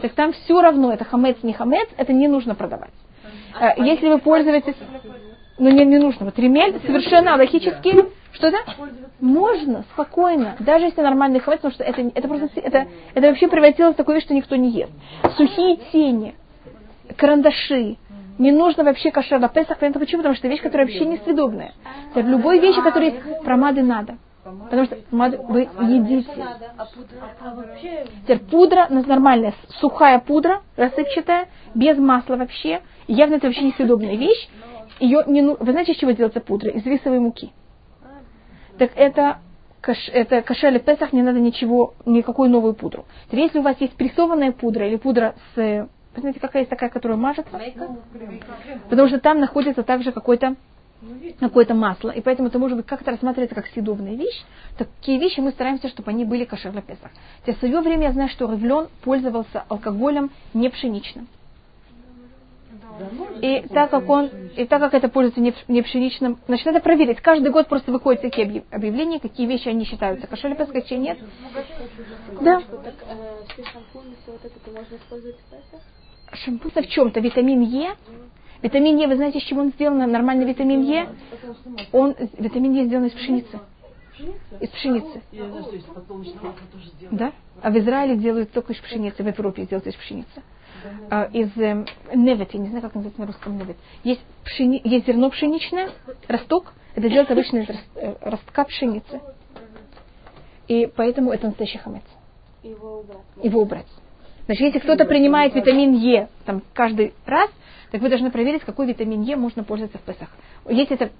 Так 0.00 0.12
там 0.12 0.32
все 0.32 0.60
равно, 0.62 0.92
это 0.94 1.04
хамец, 1.04 1.36
не 1.42 1.52
хамец, 1.52 1.88
это 1.98 2.12
не 2.14 2.26
нужно 2.26 2.54
продавать. 2.54 2.90
Э, 3.60 3.72
Если 3.76 4.08
вы 4.08 4.18
пользуетесь, 4.18 4.76
ну 5.58 5.70
не, 5.70 5.84
не 5.84 5.98
нужно, 5.98 6.24
вот 6.24 6.38
ремель 6.38 6.80
совершенно 6.86 7.36
логически, 7.36 8.06
что 8.34 8.50
да? 8.50 8.58
Можно, 9.20 9.84
спокойно, 9.92 10.56
даже 10.58 10.86
если 10.86 11.00
нормальный 11.00 11.40
хамец, 11.40 11.60
потому 11.60 11.74
что 11.74 11.84
это, 11.84 12.02
это 12.14 12.28
просто, 12.28 12.48
это, 12.60 12.86
это 13.14 13.28
вообще 13.28 13.48
превратилось 13.48 13.94
в 13.94 13.96
такую 13.96 14.16
вещь, 14.16 14.24
что 14.24 14.34
никто 14.34 14.56
не 14.56 14.70
ест. 14.70 14.92
Сухие 15.36 15.78
тени, 15.92 16.34
карандаши, 17.16 17.96
не 18.38 18.50
нужно 18.50 18.82
вообще 18.82 19.12
кашер 19.12 19.38
на 19.38 19.48
Песах. 19.48 19.78
Понятно 19.78 20.00
почему? 20.00 20.22
Потому 20.22 20.34
что 20.34 20.46
это 20.46 20.52
вещь, 20.52 20.62
которая 20.62 20.86
вообще 20.86 21.04
не 21.04 21.18
съедобная. 21.18 21.72
Теперь 22.10 22.26
любой 22.26 22.58
вещи, 22.58 22.80
есть, 23.04 23.44
промады 23.44 23.82
надо. 23.82 24.18
Потому 24.42 24.84
что 24.86 24.96
помады 24.96 25.38
вы 25.38 25.68
едите. 25.80 26.28
Теперь 28.22 28.40
пудра 28.40 28.88
нормальная, 28.90 29.54
сухая 29.80 30.18
пудра, 30.18 30.62
рассыпчатая, 30.76 31.46
без 31.74 31.96
масла 31.98 32.36
вообще. 32.36 32.82
Явно 33.06 33.36
это 33.36 33.46
вообще 33.46 33.64
не 33.64 33.72
съедобная 33.72 34.16
вещь. 34.16 34.48
Ее 34.98 35.22
не, 35.26 35.42
ну- 35.42 35.56
вы 35.58 35.72
знаете, 35.72 35.92
из 35.92 35.98
чего 35.98 36.10
делается 36.10 36.40
пудра? 36.40 36.70
Из 36.70 36.84
рисовой 36.84 37.20
муки. 37.20 37.52
Так 38.78 38.92
это 38.96 39.38
это 40.12 40.42
кошель 40.42 40.80
Песах, 40.80 41.12
не 41.12 41.22
надо 41.22 41.38
ничего, 41.38 41.94
никакую 42.06 42.48
новую 42.50 42.74
пудру. 42.74 43.04
Теперь, 43.26 43.44
если 43.44 43.58
у 43.58 43.62
вас 43.62 43.76
есть 43.80 43.94
прессованная 43.94 44.52
пудра 44.52 44.88
или 44.88 44.96
пудра 44.96 45.34
с, 45.54 45.88
знаете, 46.16 46.40
какая 46.40 46.62
есть 46.62 46.70
такая, 46.70 46.88
которая 46.88 47.18
мажется? 47.18 47.50
Потому 48.88 49.08
что 49.08 49.20
там 49.20 49.40
находится 49.40 49.82
также 49.82 50.12
какой-то 50.12 50.56
какое-то 51.38 51.74
масло, 51.74 52.08
и 52.08 52.22
поэтому 52.22 52.48
это 52.48 52.58
может 52.58 52.78
быть 52.78 52.86
как-то 52.86 53.10
рассматривается 53.10 53.54
как 53.54 53.66
съедобная 53.66 54.14
вещь. 54.14 54.42
Такие 54.78 55.18
вещи 55.18 55.40
мы 55.40 55.50
стараемся, 55.50 55.88
чтобы 55.88 56.10
они 56.10 56.24
были 56.24 56.44
кошер 56.44 56.72
для 56.72 56.80
Песах. 56.80 57.10
В 57.44 57.52
свое 57.58 57.80
время 57.80 58.04
я 58.04 58.12
знаю, 58.12 58.30
что 58.30 58.50
Ревлен 58.50 58.88
пользовался 59.02 59.64
алкоголем 59.68 60.30
не 60.54 60.70
пшеничным. 60.70 61.28
И 63.40 63.66
так 63.68 63.90
как 63.90 64.08
он, 64.08 64.30
и 64.56 64.64
так 64.66 64.80
как 64.80 64.94
это 64.94 65.08
пользуется 65.08 65.40
не, 65.68 65.82
пшеничным, 65.82 66.38
значит, 66.46 66.66
надо 66.66 66.80
проверить. 66.80 67.20
Каждый 67.20 67.50
год 67.50 67.68
просто 67.68 67.92
выходят 67.92 68.22
такие 68.22 68.64
объявления, 68.70 69.20
какие 69.20 69.46
вещи 69.46 69.68
они 69.68 69.84
считаются 69.84 70.26
кошель 70.26 70.54
песка, 70.54 70.74
какие 70.74 70.98
нет. 70.98 71.18
Да. 72.40 72.62
Шампунь 76.32 76.70
в 76.72 76.88
чем-то, 76.88 77.20
витамин 77.20 77.62
Е. 77.62 77.94
Витамин 78.62 78.96
Е, 78.96 79.06
вы 79.06 79.16
знаете, 79.16 79.38
из 79.38 79.44
чего 79.44 79.60
он 79.60 79.70
сделан? 79.70 79.98
Нормальный 80.10 80.46
витамин 80.46 80.82
Е. 80.82 81.08
Он, 81.92 82.14
витамин 82.38 82.72
Е 82.72 82.84
сделан 82.86 83.06
из 83.06 83.12
пшеницы. 83.12 83.60
Из 84.60 84.68
пшеницы. 84.70 85.22
Да? 87.10 87.32
А 87.62 87.70
в 87.70 87.78
Израиле 87.78 88.16
делают 88.16 88.52
только 88.52 88.72
из 88.72 88.78
пшеницы, 88.78 89.22
в 89.22 89.26
Европе 89.26 89.66
делают 89.66 89.86
из 89.86 89.94
пшеницы. 89.94 90.42
А, 91.10 91.24
из 91.32 91.50
э, 91.56 91.84
невет, 92.14 92.52
я 92.52 92.60
не 92.60 92.68
знаю, 92.68 92.82
как 92.82 92.94
называется 92.94 93.20
на 93.20 93.26
русском 93.26 93.56
невет. 93.56 93.76
Есть, 94.02 94.20
пшени, 94.44 94.80
есть 94.84 95.06
зерно 95.06 95.30
пшеничное, 95.30 95.90
росток, 96.28 96.72
это 96.94 97.08
делается 97.08 97.32
обычно 97.32 97.58
из 97.58 97.68
э, 97.96 98.14
ростка 98.20 98.64
пшеницы. 98.64 99.20
И 100.68 100.90
поэтому 100.94 101.32
это 101.32 101.46
настоящий 101.46 101.78
хамец. 101.78 102.02
Его 102.62 103.00
убрать. 103.00 103.18
Его 103.42 103.60
убрать. 103.60 103.86
Значит, 104.46 104.62
если 104.66 104.78
кто-то 104.80 105.04
принимает 105.04 105.54
витамин 105.54 105.92
Е 105.94 106.28
там, 106.44 106.62
каждый 106.72 107.14
раз, 107.26 107.50
так 107.90 108.00
вы 108.00 108.08
должны 108.08 108.30
проверить, 108.30 108.62
какой 108.62 108.86
витамин 108.86 109.22
Е 109.22 109.36
можно 109.36 109.64
пользоваться 109.64 109.98
в 109.98 110.02
Песах. 110.02 110.28
Если 110.68 110.96
это 110.96 111.10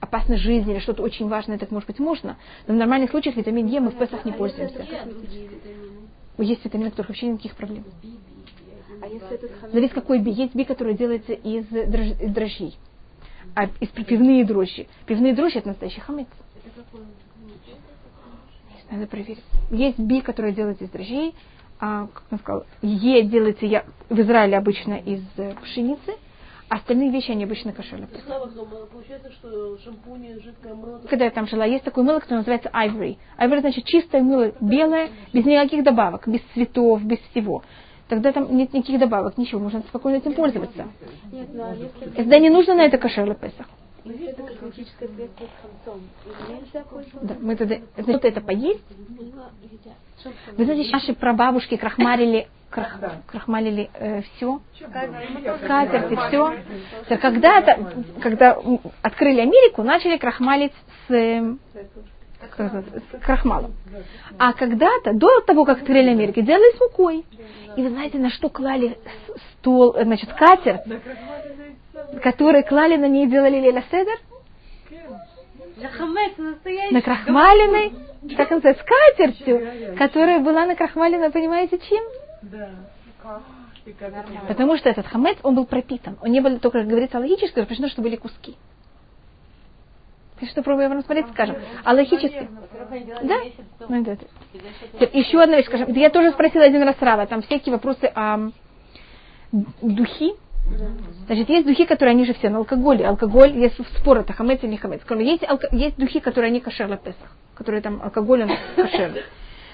опасность 0.00 0.42
жизни 0.42 0.72
или 0.72 0.80
что-то 0.80 1.02
очень 1.02 1.28
важное, 1.28 1.58
так 1.58 1.70
может 1.70 1.86
быть 1.86 1.98
можно. 1.98 2.36
Но 2.66 2.74
в 2.74 2.76
нормальных 2.76 3.10
случаях 3.10 3.36
витамин 3.36 3.66
Е 3.66 3.80
мы 3.80 3.90
в 3.90 3.98
Песах 3.98 4.24
не 4.24 4.32
пользуемся. 4.32 4.84
Есть 6.38 6.64
витамины, 6.64 6.88
у 6.88 6.90
которых 6.90 7.10
вообще 7.10 7.26
никаких 7.26 7.54
проблем. 7.54 7.84
А 9.02 9.06
если 9.08 9.34
этот 9.34 9.72
Зависит 9.72 9.94
какой 9.94 10.20
би. 10.20 10.30
Есть 10.30 10.54
би, 10.54 10.64
который 10.64 10.94
делается 10.94 11.32
из, 11.32 11.66
из 11.72 12.32
дрожжей. 12.32 12.78
А 13.54 13.64
из 13.64 13.88
пивные 13.88 14.44
дрожжи. 14.44 14.86
Пивные 15.06 15.34
дрожжи 15.34 15.58
это 15.58 15.68
настоящий 15.68 16.00
хамец. 16.00 16.28
Надо 18.90 19.06
проверить. 19.06 19.42
Есть 19.70 19.98
би, 19.98 20.20
который 20.20 20.52
делается 20.52 20.84
из 20.84 20.90
дрожжей. 20.90 21.34
А, 21.80 22.06
как 22.06 22.24
он 22.30 22.38
сказал, 22.38 22.64
Е 22.82 23.24
делается 23.24 23.66
я, 23.66 23.84
в 24.08 24.20
Израиле 24.20 24.56
обычно 24.56 24.94
из 24.94 25.24
э, 25.36 25.54
пшеницы. 25.62 26.12
А 26.68 26.76
остальные 26.76 27.10
вещи, 27.10 27.32
они 27.32 27.42
обычно 27.42 27.72
кошерные. 27.72 28.06
Получается, 28.06 29.32
что 29.32 29.76
шампунь, 29.78 30.40
жидкое 30.40 30.74
мыло... 30.74 31.00
Когда 31.10 31.24
я 31.24 31.30
там 31.32 31.48
жила, 31.48 31.64
есть 31.64 31.84
такое 31.84 32.04
мыло, 32.04 32.20
которое 32.20 32.38
называется 32.38 32.70
ivory. 32.72 33.18
Ivory 33.38 33.60
значит 33.60 33.84
чистое 33.84 34.22
мыло, 34.22 34.52
белое, 34.60 35.10
без 35.32 35.44
никаких 35.44 35.82
добавок, 35.82 36.28
без 36.28 36.40
цветов, 36.54 37.02
без 37.02 37.18
всего 37.30 37.62
тогда 38.08 38.32
там 38.32 38.54
нет 38.54 38.72
никаких 38.72 39.00
добавок, 39.00 39.38
ничего, 39.38 39.60
можно 39.60 39.80
спокойно 39.80 40.16
этим 40.16 40.34
пользоваться. 40.34 40.88
Нет, 41.32 41.48
ну, 41.52 41.64
а 41.64 41.74
если... 41.74 42.22
Да 42.24 42.38
не 42.38 42.50
нужно 42.50 42.74
на 42.74 42.82
это 42.82 42.98
кошер 42.98 43.34
Песах. 43.34 43.66
Да, 47.22 47.34
мы 47.40 47.56
тогда, 47.56 47.76
значит, 47.96 48.24
это 48.24 48.40
поесть. 48.40 48.82
Вы 50.56 50.64
знаете, 50.64 50.90
наши 50.90 51.14
прабабушки 51.14 51.76
крахмалили, 51.76 52.48
крах, 52.70 52.98
крахмалили 53.26 53.90
э, 53.94 54.22
все, 54.22 54.60
скатерти, 55.64 56.16
все. 56.28 57.16
Когда-то, 57.16 58.04
когда 58.20 58.58
открыли 59.02 59.40
Америку, 59.40 59.82
начали 59.82 60.16
крахмалить 60.16 60.72
с 61.06 61.12
с 61.12 62.21
крахмалом. 63.22 63.74
А 64.38 64.52
когда-то, 64.52 65.12
до 65.12 65.40
того, 65.42 65.64
как 65.64 65.78
открыли 65.78 66.10
Америки, 66.10 66.40
делали 66.40 66.76
с 66.76 66.80
мукой. 66.80 67.24
И 67.76 67.82
вы 67.82 67.88
знаете, 67.90 68.18
на 68.18 68.30
что 68.30 68.48
клали 68.48 68.98
стол, 69.52 69.94
значит, 70.00 70.32
катер, 70.32 70.80
который 72.22 72.62
клали 72.62 72.96
на 72.96 73.08
ней, 73.08 73.26
делали 73.26 73.60
леля 73.60 73.84
седер? 73.90 74.18
На 76.92 77.00
крахмаленной, 77.02 77.92
как 78.36 78.50
называется, 78.50 78.84
скатертью, 78.84 79.96
которая 79.96 80.40
была 80.40 80.66
на 80.66 80.76
крахмаленной, 80.76 81.30
понимаете, 81.30 81.78
чем? 81.78 82.04
Потому 84.46 84.76
что 84.76 84.88
этот 84.88 85.06
хамец, 85.06 85.38
он 85.42 85.54
был 85.56 85.66
пропитан. 85.66 86.16
Он 86.22 86.30
не 86.30 86.40
был 86.40 86.58
только, 86.60 86.80
как 86.80 86.88
говорится, 86.88 87.18
логически, 87.18 87.64
потому 87.64 87.88
что 87.88 88.02
были 88.02 88.16
куски. 88.16 88.56
Что, 90.50 90.62
пробуем 90.62 90.92
рассмотреть, 90.92 91.26
скажем. 91.32 91.56
А 91.84 91.94
логически. 91.94 92.48
Да? 93.22 93.36
Ну, 93.88 94.04
да. 94.04 94.16
Еще 95.12 95.40
одна 95.40 95.56
вещь, 95.56 95.66
скажем. 95.66 95.92
Я 95.92 96.10
тоже 96.10 96.32
спросила 96.32 96.64
один 96.64 96.82
раз 96.82 96.96
Рава, 97.00 97.26
там 97.26 97.42
всякие 97.42 97.72
вопросы 97.72 98.10
о 98.14 98.50
духи. 99.52 100.32
Значит, 101.26 101.48
есть 101.48 101.66
духи, 101.66 101.84
которые 101.84 102.12
они 102.12 102.24
же 102.24 102.34
все 102.34 102.50
на 102.50 102.58
алкоголе. 102.58 103.06
Алкоголь, 103.06 103.56
есть 103.56 103.76
спор, 103.98 104.18
это 104.18 104.32
хамец 104.32 104.62
или 104.62 104.70
не 104.70 104.76
хамец. 104.76 105.00
Кроме 105.06 105.26
есть, 105.26 105.48
алко... 105.48 105.68
есть 105.72 105.96
духи, 105.96 106.20
которые 106.20 106.50
они 106.50 106.60
кошер 106.60 106.88
на 106.88 106.96
Песах, 106.96 107.36
которые 107.54 107.82
там 107.82 108.00
алкоголь, 108.02 108.44
он 108.44 108.50
кошер. 108.76 109.24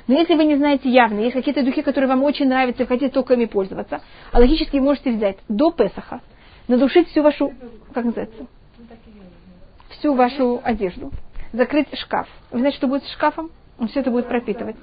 Но 0.06 0.14
если 0.14 0.34
вы 0.34 0.44
не 0.44 0.56
знаете 0.56 0.88
явно, 0.88 1.20
есть 1.20 1.34
какие-то 1.34 1.62
духи, 1.62 1.82
которые 1.82 2.08
вам 2.08 2.22
очень 2.22 2.48
нравятся, 2.48 2.82
и 2.82 2.86
хотите 2.86 3.10
только 3.10 3.34
ими 3.34 3.44
пользоваться, 3.44 4.00
а 4.32 4.38
логически 4.38 4.78
можете 4.78 5.12
взять 5.12 5.36
до 5.48 5.70
Песаха, 5.70 6.22
надушить 6.66 7.08
всю 7.08 7.22
вашу, 7.22 7.52
как 7.92 8.04
называется, 8.06 8.46
всю 9.98 10.14
вашу 10.14 10.60
одежду, 10.64 11.12
закрыть 11.52 11.88
шкаф. 11.98 12.28
Вы 12.50 12.58
знаете, 12.58 12.78
что 12.78 12.86
будет 12.86 13.04
с 13.04 13.12
шкафом? 13.12 13.50
Он 13.78 13.88
все 13.88 14.00
это 14.00 14.10
будет 14.10 14.28
пропитывать. 14.28 14.76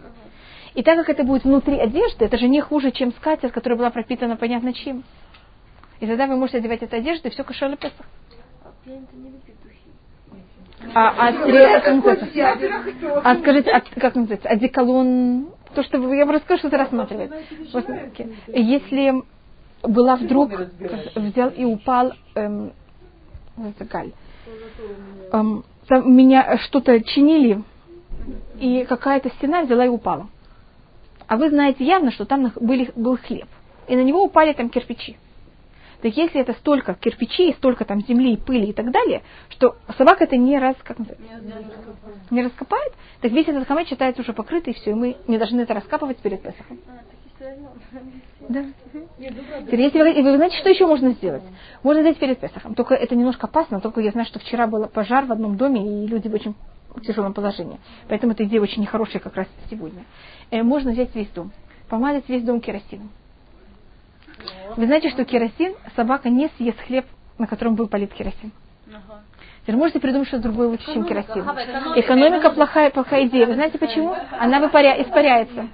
И 0.74 0.84
так 0.84 0.98
как 0.98 1.10
это 1.10 1.24
будет 1.24 1.44
внутри 1.44 1.80
одежды, 1.80 2.26
это 2.26 2.38
же 2.38 2.48
не 2.48 2.62
хуже, 2.62 2.92
чем 2.92 3.14
скатерть, 3.14 3.54
которая 3.54 3.78
была 3.78 3.90
пропитана 3.90 4.36
понятно 4.36 4.74
чем. 4.74 5.04
И 6.00 6.08
тогда 6.08 6.28
вы 6.28 6.36
можете 6.36 6.58
одевать 6.58 6.84
эту 6.84 6.98
одежду, 6.98 7.30
и 7.30 7.32
все 7.32 7.44
кошер 7.44 7.76
Песах. 7.78 8.06
А, 10.94 11.10
а, 11.10 11.30
а, 11.30 11.32
а 13.24 13.36
скажите, 13.38 13.72
а, 13.72 13.82
как 14.00 14.16
называется, 14.16 14.50
одеколон, 14.50 15.50
то, 15.74 15.84
что 15.84 15.98
вы, 15.98 16.16
я 16.16 16.26
бы 16.26 16.34
расскажу, 16.34 16.60
что 16.60 16.68
это 16.68 16.78
рассматривает. 16.78 17.34
Если 18.48 19.24
была 19.82 20.16
вдруг, 20.18 20.52
взял 21.16 21.50
и 21.50 21.64
упал, 21.64 22.14
эм, 22.36 22.74
галь, 23.80 24.12
эм, 25.32 25.64
там 25.88 26.16
меня 26.16 26.58
что-то 26.60 27.02
чинили, 27.02 27.64
и 28.60 28.86
какая-то 28.86 29.30
стена 29.32 29.64
взяла 29.64 29.86
и 29.86 29.90
упала. 29.90 30.28
А 31.28 31.38
вы 31.38 31.50
знаете 31.50 31.84
явно, 31.84 32.12
что 32.12 32.26
там 32.26 32.52
были, 32.60 32.92
был 32.96 33.18
хлеб. 33.18 33.48
И 33.88 33.96
на 33.96 34.02
него 34.02 34.24
упали 34.24 34.54
там 34.54 34.70
кирпичи. 34.70 35.18
Так 36.02 36.16
если 36.18 36.42
это 36.42 36.54
столько 36.54 36.94
кирпичей, 36.94 37.54
столько 37.56 37.86
там 37.86 38.02
земли, 38.02 38.38
пыли 38.38 38.68
и 38.68 38.74
так 38.74 38.92
далее, 38.92 39.24
что 39.50 39.76
собака 39.98 40.26
это 40.26 40.38
не, 40.38 40.60
раз, 40.60 40.76
как 40.84 40.98
не 42.30 42.44
раскопает, 42.44 42.94
так 43.22 43.32
весь 43.32 43.48
этот 43.48 43.68
хамед 43.68 43.88
считается 43.88 44.22
уже 44.22 44.34
покрытый, 44.34 44.74
и 44.74 44.76
все, 44.76 44.92
и 44.92 44.94
мы 44.94 45.18
не 45.28 45.38
должны 45.38 45.62
это 45.62 45.74
раскапывать 45.74 46.18
перед 46.18 46.44
Песохом. 46.44 46.80
Да. 48.50 48.64
Теперь, 49.66 49.82
если 49.82 50.02
вы, 50.02 50.22
вы 50.24 50.36
знаете, 50.36 50.58
что 50.58 50.70
еще 50.70 50.86
можно 50.86 51.12
сделать? 51.12 51.44
Можно 51.84 52.02
сделать 52.02 52.20
перед 52.20 52.40
Песохом. 52.40 52.76
Только 52.76 52.96
это 52.96 53.16
немножко 53.16 53.48
опасно, 53.48 53.82
только 53.82 54.02
я 54.02 54.12
знаю, 54.12 54.28
что 54.28 54.40
вчера 54.40 54.68
был 54.68 54.88
пожар 54.88 55.26
в 55.26 55.32
одном 55.32 55.58
доме, 55.58 56.04
и 56.04 56.08
люди 56.08 56.28
в 56.28 56.34
очень 56.34 56.56
тяжелом 57.04 57.34
положении. 57.34 57.80
Поэтому 58.08 58.34
эта 58.34 58.46
идея 58.46 58.62
очень 58.62 58.82
нехорошая 58.82 59.20
как 59.20 59.36
раз 59.36 59.48
сегодня. 59.70 60.06
Э, 60.52 60.64
можно 60.64 60.92
взять 60.92 61.14
весь 61.16 61.30
дом, 61.30 61.52
помазать 61.90 62.28
весь 62.30 62.44
дом 62.44 62.62
керосином. 62.62 63.10
Вы 64.76 64.86
знаете, 64.86 65.10
что 65.10 65.26
керосин, 65.26 65.76
собака 65.96 66.30
не 66.30 66.50
съест 66.58 66.80
хлеб, 66.82 67.06
на 67.38 67.48
котором 67.48 67.76
был 67.76 67.88
полит 67.88 68.14
керосин. 68.14 68.52
Теперь 69.64 69.78
можете 69.78 70.00
придумать 70.00 70.28
что-то 70.28 70.44
другое 70.44 70.68
лучше, 70.68 70.86
чем 70.94 71.06
керосин. 71.06 71.42
Экономика 71.96 72.52
плохая, 72.52 72.92
плохая 72.92 73.26
идея. 73.28 73.48
Вы 73.48 73.56
знаете 73.56 73.78
почему? 73.80 74.16
Она 74.40 74.60
выпаря... 74.60 75.02
испаряется. 75.02 75.68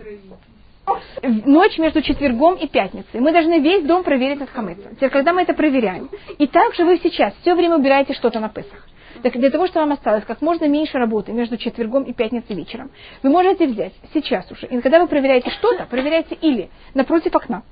Ночь 1.22 1.78
между 1.78 2.02
четвергом 2.02 2.56
и 2.56 2.68
пятницей. 2.68 3.20
Мы 3.20 3.32
должны 3.32 3.60
весь 3.60 3.84
дом 3.84 4.04
проверить 4.04 4.42
от 4.42 4.50
хамеца. 4.50 4.90
Теперь, 4.96 5.10
когда 5.10 5.34
мы 5.34 5.42
это 5.44 5.54
проверяем, 5.54 6.10
и 6.38 6.48
также 6.48 6.86
вы 6.86 7.00
сейчас 7.04 7.34
все 7.42 7.56
время 7.56 7.78
убираете 7.78 8.14
что-то 8.14 8.40
на 8.40 8.50
Песах. 8.50 8.88
Так 9.24 9.34
для 9.34 9.50
того, 9.50 9.68
чтобы 9.68 9.82
вам 9.86 9.94
осталось 9.94 10.24
как 10.26 10.42
можно 10.42 10.66
меньше 10.66 10.98
работы 10.98 11.32
между 11.32 11.58
четвергом 11.58 12.04
и 12.04 12.14
пятницей 12.14 12.56
вечером, 12.56 12.92
вы 13.22 13.30
можете 13.30 13.68
взять 13.68 13.94
сейчас 14.14 14.50
уже, 14.52 14.68
и 14.68 14.82
когда 14.82 15.00
вы 15.00 15.08
проверяете 15.08 15.50
что-то, 15.52 15.86
проверяйте 15.86 16.36
или 16.36 16.70
напротив 16.94 17.36
окна, 17.36 17.64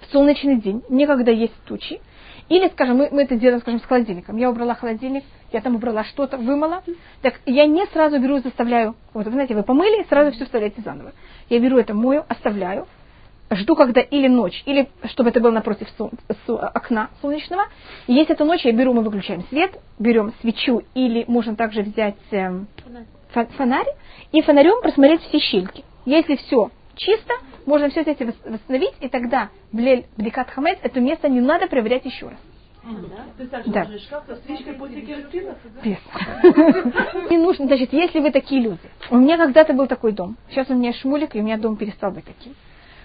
в 0.00 0.12
солнечный 0.12 0.56
день, 0.56 0.82
некогда 0.88 1.30
есть 1.30 1.54
тучи, 1.66 2.00
или, 2.48 2.68
скажем, 2.68 2.96
мы, 2.96 3.08
мы 3.12 3.22
это 3.22 3.36
делаем, 3.36 3.60
скажем, 3.60 3.80
с 3.80 3.84
холодильником. 3.84 4.36
Я 4.36 4.50
убрала 4.50 4.74
холодильник, 4.74 5.22
я 5.52 5.60
там 5.60 5.76
убрала 5.76 6.04
что-то, 6.04 6.36
вымыла. 6.36 6.82
Так 7.22 7.40
я 7.46 7.66
не 7.66 7.84
сразу 7.86 8.18
беру 8.18 8.38
и 8.38 8.42
заставляю. 8.42 8.94
Вот, 9.14 9.26
вы 9.26 9.32
знаете, 9.32 9.54
вы 9.54 9.62
помыли, 9.62 10.06
сразу 10.08 10.32
все 10.32 10.44
вставляете 10.44 10.80
заново. 10.82 11.12
Я 11.48 11.58
беру 11.60 11.78
это, 11.78 11.94
мою, 11.94 12.24
оставляю, 12.28 12.86
жду, 13.50 13.74
когда 13.74 14.00
или 14.00 14.28
ночь, 14.28 14.62
или 14.66 14.88
чтобы 15.04 15.30
это 15.30 15.40
было 15.40 15.50
напротив 15.50 15.88
су, 15.96 16.10
су, 16.46 16.56
окна 16.56 17.10
солнечного. 17.20 17.64
И 18.06 18.14
если 18.14 18.34
это 18.34 18.44
ночь, 18.44 18.64
я 18.64 18.72
беру, 18.72 18.92
мы 18.92 19.02
выключаем 19.02 19.44
свет, 19.48 19.72
берем 19.98 20.32
свечу, 20.40 20.82
или 20.94 21.24
можно 21.26 21.56
также 21.56 21.82
взять 21.82 22.16
э, 22.30 22.64
фонарь, 23.56 23.88
и 24.32 24.42
фонарем 24.42 24.80
просмотреть 24.82 25.22
все 25.22 25.38
щельки. 25.38 25.84
Если 26.06 26.36
все 26.36 26.70
чисто, 26.94 27.34
можно 27.66 27.88
все 27.90 28.02
эти 28.02 28.22
восстановить, 28.22 28.94
и 29.00 29.08
тогда 29.08 29.50
блель 29.72 30.06
бдикат 30.16 30.50
хамец, 30.50 30.78
это 30.82 31.00
место 31.00 31.28
не 31.28 31.40
надо 31.40 31.66
проверять 31.66 32.04
еще 32.04 32.28
раз. 32.28 32.38
Да. 33.66 33.84
Без. 35.84 35.98
Не 37.30 37.38
нужно, 37.38 37.66
значит, 37.66 37.92
если 37.92 38.20
вы 38.20 38.30
такие 38.30 38.60
люди. 38.60 38.78
У 39.10 39.16
меня 39.16 39.36
когда-то 39.36 39.72
был 39.72 39.86
такой 39.86 40.12
дом. 40.12 40.36
Сейчас 40.48 40.68
у 40.70 40.74
меня 40.74 40.92
шмулик, 40.92 41.34
и 41.36 41.40
у 41.40 41.42
меня 41.42 41.58
дом 41.58 41.76
перестал 41.76 42.10
быть 42.10 42.24
таким. 42.24 42.54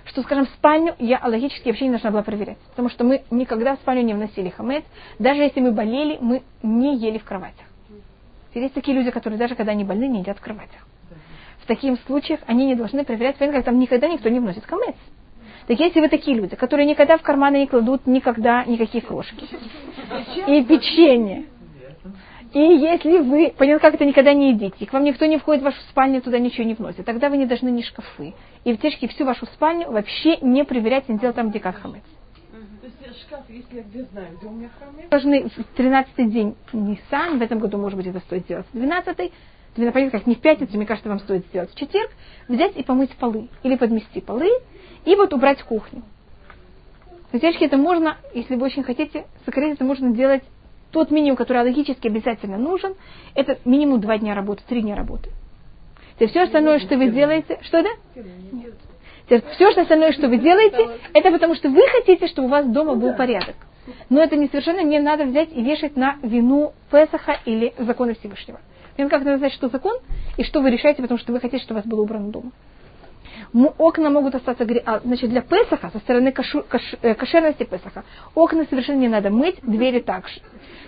Что, 0.05 0.21
скажем, 0.21 0.45
спальню 0.45 0.95
я 0.99 1.19
логически 1.23 1.67
вообще 1.67 1.85
не 1.85 1.91
должна 1.91 2.11
была 2.11 2.23
проверять. 2.23 2.57
Потому 2.69 2.89
что 2.89 3.03
мы 3.03 3.23
никогда 3.31 3.75
в 3.75 3.79
спальню 3.79 4.03
не 4.03 4.13
вносили 4.13 4.49
хамец. 4.49 4.83
Даже 5.19 5.41
если 5.41 5.59
мы 5.59 5.71
болели, 5.71 6.17
мы 6.21 6.43
не 6.61 6.97
ели 6.97 7.17
в 7.17 7.25
кроватях. 7.25 7.65
Есть 8.53 8.73
такие 8.73 8.95
люди, 8.95 9.11
которые 9.11 9.37
даже 9.37 9.55
когда 9.55 9.73
они 9.73 9.83
больны, 9.83 10.07
не 10.07 10.19
едят 10.19 10.37
в 10.37 10.41
кроватях 10.41 10.85
в 11.65 11.67
таких 11.67 11.99
случаях 12.05 12.41
они 12.45 12.67
не 12.67 12.75
должны 12.75 13.03
проверять, 13.03 13.37
как 13.39 13.65
там 13.65 13.79
никогда 13.79 14.07
никто 14.07 14.29
не 14.29 14.39
вносит 14.39 14.67
камец. 14.67 14.95
Так 15.67 15.79
если 15.79 15.99
вы 15.99 16.09
такие 16.09 16.37
люди, 16.37 16.55
которые 16.55 16.85
никогда 16.85 17.17
в 17.17 17.21
карманы 17.21 17.57
не 17.57 17.67
кладут 17.67 18.05
никогда 18.05 18.63
никакие 18.65 19.01
крошки 19.03 19.45
и 20.47 20.63
печенье, 20.63 21.45
и 22.53 22.59
если 22.59 23.19
вы, 23.19 23.53
понятно, 23.57 23.81
как 23.81 23.95
это 23.95 24.05
никогда 24.05 24.33
не 24.33 24.51
едите, 24.51 24.75
и 24.79 24.85
к 24.85 24.93
вам 24.93 25.03
никто 25.03 25.25
не 25.25 25.37
входит 25.37 25.61
в 25.61 25.65
вашу 25.65 25.81
спальню, 25.89 26.21
туда 26.21 26.39
ничего 26.39 26.63
не 26.65 26.73
вносит, 26.73 27.03
тогда 27.03 27.29
вы 27.29 27.35
не 27.35 27.45
должны 27.45 27.69
ни 27.69 27.81
шкафы. 27.81 28.33
И 28.63 28.73
в 28.73 28.77
течке 28.79 29.09
всю 29.09 29.25
вашу 29.25 29.45
спальню 29.47 29.91
вообще 29.91 30.37
не 30.37 30.63
проверять, 30.63 31.09
не 31.09 31.17
делать 31.17 31.35
там, 31.35 31.49
где 31.49 31.59
как 31.59 31.75
хамец. 31.75 32.03
То 32.79 32.87
есть 32.87 33.21
шкаф, 33.23 33.41
если 33.49 33.77
я 33.77 33.83
где 33.83 34.03
знаю, 34.03 34.37
где 34.37 34.47
у 34.47 34.51
меня 34.51 34.69
хамец? 34.79 35.09
Должны 35.09 35.49
в 35.49 35.63
13 35.75 36.31
день 36.31 36.55
Нисан, 36.71 37.39
в 37.39 37.41
этом 37.41 37.59
году, 37.59 37.77
может 37.77 37.97
быть, 37.97 38.07
это 38.07 38.19
стоит 38.19 38.43
сделать. 38.43 38.67
12 38.71 39.31
Тебе 39.75 39.91
понятно, 39.91 40.19
как 40.19 40.27
не 40.27 40.35
в 40.35 40.39
пятницу, 40.39 40.77
мне 40.77 40.85
кажется, 40.85 41.09
вам 41.09 41.19
стоит 41.19 41.45
сделать 41.47 41.71
в 41.71 41.75
четверг, 41.75 42.09
взять 42.47 42.77
и 42.77 42.83
помыть 42.83 43.11
полы. 43.17 43.49
Или 43.63 43.75
подмести 43.75 44.21
полы, 44.21 44.49
и 45.05 45.15
вот 45.15 45.33
убрать 45.33 45.61
кухню. 45.63 46.01
Девочки, 47.31 47.65
это 47.65 47.77
можно, 47.77 48.17
если 48.33 48.55
вы 48.55 48.65
очень 48.65 48.83
хотите, 48.83 49.25
сократить, 49.45 49.75
это 49.75 49.83
можно 49.83 50.11
делать 50.11 50.43
тот 50.91 51.11
минимум, 51.11 51.35
который 51.35 51.63
логически 51.63 52.07
обязательно 52.07 52.57
нужен, 52.57 52.95
это 53.33 53.59
минимум 53.65 53.99
два 53.99 54.17
дня 54.17 54.33
работы, 54.33 54.63
три 54.67 54.81
дня 54.81 54.95
работы. 54.95 55.29
Теперь 56.15 56.29
все 56.29 56.43
остальное, 56.43 56.79
что 56.79 56.97
вы 56.97 57.09
делаете, 57.09 57.59
что 57.63 57.79
это? 57.79 57.89
Теперь 59.25 59.43
все 59.55 59.71
что 59.71 59.81
остальное, 59.81 60.13
что 60.13 60.29
вы 60.29 60.37
делаете, 60.37 60.99
это 61.13 61.31
потому 61.31 61.55
что 61.55 61.69
вы 61.69 61.81
хотите, 61.87 62.27
чтобы 62.27 62.47
у 62.47 62.51
вас 62.51 62.65
дома 62.67 62.95
был 62.95 63.13
порядок. 63.15 63.55
Но 64.09 64.21
это 64.21 64.35
не 64.35 64.47
совершенно 64.47 64.83
не 64.83 64.99
надо 64.99 65.25
взять 65.25 65.49
и 65.51 65.61
вешать 65.61 65.95
на 65.95 66.17
вину 66.23 66.73
Песаха 66.89 67.39
или 67.45 67.73
закона 67.77 68.13
Всевышнего. 68.15 68.59
Им 68.97 69.09
как 69.09 69.23
надо 69.23 69.39
знать, 69.39 69.53
что 69.53 69.67
закон, 69.67 69.97
и 70.37 70.43
что 70.43 70.61
вы 70.61 70.71
решаете, 70.71 71.01
потому 71.01 71.19
что 71.19 71.33
вы 71.33 71.39
хотите, 71.39 71.63
чтобы 71.63 71.79
у 71.79 71.83
вас 71.83 71.89
было 71.89 72.01
убрано 72.01 72.31
дома. 72.31 72.51
Окна 73.77 74.09
могут 74.09 74.35
остаться, 74.35 74.67
а, 74.85 74.99
значит, 74.99 75.29
для 75.29 75.41
Песаха, 75.41 75.89
со 75.91 75.99
стороны 75.99 76.31
кашу, 76.31 76.63
каш, 76.67 76.81
э, 77.01 77.15
кошерности 77.15 77.63
Песаха, 77.63 78.03
окна 78.33 78.65
совершенно 78.69 78.99
не 78.99 79.07
надо 79.07 79.29
мыть, 79.29 79.57
двери 79.61 79.99
также. 79.99 80.41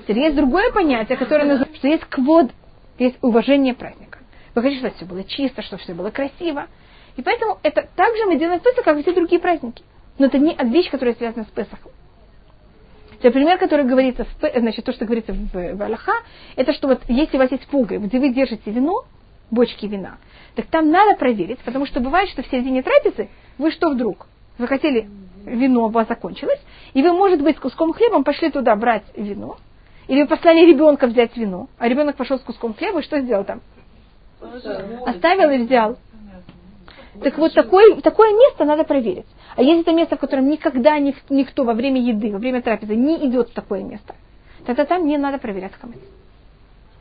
Теперь 0.03 0.19
есть 0.19 0.35
другое 0.35 0.71
понятие, 0.71 1.17
которое 1.17 1.45
называется, 1.45 1.77
что 1.77 1.87
есть 1.87 2.05
квод, 2.05 2.51
есть 2.99 3.17
уважение 3.21 3.73
праздника. 3.73 4.19
Вы 4.55 4.61
хотите, 4.61 4.79
чтобы 4.79 4.95
все 4.95 5.05
было 5.05 5.23
чисто, 5.23 5.61
чтобы 5.61 5.81
все 5.81 5.93
было 5.93 6.09
красиво. 6.09 6.67
И 7.15 7.21
поэтому 7.21 7.59
это 7.63 7.87
также 7.95 8.25
мы 8.25 8.37
делаем 8.37 8.59
в 8.59 8.63
Песах, 8.63 8.83
как 8.83 8.97
и 8.97 9.01
все 9.01 9.13
другие 9.13 9.39
праздники. 9.39 9.83
Но 10.17 10.27
это 10.27 10.37
не 10.37 10.55
вещь, 10.71 10.89
которая 10.89 11.15
связана 11.15 11.45
с 11.45 11.47
Песахом. 11.47 11.91
Теперь 13.17 13.33
пример, 13.33 13.57
который 13.57 13.85
говорится, 13.85 14.25
в, 14.25 14.59
значит, 14.59 14.85
то, 14.85 14.91
что 14.93 15.05
говорится 15.05 15.33
в, 15.33 15.75
в 15.75 15.81
Аллаха, 15.81 16.13
это 16.55 16.73
что 16.73 16.87
вот 16.87 17.01
если 17.07 17.37
у 17.37 17.39
вас 17.39 17.51
есть 17.51 17.67
пугай, 17.67 17.97
где 17.97 18.19
вы 18.19 18.29
держите 18.29 18.69
вино, 18.69 19.05
бочки 19.49 19.87
вина, 19.87 20.17
так 20.57 20.65
там 20.65 20.89
надо 20.89 21.15
проверить, 21.15 21.59
потому 21.59 21.85
что 21.85 21.99
бывает, 21.99 22.29
что 22.29 22.41
в 22.41 22.47
середине 22.47 22.81
трапезы 22.81 23.29
вы 23.59 23.69
что 23.69 23.91
вдруг? 23.91 24.25
Вы 24.57 24.65
хотели, 24.65 25.07
вино 25.45 25.85
у 25.85 25.89
вас 25.89 26.07
закончилось, 26.07 26.59
и 26.95 27.03
вы, 27.03 27.13
может 27.13 27.43
быть, 27.43 27.57
с 27.57 27.59
куском 27.59 27.93
хлебом 27.93 28.23
пошли 28.23 28.49
туда 28.49 28.75
брать 28.75 29.03
вино, 29.15 29.57
или 30.07 30.23
вы 30.23 30.27
послали 30.27 30.65
ребенка 30.65 31.05
взять 31.05 31.37
вино, 31.37 31.69
а 31.77 31.87
ребенок 31.87 32.15
пошел 32.15 32.39
с 32.39 32.41
куском 32.41 32.73
хлеба, 32.73 33.01
и 33.01 33.03
что 33.03 33.19
сделал 33.19 33.43
там? 33.43 33.61
Оставил 35.05 35.51
и 35.51 35.59
взял. 35.59 35.99
Так 37.21 37.37
вот, 37.37 37.53
такое, 37.53 38.01
такое 38.01 38.31
место 38.31 38.65
надо 38.65 38.83
проверить. 38.83 39.27
А 39.55 39.61
есть 39.61 39.81
это 39.81 39.91
место, 39.91 40.15
в 40.17 40.19
котором 40.19 40.49
никогда 40.49 40.97
никто 40.97 41.65
во 41.65 41.73
время 41.73 42.01
еды, 42.01 42.31
во 42.31 42.39
время 42.39 42.63
трапезы 42.63 42.95
не 42.95 43.27
идет 43.27 43.49
в 43.49 43.53
такое 43.53 43.83
место, 43.83 44.15
тогда 44.65 44.85
там 44.85 45.05
не 45.05 45.19
надо 45.19 45.37
проверять 45.37 45.73
хамец. 45.79 45.99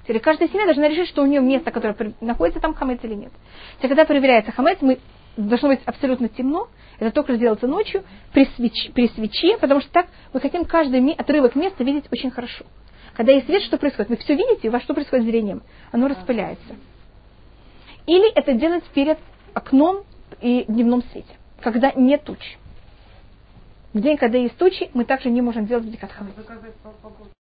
Теперь 0.06 0.20
каждая 0.20 0.48
семья 0.48 0.64
должна 0.64 0.88
решить, 0.88 1.08
что 1.08 1.22
у 1.22 1.26
нее 1.26 1.40
место, 1.40 1.70
которое 1.70 2.14
находится 2.20 2.60
там 2.60 2.74
хамец 2.74 3.00
или 3.02 3.14
нет. 3.14 3.32
Теперь, 3.78 3.90
когда 3.90 4.04
проверяется 4.04 4.52
хамец, 4.52 4.78
мы 4.80 4.98
должно 5.36 5.68
быть 5.68 5.80
абсолютно 5.84 6.28
темно, 6.28 6.68
это 6.98 7.10
только 7.10 7.34
сделается 7.34 7.66
ночью 7.66 8.04
при, 8.32 8.46
свеч, 8.56 8.92
при 8.94 9.08
свече, 9.08 9.58
потому 9.58 9.80
что 9.80 9.90
так 9.90 10.06
мы 10.32 10.40
хотим 10.40 10.64
каждый 10.64 11.12
отрывок 11.12 11.56
места 11.56 11.84
видеть 11.84 12.04
очень 12.10 12.30
хорошо. 12.30 12.64
Когда 13.14 13.32
есть 13.32 13.46
свет, 13.46 13.62
что 13.62 13.78
происходит? 13.78 14.10
Вы 14.10 14.16
все 14.16 14.34
видите, 14.34 14.68
у 14.68 14.72
вас 14.72 14.82
что 14.82 14.94
происходит 14.94 15.24
с 15.24 15.28
зрением? 15.28 15.62
Оно 15.90 16.08
распыляется. 16.08 16.76
Или 18.06 18.30
это 18.32 18.52
делать 18.52 18.84
перед 18.94 19.18
окном 19.54 20.04
и 20.40 20.64
дневном 20.68 21.02
свете 21.10 21.34
когда 21.60 21.92
нет 21.92 22.22
туч. 22.24 22.58
В 23.92 24.00
день, 24.00 24.16
когда 24.16 24.38
есть 24.38 24.56
тучи, 24.56 24.90
мы 24.94 25.04
также 25.04 25.30
не 25.30 25.40
можем 25.40 25.66
делать 25.66 25.84
бдикат 25.84 26.12